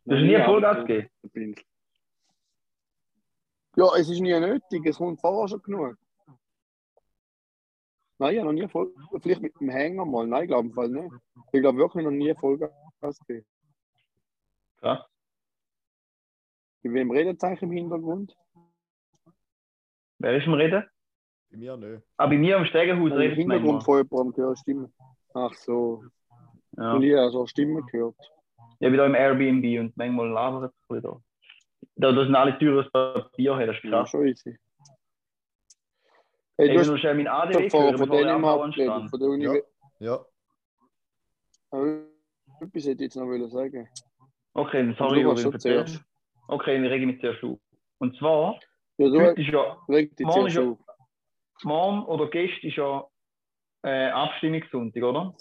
Du 0.06 0.16
hast 0.16 0.22
nie 0.22 0.38
Vollgas 0.44 0.86
gegeben. 0.86 1.10
Pinsel. 1.34 1.64
Ja, 3.76 3.86
es 3.96 4.10
ist 4.10 4.20
nie 4.20 4.40
nötig, 4.40 4.86
es 4.86 4.98
kommt 4.98 5.22
vorher 5.22 5.48
schon 5.48 5.62
genug. 5.62 5.98
Nein, 8.20 8.34
ich 8.34 8.40
habe 8.40 8.52
noch 8.52 8.60
nie 8.60 8.68
voll. 8.68 8.92
Vielleicht 9.22 9.42
mit 9.42 9.60
dem 9.60 9.70
Hänger 9.70 10.04
mal. 10.06 10.26
Nein, 10.26 10.44
ich 10.44 10.48
glaube 10.48 10.68
im 10.68 10.74
Fall 10.74 10.90
nicht. 10.90 11.14
Ich 11.52 11.62
glaube 11.62 11.78
wirklich 11.78 12.04
noch 12.04 12.12
nie 12.12 12.34
Vollgas 12.34 12.72
gegeben. 13.28 13.46
Krass. 14.78 15.06
In 16.82 16.94
wem 16.94 17.12
redet 17.12 17.44
eigentlich 17.44 17.62
im 17.62 17.72
Hintergrund? 17.72 18.36
Wer 20.20 20.38
ist 20.38 20.46
im 20.48 20.54
Reden? 20.54 20.84
Bei 21.52 21.58
mir 21.58 21.78
nicht. 21.78 22.04
Ah, 22.18 22.28
bei 22.28 22.38
mir 22.38 22.58
am 22.58 22.66
Stegenhaus 22.66 23.12
Im 23.12 23.18
redet 23.18 23.38
manchmal. 23.48 23.58
Hintergrund 23.60 24.10
jemandem 24.12 24.34
gehört 24.34 24.60
Stimme. 24.60 24.92
Ach 25.34 25.54
so. 25.54 26.04
Ja. 26.78 26.94
Und 26.94 27.04
ich 27.04 27.16
habe 27.16 27.32
so 27.32 27.46
Stimmen 27.48 27.86
gehört. 27.88 28.16
Ich 28.80 28.88
bin 28.88 28.98
da 28.98 29.06
im 29.06 29.16
Airbnb 29.16 29.80
und 29.80 29.98
manchmal 29.98 30.30
labert 30.30 30.72
es 30.72 30.76
ein 30.90 31.02
bisschen 31.02 31.04
da. 31.12 31.22
Da, 31.96 32.12
da 32.12 32.24
sind 32.24 32.36
alle 32.36 32.58
Türen 32.60 32.84
aus 32.86 32.92
Papier, 32.92 33.58
hey, 33.58 33.68
das 33.68 33.78
ist 33.78 33.84
Ja, 33.84 33.90
krass. 33.92 34.10
schon 34.10 34.28
easy. 34.28 34.58
Hey, 36.58 36.68
Ich 36.68 36.74
du 36.74 36.80
hast 36.80 36.88
nur 36.88 36.98
schnell 36.98 37.16
mein 37.16 37.28
ADW 37.28 37.54
doch 37.54 37.70
von, 37.72 37.84
hören, 37.84 37.98
von 37.98 38.08
bevor 38.10 38.20
ich 38.20 38.26
Dänemark 38.28 38.54
abhauen 38.56 38.72
geredet, 38.72 38.94
stand. 38.94 39.10
von 39.10 39.20
der 39.20 39.30
Uni. 39.30 39.44
Ja. 40.00 40.26
Ja. 41.72 41.80
Äh, 41.80 42.00
Etwas 42.62 42.86
hätte 42.86 42.92
ich 42.92 43.00
jetzt 43.00 43.16
noch 43.16 43.48
sagen. 43.50 43.88
Okay, 44.54 44.78
dann 44.84 44.96
sorry, 44.96 45.38
schon 45.38 45.60
zuerst. 45.60 46.04
Okay, 46.48 46.76
dann 46.76 46.86
rege 46.88 47.06
ich 47.06 47.12
mich 47.14 47.22
zuerst 47.22 47.44
auf. 47.44 47.60
Und 48.00 48.16
zwar, 48.18 48.60
Ja, 48.98 49.10
du 49.10 49.22
heute 49.22 49.42
ist 49.42 49.50
ja, 49.50 49.78
Morgen 50.22 50.48
ist 50.48 50.56
ja- 50.56 50.78
morgen 51.64 52.04
oder 52.06 52.30
gestern 52.30 52.70
ist 52.70 52.76
ja 52.78 53.06
äh, 53.84 54.10
Abstimmungssonntag, 54.10 55.04
oder? 55.04 55.36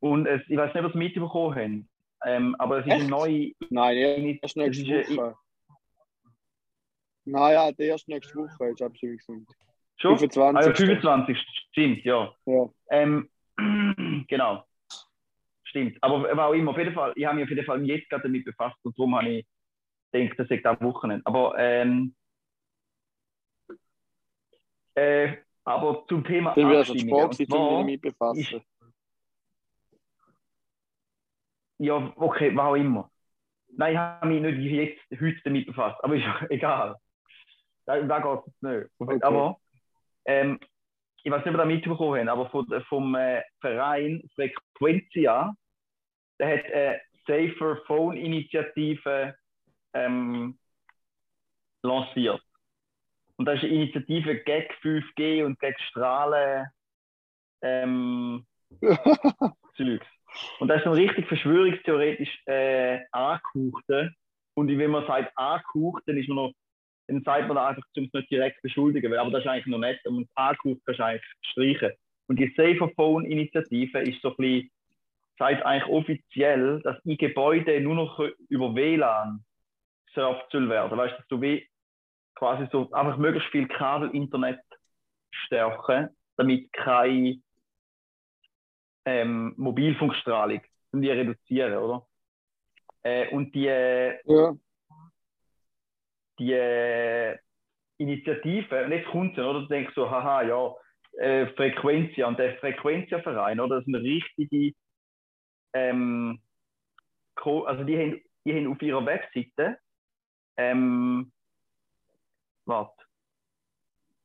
Und 0.00 0.26
es, 0.26 0.42
ich 0.48 0.56
weiß 0.56 0.74
nicht, 0.74 0.84
was 0.84 0.92
Sie 0.92 0.98
mitbekommen 0.98 1.54
haben, 1.56 1.88
ähm, 2.24 2.56
aber 2.58 2.78
es 2.78 2.86
ist 2.86 2.92
eine 2.92 3.02
Echt? 3.02 3.10
neue 3.10 3.52
Nein, 3.70 4.38
erst 4.42 4.56
nächste 4.56 4.84
eine- 4.84 5.06
Woche. 5.16 5.34
Nein, 7.24 7.52
ja, 7.54 7.72
der 7.72 7.86
erst 7.86 8.08
nächste 8.08 8.34
Woche 8.38 8.66
ist 8.70 9.00
gesund. 9.00 9.48
Schon? 9.98 10.18
25. 10.18 10.56
Ah, 10.56 10.68
ja, 10.68 10.74
25, 10.74 11.38
stimmt, 11.70 12.04
ja. 12.04 12.32
Ja. 12.44 12.68
Ähm, 12.90 13.30
genau. 14.28 14.64
Stimmt. 15.64 15.96
Aber 16.02 16.22
war 16.36 16.48
auch 16.48 16.52
immer, 16.52 16.70
auf 16.72 16.78
jeden 16.78 16.94
Fall, 16.94 17.12
ich 17.16 17.24
habe 17.24 17.36
mich 17.36 17.44
auf 17.44 17.50
jeden 17.50 17.64
Fall 17.64 17.84
jetzt 17.86 18.08
gerade 18.10 18.24
damit 18.24 18.44
befasst 18.44 18.76
und 18.84 18.96
darum 18.98 19.16
habe 19.16 19.28
ich 19.28 19.46
denke, 20.12 20.34
das 20.36 20.50
ist 20.50 20.50
am 20.66 20.80
Wochenende. 20.80 21.24
Aber, 21.26 21.54
ähm, 21.58 22.14
äh, 24.94 25.36
aber 25.64 26.04
zum 26.08 26.24
Thema 26.24 26.54
es 26.82 26.90
ein 26.90 27.08
Abstimmungen. 27.24 27.68
Zwar 27.68 27.78
damit 27.80 28.00
befassen. 28.00 28.40
ist- 28.40 28.66
Ja, 31.78 32.12
okay, 32.16 32.54
was 32.56 32.64
auch 32.64 32.74
immer. 32.74 33.10
Nein, 33.68 33.92
ich 33.92 33.98
habe 33.98 34.26
mich 34.28 34.40
nicht 34.40 34.70
jetzt 35.10 35.20
heute 35.20 35.40
damit 35.44 35.66
befasst, 35.66 36.02
aber 36.02 36.14
ist 36.44 36.50
egal. 36.50 36.96
Da, 37.84 38.00
da 38.00 38.18
geht 38.18 38.46
es 38.46 38.62
nicht. 38.62 38.90
Okay. 38.98 39.18
Aber 39.22 39.60
ähm, 40.24 40.58
ich 41.22 41.30
weiß 41.30 41.38
nicht, 41.44 41.48
ob 41.48 41.54
ihr 41.54 41.58
da 41.58 41.64
mitbekommen 41.66 42.18
habt, 42.28 42.28
aber 42.38 42.48
von, 42.50 42.82
vom 42.88 43.14
äh, 43.14 43.42
Verein 43.60 44.22
Frequenzia, 44.34 45.54
der 46.38 46.58
hat 46.58 46.64
eine 46.72 47.00
Safer 47.26 47.76
Phone 47.86 48.16
Initiative 48.16 49.34
ähm, 49.96 50.58
lanciert. 51.82 52.42
Und 53.36 53.46
das 53.46 53.56
ist 53.56 53.64
eine 53.64 53.74
Initiative 53.74 54.36
gegen 54.36 54.72
5G 54.82 55.44
und 55.44 55.58
gegen 55.60 55.78
Strahlen. 55.90 56.66
Ähm, 57.62 58.46
Zeugs. 59.76 60.06
Und 60.58 60.68
das 60.68 60.78
ist 60.78 60.84
dann 60.84 60.94
richtig 60.94 61.26
verschwörungstheoretisch 61.28 62.42
äh, 62.46 63.00
angehauchte. 63.12 64.12
Und 64.54 64.68
wenn 64.68 64.90
man 64.90 65.06
sagt 65.06 65.32
angehaucht, 65.36 66.02
dann 66.06 66.16
ist 66.16 66.28
man 66.28 66.36
noch, 66.36 66.52
dann 67.08 67.22
sagt 67.22 67.48
man 67.48 67.58
einfach, 67.58 67.82
um 67.96 68.04
es 68.04 68.12
nicht 68.12 68.30
direkt 68.30 68.60
beschuldigen, 68.62 69.10
weil, 69.10 69.18
aber 69.18 69.30
das 69.30 69.44
ist 69.44 69.48
eigentlich 69.48 69.66
noch 69.66 69.78
nett, 69.78 70.04
und 70.06 70.28
angehaucht 70.34 70.80
kannst 70.84 71.00
du 71.00 71.04
eigentlich 71.04 71.24
streichen. 71.42 71.92
Und 72.28 72.38
die 72.38 72.52
Safer 72.56 72.90
Phone 72.96 73.26
Initiative 73.26 74.00
ist 74.00 74.20
so 74.22 74.30
ein 74.30 74.36
bisschen, 74.36 74.70
sagt 75.38 75.64
eigentlich 75.64 75.92
offiziell, 75.92 76.80
dass 76.82 76.96
in 77.04 77.16
Gebäuden 77.16 77.84
nur 77.84 77.94
noch 77.94 78.18
über 78.48 78.74
WLAN 78.74 79.44
surft 80.16 80.50
soll 80.50 80.68
werden. 80.68 80.98
Weißt 80.98 81.12
du, 81.12 81.18
dass 81.18 81.28
du 81.28 81.40
wie 81.40 81.68
quasi 82.34 82.66
so 82.72 82.90
einfach 82.92 83.16
möglichst 83.18 83.50
viel 83.50 83.68
Kabel-Internet 83.68 84.60
stärken, 85.30 86.08
damit 86.36 86.72
keine 86.72 87.40
ähm, 89.04 89.54
Mobilfunkstrahlung 89.56 90.60
die 90.92 91.10
reduzieren, 91.10 91.76
oder? 91.76 92.06
Äh, 93.02 93.28
und 93.28 93.54
die, 93.54 93.66
Ja, 93.66 94.56
die 96.38 96.52
äh, 96.52 97.38
Initiative, 97.98 98.84
und 98.84 98.92
jetzt 98.92 99.08
kommt 99.08 99.34
sie, 99.34 99.42
oder? 99.42 99.60
Du 99.60 99.66
denkst 99.66 99.94
so, 99.94 100.10
haha, 100.10 100.42
ja, 100.42 100.74
äh, 101.18 101.46
Frequenzia 101.54 102.26
und 102.26 102.38
der 102.38 102.56
Frequenzia-Verein, 102.58 103.60
oder? 103.60 103.76
Das 103.76 103.86
ist 103.86 103.94
eine 103.94 104.02
richtige, 104.02 104.74
ähm, 105.72 106.40
also 107.44 107.84
die 107.84 107.96
haben, 107.96 108.22
die 108.44 108.54
haben 108.54 108.72
auf 108.72 108.82
ihrer 108.82 109.04
Webseite, 109.04 109.78
ähm, 110.56 111.32
warte, 112.64 113.04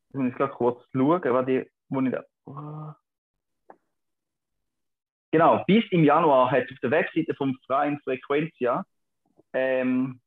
ich 0.09 0.15
muss 0.15 0.27
jetzt 0.27 0.37
gerade 0.37 0.53
kurz 0.53 0.83
schauen, 0.91 1.21
was 1.23 1.45
die, 1.45 1.69
wo 1.89 2.01
ich 2.01 2.11
da, 2.11 2.23
oh. 2.45 2.93
Genau, 5.31 5.63
bis 5.65 5.85
im 5.91 6.03
Januar 6.03 6.51
hat 6.51 6.69
auf 6.69 6.79
der 6.83 6.91
Webseite 6.91 7.33
vom 7.35 7.57
Verein 7.65 7.99
Frequenzia 8.03 8.83
ähm, 9.53 10.19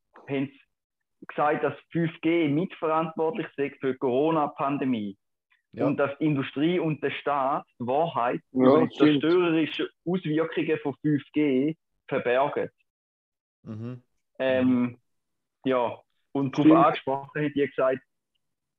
gesagt, 1.28 1.62
dass 1.62 1.74
5G 1.92 2.48
mitverantwortlich 2.48 3.46
sei 3.56 3.70
für 3.80 3.92
die 3.92 3.98
Corona-Pandemie. 3.98 5.16
Ja. 5.72 5.86
Und 5.86 5.96
dass 5.96 6.16
die 6.18 6.24
Industrie 6.26 6.78
und 6.78 7.02
der 7.02 7.10
Staat 7.10 7.66
die 7.80 7.86
Wahrheit 7.86 8.40
Ja, 8.52 8.60
über 8.60 8.86
die 8.86 8.94
stimmt. 8.94 9.22
zerstörerischen 9.22 9.88
Auswirkungen 10.06 10.78
von 10.82 10.94
5G 11.04 11.76
verbergen. 12.06 12.70
Mhm. 13.62 14.02
Ähm, 14.38 14.98
ja, 15.64 15.98
und 16.32 16.58
darauf 16.58 16.86
angesprochen 16.86 17.44
hat 17.44 17.54
die 17.54 17.66
gesagt, 17.66 18.00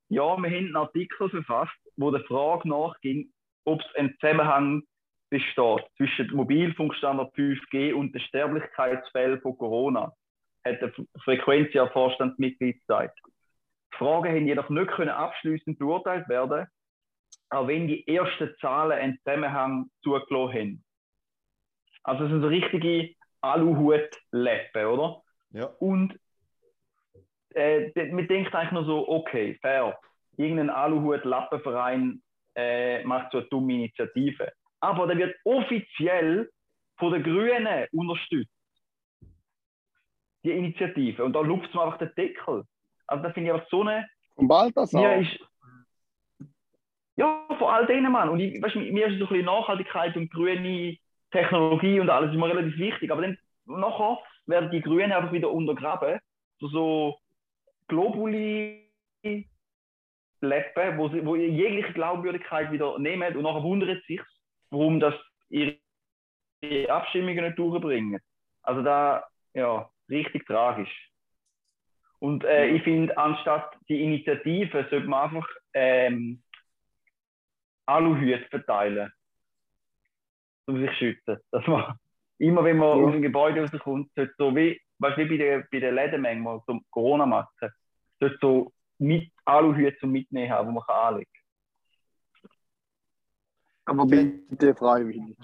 ja, 0.10 0.38
wir 0.38 0.50
haben 0.50 0.56
einen 0.56 0.76
Artikel 0.76 1.30
verfasst, 1.30 1.78
wo 1.96 2.12
der 2.12 2.24
Frage 2.26 2.70
nachging, 2.70 3.32
ob 3.64 3.82
es 3.82 3.96
einen 3.96 4.16
Zusammenhang 4.20 4.84
besteht 5.30 5.86
zwischen 5.98 6.28
dem 6.28 6.38
Mobilfunkstandard 6.38 7.34
5G 7.36 7.94
und 7.94 8.14
den 8.14 8.22
Sterblichkeitsfällen 8.22 9.42
von 9.42 9.58
Corona, 9.58 10.14
hat 10.64 10.82
der 10.82 10.92
Frequenzia-Vorstandsmitglied 11.24 12.80
gesagt. 12.82 13.20
Die 13.94 13.98
Fragen 13.98 14.30
haben 14.30 14.48
jedoch 14.48 14.70
nicht 14.70 14.92
abschließend 14.92 15.80
beurteilt 15.80 16.28
werden, 16.30 16.68
auch 17.50 17.68
wenn 17.68 17.88
die 17.88 18.08
ersten 18.08 18.54
Zahlen 18.60 18.98
einen 18.98 19.20
Zusammenhang 19.24 19.90
zugelassen 20.04 20.54
haben. 20.54 20.84
Also 22.04 22.26
es 22.26 22.30
sind 22.30 22.42
so 22.42 22.48
richtige 22.48 23.16
Aluhut-Leppen, 23.42 24.86
oder? 24.86 25.22
Ja. 25.52 25.66
Und 25.80 26.20
äh, 27.56 28.12
man 28.12 28.28
denkt 28.28 28.54
eigentlich 28.54 28.72
nur 28.72 28.86
so, 28.86 29.08
okay, 29.08 29.58
fair. 29.62 29.98
Irgendein 30.38 30.70
Aluhut-Lappenverein 30.70 32.22
äh, 32.56 33.04
macht 33.04 33.32
so 33.32 33.40
eine 33.40 33.48
dumme 33.48 33.74
Initiative. 33.74 34.52
Aber 34.82 35.08
der 35.08 35.18
wird 35.18 35.36
offiziell 35.46 36.50
von 36.98 37.14
den 37.14 37.24
Grünen 37.24 37.88
unterstützt. 37.92 38.52
Die 40.44 40.52
Initiative. 40.52 41.24
Und 41.24 41.34
da 41.34 41.42
lupft 41.42 41.74
man 41.74 41.86
einfach 41.86 42.00
den 42.00 42.14
Deckel. 42.16 42.64
Also 43.08 43.24
da 43.24 43.32
finde 43.32 43.50
ich 43.50 43.54
einfach 43.54 43.70
so 43.70 43.82
eine. 43.82 44.08
Und 44.36 44.48
Balthasar. 44.48 45.02
Mir 45.02 45.22
ist. 45.22 45.40
Ja, 47.16 47.46
vor 47.58 47.74
all 47.74 47.86
denen, 47.86 48.12
Mann. 48.12 48.30
Und 48.30 48.42
ich, 48.42 48.62
weißt, 48.62 48.76
mir 48.76 48.92
mir 48.92 49.08
ist 49.08 49.20
so 49.20 49.26
ein 49.26 49.30
bisschen 49.30 49.46
Nachhaltigkeit 49.46 50.16
und 50.18 50.30
grüne 50.32 50.98
Technologie 51.32 52.00
und 52.00 52.10
alles 52.10 52.34
immer 52.34 52.50
relativ 52.50 52.78
wichtig. 52.78 53.10
Aber 53.12 53.22
dann 53.22 53.38
nachher 53.66 54.20
werden 54.46 54.72
die 54.72 54.82
Grünen 54.82 55.14
einfach 55.14 55.32
wieder 55.32 55.50
untergraben. 55.50 56.20
So, 56.60 56.68
so 56.68 57.20
Globuli 57.88 58.90
Leppen, 60.42 60.98
wo, 60.98 61.10
sie, 61.10 61.26
wo 61.26 61.36
jegliche 61.36 61.94
Glaubwürdigkeit 61.94 62.72
wieder 62.72 63.00
nehmen 63.00 63.36
und 63.36 63.44
nachher 63.44 63.64
wundert 63.64 64.04
sich, 64.06 64.22
warum 64.70 65.00
das 65.00 65.16
ihre 65.50 65.78
Abstimmungen 66.90 67.46
nicht 67.46 67.58
durchbringen. 67.58 68.20
Also 68.62 68.82
da, 68.82 69.26
ja, 69.54 69.90
richtig 70.10 70.46
tragisch. 70.46 71.12
Und 72.20 72.44
äh, 72.44 72.68
ich 72.68 72.84
finde, 72.84 73.18
anstatt 73.18 73.76
die 73.90 74.02
Initiative 74.02 74.88
sollte 74.90 75.08
man 75.08 75.26
einfach 75.26 75.48
ähm, 75.74 76.42
Aluhüte 77.86 78.48
verteilen, 78.50 79.12
um 80.66 80.80
sich 80.80 80.90
zu 80.92 80.96
schützen. 80.96 81.38
Dass 81.52 81.68
man 81.68 82.00
immer, 82.40 82.64
wenn 82.64 82.78
man 82.78 83.00
Ja. 83.00 83.06
aus 83.06 83.12
dem 83.12 83.22
Gebäude 83.22 83.62
rauskommt, 83.62 84.12
sollte 84.16 84.34
so 84.38 84.56
wie, 84.56 84.82
weißt, 85.00 85.18
wie 85.18 85.26
bei 85.26 85.38
den, 85.38 85.64
bei 85.72 85.80
den 85.80 85.96
Läden 85.96 86.22
manchmal, 86.22 86.62
so 86.68 86.80
Corona-Masken, 86.92 87.70
sollte 88.20 88.38
so 88.42 88.74
mit 88.98 89.32
Aluhüte 89.46 89.98
zum 90.00 90.12
Mitnehmen 90.12 90.52
haben, 90.52 90.68
wo 90.70 90.72
man 90.74 90.84
kann 90.84 90.96
anlegen 91.16 91.32
Aber 93.86 94.06
bitte 94.06 94.74
freiwillig. 94.76 95.38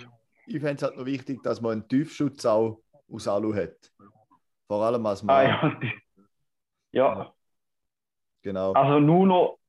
Ich 0.47 0.59
fände 0.59 0.75
es 0.75 0.83
halt 0.83 0.97
noch 0.97 1.05
wichtig, 1.05 1.41
dass 1.43 1.61
man 1.61 1.73
einen 1.73 1.87
Tiefschutz 1.87 2.45
auch 2.45 2.81
aus 3.11 3.27
Alu 3.27 3.53
hat. 3.53 3.91
Vor 4.67 4.83
allem 4.83 5.05
als 5.05 5.21
Ah, 5.23 5.25
Mann. 5.25 5.81
ja. 6.91 7.07
ja, 7.23 7.33
Genau. 8.41 8.73
also 8.73 8.99
nur 8.99 9.27
noch, 9.27 9.59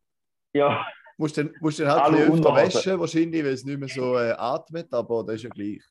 ja, 0.54 0.86
Musst 1.18 1.36
dann, 1.36 1.54
musst 1.60 1.78
dann 1.78 1.88
halt 1.88 2.02
Alu 2.04 2.18
öfter 2.18 2.54
waschen, 2.54 2.98
wahrscheinlich, 2.98 3.44
weil 3.44 3.52
es 3.52 3.64
nicht 3.64 3.78
mehr 3.78 3.88
so 3.88 4.16
äh, 4.16 4.32
atmet, 4.32 4.92
aber 4.94 5.22
das 5.24 5.36
ist 5.36 5.42
ja 5.42 5.50
gleich. 5.50 5.82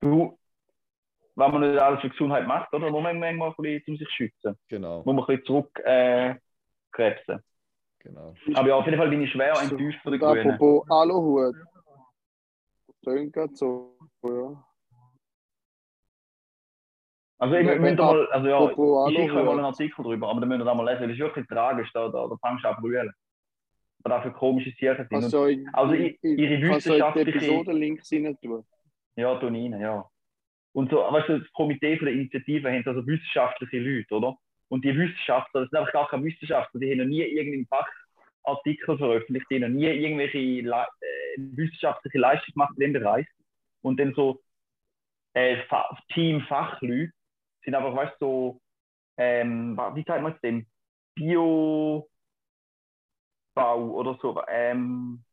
du, 0.00 0.38
wenn 1.36 1.52
man 1.52 1.60
nicht 1.70 1.78
alles 1.80 2.00
für 2.00 2.08
Gesundheit 2.10 2.46
macht, 2.46 2.72
oder? 2.72 2.90
Muss 2.90 3.02
man 3.02 3.18
manchmal 3.18 3.50
ein 3.50 3.54
bisschen, 3.58 3.94
um 3.94 3.98
sich 3.98 4.08
zu 4.08 4.14
schützen. 4.14 4.58
Genau, 4.68 4.98
Muss 5.04 5.06
man 5.14 5.18
ein 5.18 5.26
bisschen 5.26 5.44
zurück 5.44 5.78
äh, 5.84 6.34
genau. 7.98 8.34
Aber 8.54 8.68
ja, 8.68 8.74
auf 8.76 8.86
jeden 8.86 8.98
Fall 8.98 9.08
bin 9.10 9.22
ich 9.22 9.30
schwer 9.30 9.52
enttäuscht 9.60 10.00
von 10.02 10.12
den 10.12 10.20
Grünen. 10.20 10.50
apropos 10.50 10.90
Aluhut. 10.90 11.54
Das 12.86 13.00
tönt 13.04 13.32
gerade 13.32 13.54
so. 13.54 13.96
Ja. 14.22 14.64
Also 17.38 17.54
ich 17.54 17.66
Ja, 17.66 17.74
müsst 17.78 17.98
mal, 17.98 18.26
also 18.28 18.48
ja, 18.48 18.56
apropos 18.58 19.10
ich 19.10 19.18
schicke 19.18 19.34
mal 19.34 19.48
einen 19.50 19.64
Artikel 19.66 20.02
drüber, 20.02 20.30
aber 20.30 20.40
dann 20.40 20.48
müsst 20.48 20.60
ihr 20.62 20.64
da 20.64 20.74
mal 20.74 20.84
lesen. 20.90 21.02
Das 21.02 21.12
ist 21.12 21.18
wirklich 21.18 21.46
tragisch, 21.48 21.92
da, 21.92 22.08
da, 22.08 22.26
da 22.28 22.36
fängst 22.48 22.64
du 22.64 22.68
an 22.68 22.76
zu 22.76 22.80
brüllen. 22.82 23.12
Was 24.04 24.10
da 24.10 24.22
für 24.22 24.32
komische 24.32 24.70
Sachen 24.80 25.06
sind. 25.08 25.14
Also, 25.24 25.44
ich, 25.46 25.66
Also, 25.74 25.92
i- 25.94 26.18
ihre 26.22 26.60
kannst 26.68 26.86
du 26.86 26.90
wissenschaftliche- 26.92 27.30
Episodenlinks 27.38 28.10
rein 28.12 28.38
tun. 28.40 28.64
ja, 29.16 29.38
tun 29.38 29.54
rein, 29.54 29.78
ja. 29.80 30.08
Und 30.76 30.90
so, 30.90 30.98
weißt 30.98 31.30
du, 31.30 31.38
das 31.38 31.52
Komitee 31.54 31.96
von 31.96 32.04
der 32.04 32.14
Initiative 32.14 32.70
haben 32.70 32.86
also 32.86 33.06
wissenschaftliche 33.06 33.78
Leute, 33.78 34.14
oder? 34.14 34.36
Und 34.68 34.84
die 34.84 34.94
Wissenschaftler, 34.94 35.62
das 35.62 35.70
sind 35.70 35.78
einfach 35.78 35.92
gar 35.94 36.08
keine 36.08 36.24
Wissenschaftler, 36.24 36.78
die 36.78 36.90
haben 36.90 36.98
noch 36.98 37.06
nie 37.06 37.22
irgendeinen 37.22 37.66
Fachartikel 38.44 38.98
veröffentlicht, 38.98 39.46
die 39.50 39.54
haben 39.54 39.72
noch 39.72 39.80
nie 39.80 39.86
irgendwelche 39.86 40.38
Le 40.38 40.86
äh, 41.00 41.38
wissenschaftliche 41.38 42.18
Leistung 42.18 42.52
gemacht 42.52 42.74
in 42.76 42.80
dem 42.80 42.92
Bereich. 42.92 43.26
Und 43.80 43.98
dann 43.98 44.12
so 44.12 44.42
äh, 45.32 45.62
Fa 45.66 45.96
Team-Fachleute 46.12 47.10
sind 47.64 47.74
einfach, 47.74 47.96
weißt 47.96 48.20
du, 48.20 48.26
so, 48.26 48.60
ähm, 49.16 49.78
wie 49.94 50.04
sagt 50.04 50.22
man 50.22 50.32
es 50.34 50.40
denn? 50.42 50.66
Biobau 51.14 52.06
oder 53.56 54.18
so. 54.20 54.42
Ähm. 54.46 55.24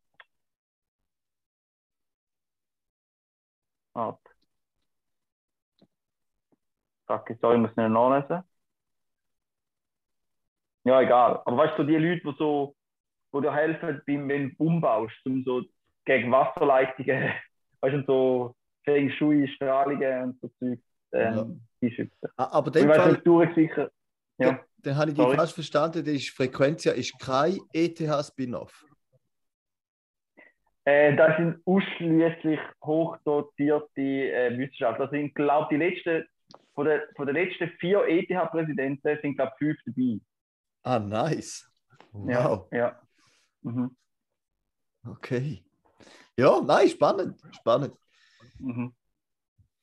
Fuck, 7.14 7.38
sorry, 7.42 7.56
ich 7.56 7.62
muss 7.62 7.74
schnell 7.74 7.90
nachlesen. 7.90 8.44
Ja, 10.86 11.02
egal. 11.02 11.42
Aber 11.46 11.58
weißt 11.58 11.78
du, 11.78 11.84
die 11.84 11.96
Leute, 11.96 12.22
die 12.26 12.36
so, 12.38 12.76
wo 13.32 13.40
dir 13.40 13.54
helfen, 13.54 14.02
beim, 14.06 14.28
wenn 14.28 14.50
du 14.50 14.56
umbaust, 14.58 15.16
um 15.26 15.44
so 15.44 15.62
gegen 16.06 16.32
Wasserleitungen, 16.32 17.32
weißt 17.82 17.96
du, 17.96 18.04
so 18.06 18.56
Feng 18.84 19.10
Shui, 19.12 19.48
Strahlungen 19.48 20.24
und 20.24 20.42
so 20.42 20.48
Zeug, 20.60 20.80
ähm, 21.14 21.36
Ja. 21.38 21.46
die 21.82 21.92
schützen. 21.96 22.30
Ah, 22.36 22.50
Aber 22.52 22.68
Ich 22.68 22.74
den 22.74 22.90
weiß 22.90 22.98
Fall, 22.98 23.12
nicht, 23.14 23.28
durchgesichert. 23.28 23.94
Ja. 24.40 24.52
den, 24.52 24.60
den 24.78 24.96
habe 24.98 25.12
ich 25.12 25.16
dich 25.16 25.36
falsch 25.36 25.54
verstanden. 25.54 26.04
Das 26.04 26.14
ist 26.16 26.30
Frequentia 26.32 26.94
ist 26.94 27.18
kein 27.20 27.60
ETH-Spin-Off. 27.72 28.86
Äh, 30.86 31.16
das 31.16 31.38
sind 31.38 31.62
ausschließlich 31.66 32.60
hochdotierte 32.84 34.02
äh, 34.02 34.58
Wissenschaftler. 34.58 35.06
Das 35.06 35.12
sind, 35.12 35.34
glaube 35.34 35.68
ich, 35.72 35.80
die 35.80 35.86
letzten, 35.86 36.28
von 36.74 36.86
den, 36.86 37.02
von 37.16 37.26
den 37.28 37.36
letzten 37.36 37.70
vier 37.80 38.04
ETH-Präsidenten 38.08 39.20
sind, 39.22 39.36
glaube 39.36 39.52
ich, 39.54 39.58
fünf 39.60 39.78
dabei. 39.86 40.20
Ah, 40.84 41.00
nice. 41.00 41.70
Ja, 42.28 42.50
Wow. 42.50 42.68
ja. 42.72 43.00
Mhm. 43.62 43.96
Okay. 45.08 45.64
Ja, 46.38 46.62
nein, 46.62 46.90
spannend. 46.90 47.42
Spannend. 47.52 47.96
Mhm. 48.60 48.94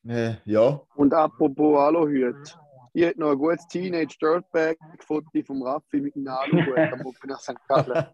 Äh, 0.07 0.35
ja. 0.45 0.81
Und 0.95 1.13
apropos 1.13 1.79
Aluhut. 1.79 2.57
Ich 2.93 3.03
hätte 3.03 3.19
noch 3.21 3.31
ein 3.31 3.37
gutes 3.37 3.67
Teenage 3.67 4.17
Dirtbag-Foto 4.21 5.43
vom 5.45 5.63
Raffi 5.63 6.01
mit 6.01 6.15
einem 6.15 6.27
Aluhut 6.27 6.77
am 6.77 7.05
Open 7.05 7.29
nach 7.29 7.39
St. 7.39 7.55
Gallen. 7.67 7.85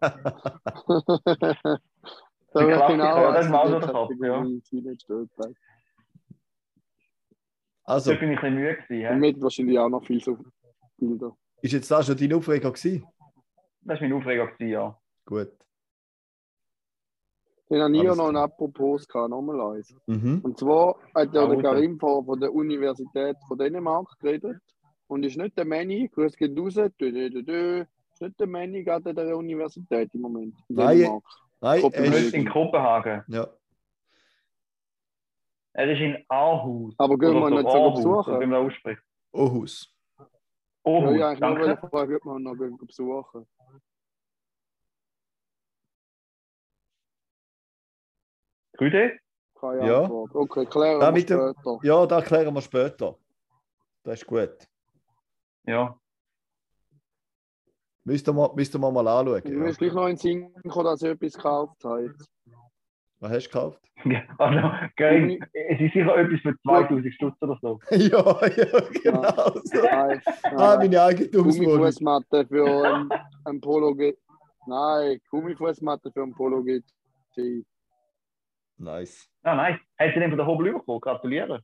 da 2.52 2.66
wäre 2.66 2.86
genau 2.92 3.04
ja, 3.04 3.32
das 3.32 3.46
ist 3.46 3.52
was 3.52 3.64
mal 3.64 3.66
in 3.66 3.72
so 3.72 3.78
der 3.78 3.80
der 3.80 3.92
Kopf, 3.92 4.12
ja. 4.20 4.44
Teenage 4.68 5.06
Dirtbag. 5.08 5.54
Also, 7.88 8.12
Da 8.12 8.18
bin 8.20 8.32
ich 8.32 8.38
ein 8.38 8.54
bisschen 8.54 8.54
müde 8.56 8.76
gewesen. 8.76 9.06
Und 9.08 9.14
hä? 9.14 9.18
mit 9.32 9.40
wahrscheinlich 9.42 9.78
auch 9.78 9.88
noch 9.88 10.04
viel 10.04 10.20
so 10.22 10.36
Bilder. 10.98 11.36
ist 11.62 11.72
jetzt 11.72 11.90
da 11.90 12.02
schon 12.02 12.16
dein 12.16 12.32
Aufreger 12.34 12.70
gewesen? 12.70 13.06
Das 13.82 14.00
war 14.00 14.08
mein 14.08 14.12
Aufreger, 14.18 14.46
gewesen, 14.48 14.68
ja. 14.70 14.98
Gut. 15.24 15.50
Dann 17.70 17.82
habe 17.82 17.96
ich 17.96 18.02
ja 18.02 18.14
noch 18.14 18.28
ein. 18.28 18.36
Apropos 18.36 19.06
gehabt, 19.06 19.30
nochmal 19.30 19.76
eins. 19.76 19.94
Mhm. 20.06 20.40
Und 20.42 20.58
zwar 20.58 20.96
hat 21.14 21.34
ja 21.34 21.42
Ah, 21.44 21.48
der. 21.48 21.62
Karim 21.62 21.98
von, 21.98 22.24
von 22.24 22.40
der 22.40 22.52
Universität 22.54 23.36
von 23.46 23.58
Dänemark 23.58 24.08
geredet. 24.20 24.60
Und 25.06 25.24
ist 25.24 25.36
nicht 25.38 25.56
der 25.56 25.64
Manny, 25.64 26.08
Grüß 26.12 26.36
geht 26.36 26.58
raus, 26.58 26.74
dö, 26.74 26.90
dö, 26.98 27.30
dö, 27.30 27.42
dö, 27.42 27.84
ist 28.12 28.20
nicht 28.22 28.38
der 28.40 28.46
Manny 28.46 28.84
gerade 28.84 29.08
an 29.10 29.16
der 29.16 29.36
Universität 29.36 30.10
im 30.14 30.20
Moment. 30.22 30.54
In 30.68 30.76
Nein, 30.76 30.98
Dänemark. 30.98 31.24
Nein, 31.60 31.80
Kopenhagen. 31.82 32.12
er 32.12 32.18
ist 32.20 32.34
in 32.34 32.48
Kopenhagen. 32.48 33.22
ja. 33.28 33.46
Er 35.74 35.92
ist 35.92 36.00
in 36.00 36.24
Aarhus. 36.28 36.94
Aber 36.98 37.18
gehen 37.18 37.34
wir 37.34 37.50
nicht 37.50 37.58
sogar 37.62 37.74
Aarhus, 37.74 37.96
besuchen? 37.96 38.40
Wie 38.40 38.46
man 38.46 38.66
das 38.66 38.74
ausspricht. 38.74 39.02
Ohus. 39.32 39.94
Ja, 40.18 40.24
Aarhus, 40.84 41.18
ja, 41.18 41.32
ich 41.32 41.40
nur 41.40 41.58
danke. 41.66 41.88
fragen, 41.88 42.16
ob 42.16 42.24
man 42.24 42.42
noch 42.42 42.54
besuchen. 42.86 43.46
Grüße. 48.76 49.18
Keine 49.60 49.86
Ja. 49.86 50.02
Antwort. 50.02 50.34
Okay, 50.34 50.66
klären 50.66 51.00
Da 51.00 51.14
wir 51.14 51.26
dem- 51.26 51.54
später. 51.54 51.78
Ja, 51.82 52.06
da 52.06 52.20
klären 52.22 52.54
wir 52.54 52.62
später. 52.62 53.16
Das 54.04 54.20
ist 54.20 54.26
gut. 54.26 54.56
Ja. 55.66 55.98
Müssten 58.04 58.34
wir, 58.36 58.54
müssten 58.54 58.80
wir 58.80 58.90
mal 58.90 59.06
anschauen. 59.08 59.42
Ich 59.44 59.50
Ja. 59.50 59.58
muss 59.58 59.76
gleich 59.76 59.92
noch 59.92 60.04
in 60.06 60.10
den 60.10 60.16
Sinn 60.16 60.62
kommen, 60.68 60.84
dass 60.84 61.02
ich 61.02 61.10
etwas 61.10 61.32
gekauft 61.34 61.84
habe. 61.84 62.14
Was 63.20 63.32
hast 63.32 63.46
du 63.46 63.50
gekauft? 63.50 63.80
Also, 64.38 64.70
gell, 64.96 65.38
es 65.52 65.80
ist 65.80 65.92
sicher 65.92 66.16
etwas 66.16 66.40
für 66.40 66.54
2000 66.62 67.12
Stutz 67.14 67.34
oder 67.42 67.58
so. 67.60 67.80
ja, 67.90 68.46
ja, 68.46 68.80
genau. 69.02 69.60
So. 69.64 69.82
Nein, 69.82 70.22
Ah, 70.44 70.50
nein. 70.52 70.78
meine 70.78 71.02
Eigentumswohnung. 71.02 71.72
Gummifußmatte 71.72 72.46
für 72.46 72.84
ein, 72.94 73.08
ein 73.44 73.60
Polo 73.60 73.94
G. 73.96 74.14
Nein, 74.66 75.20
Gummifußmatte 75.30 76.12
für 76.12 76.22
ein 76.22 76.32
Polo 76.32 76.62
GT. 76.62 77.64
Nice. 78.76 79.28
Ah, 79.42 79.56
nice. 79.56 79.80
Hast 79.98 80.14
du 80.14 80.20
den 80.20 80.30
von 80.30 80.38
der 80.38 80.46
Hobel 80.46 80.72
bekommen? 80.72 81.00
Gratuliere. 81.00 81.60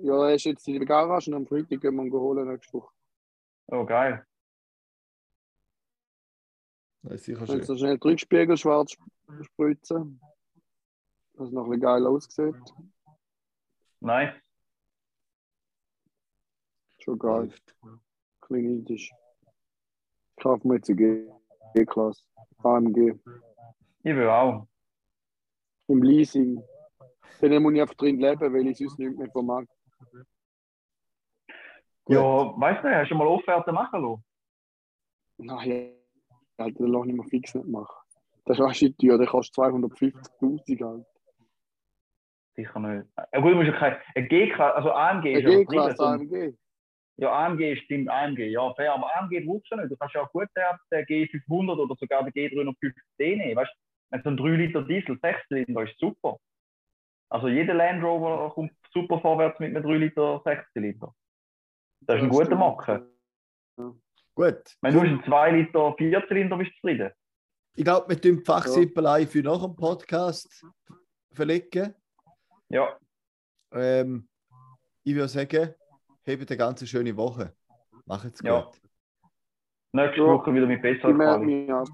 Ja, 0.00 0.28
er 0.28 0.34
ist 0.34 0.44
jetzt 0.44 0.66
in 0.68 0.78
der 0.78 0.86
Garage 0.86 1.30
und 1.30 1.36
am 1.36 1.46
Freitag 1.46 1.80
gehen 1.82 1.94
wir 1.96 2.02
ihn 2.04 2.12
holen 2.12 2.48
nächste 2.48 2.72
Woche. 2.78 2.90
Oh, 3.66 3.84
geil. 3.84 4.24
Das 7.02 7.14
ist 7.14 7.24
sicher 7.24 7.38
Kannst 7.38 7.52
schön. 7.52 7.66
du 7.66 7.76
schnell 7.78 7.98
die 7.98 8.08
Rückspiegel 8.08 8.56
schwarz 8.56 8.92
sp- 8.94 9.10
spritzen. 9.42 10.20
Dass 11.34 11.48
es 11.48 11.52
noch 11.52 11.64
ein 11.64 11.70
bisschen 11.70 11.82
geil 11.82 12.06
aussieht. 12.06 12.54
Nice. 14.00 14.34
Schon 16.98 17.18
geil. 17.18 17.52
Klein 18.40 18.64
indisch. 18.64 19.10
Ich 20.36 20.42
kaufe 20.42 20.66
mir 20.68 20.76
jetzt 20.76 20.90
eine 20.90 20.96
G-Klasse. 21.74 22.22
AMG. 22.62 23.18
Ich 24.04 24.14
will 24.14 24.28
auch. 24.28 24.66
Im 25.88 26.02
Leasing. 26.02 26.62
Dann 27.40 27.62
muss 27.62 27.74
ich 27.74 27.80
einfach 27.80 27.94
drin 27.96 28.20
leben, 28.20 28.52
weil 28.52 28.66
ich 28.68 28.78
sonst 28.78 28.98
nicht 28.98 29.16
mehr 29.18 29.30
vermag. 29.30 29.64
Gut. 32.04 32.14
Ja, 32.16 32.20
weißt 32.60 32.84
du, 32.84 32.94
hast 32.94 33.10
du 33.10 33.14
mal 33.16 33.26
Offerte 33.26 33.72
machen 33.72 34.02
lassen? 34.02 34.24
Nein, 35.38 35.94
Alter, 36.58 36.78
den 36.78 36.92
lass 36.92 37.06
ich 37.06 37.14
mir 37.14 37.24
fix 37.24 37.54
nicht 37.54 37.68
machen. 37.68 37.96
Das 38.44 38.58
ist 38.58 38.76
shit 38.76 38.98
teuer, 38.98 39.18
der 39.18 39.26
kostet 39.26 39.56
250.000 39.56 40.84
halt. 40.84 41.06
Sicher 42.54 42.80
nicht. 42.80 43.06
Ja, 43.16 43.40
gut, 43.40 43.52
du 43.52 43.56
musst 43.56 43.68
ja 43.68 43.78
kein. 43.78 43.96
Ein 44.14 44.28
G, 44.28 44.52
also 44.52 44.92
AMG 44.92 45.32
ist 45.32 45.42
ja 45.44 45.58
G-Klasse 45.58 46.04
AMG. 46.04 46.54
Ja, 47.16 47.46
AMG 47.46 47.76
stimmt, 47.76 48.08
AMG, 48.08 48.50
ja, 48.50 48.74
fair, 48.74 48.94
aber 48.94 49.14
AMG 49.16 49.46
brauchst 49.46 49.70
du 49.70 49.76
nicht. 49.76 49.90
Du 49.90 49.96
kannst 49.96 50.14
ja 50.14 50.22
auch 50.22 50.32
gut 50.32 50.48
den, 50.56 50.64
den 50.90 51.04
G500 51.06 51.78
oder 51.78 51.94
sogar 51.96 52.24
den 52.24 52.32
G350D 52.32 53.36
nehmen. 53.36 53.56
Weißt 53.56 53.70
du, 53.70 53.76
wenn 54.10 54.22
so 54.22 54.30
ein 54.30 54.36
3 54.36 54.48
Liter 54.56 54.82
Diesel, 54.82 55.18
6 55.20 55.48
Zylinder 55.48 55.82
ist 55.82 55.98
super. 55.98 56.38
Also 57.30 57.48
jeder 57.48 57.74
Land 57.74 58.02
Rover 58.02 58.50
kommt 58.50 58.72
super 58.92 59.20
vorwärts 59.20 59.58
mit 59.60 59.74
einem 59.74 59.82
3 59.84 59.96
Liter 59.96 60.42
6 60.44 60.72
Zylinder. 60.72 61.14
Das 62.00 62.16
ist 62.16 62.24
ein 62.24 62.28
guter 62.28 62.56
Macke. 62.56 63.08
Gut. 64.34 64.76
Wenn 64.80 64.94
du 64.94 65.00
einen 65.00 65.24
2 65.24 65.50
Liter 65.52 65.94
4 65.98 66.26
Zylinder 66.28 66.56
bist, 66.56 66.70
du 66.70 66.74
zufrieden. 66.76 67.10
Ich 67.74 67.84
glaube, 67.84 68.08
wir 68.08 68.20
tun 68.20 68.38
die 68.38 68.44
Fachsimpelei 68.44 69.26
für 69.26 69.42
nach 69.42 69.62
dem 69.62 69.74
Podcast 69.76 70.64
verlegen. 71.32 71.94
Ja, 72.68 72.96
Ähm, 73.74 74.28
ich 75.04 75.14
würde 75.14 75.28
sagen, 75.28 75.74
habt 76.26 76.50
eine 76.50 76.56
ganz 76.58 76.86
schöne 76.88 77.16
Woche. 77.16 77.54
Macht's 78.06 78.38
gut. 78.40 78.48
Ja. 78.48 78.70
nächste 79.92 80.20
Ja. 80.20 80.26
Woche 80.26 80.52
wieder 80.54 80.66
mit 80.66 80.82
besserer 80.82 81.12
melde 81.12 81.32
Quali. 81.38 81.46
mich 81.62 81.72
ab. 81.72 81.88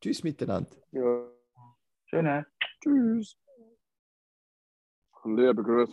Tschüss 0.00 0.22
miteinander. 0.24 0.70
Ja. 0.92 1.24
Schön, 2.06 2.26
hä? 2.26 2.44
Tschüss. 2.82 3.36
Und 5.22 5.36
liebe 5.36 5.62
Grüße. 5.62 5.92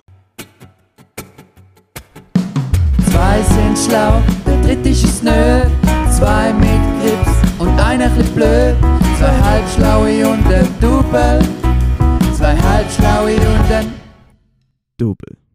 Zwei 3.12 3.42
sind 3.42 3.78
schlau, 3.78 4.22
der 4.68 4.76
dritte 4.76 4.90
ist 4.90 5.04
es 5.04 5.24
nö. 5.24 5.62
Zwei 6.12 6.54
mit 6.54 6.82
Grips 7.02 7.32
und 7.60 7.80
einer 7.80 8.10
chli 8.10 8.24
blöd. 8.36 8.76
Zwei 9.18 9.42
halbschlaue 9.42 10.28
und 10.28 10.46
ein 10.48 10.68
Double. 10.82 11.40
Zwei 12.34 12.56
halbschlaue 12.56 13.36
und 13.36 13.72
ein 13.72 13.94
Double. 14.98 15.47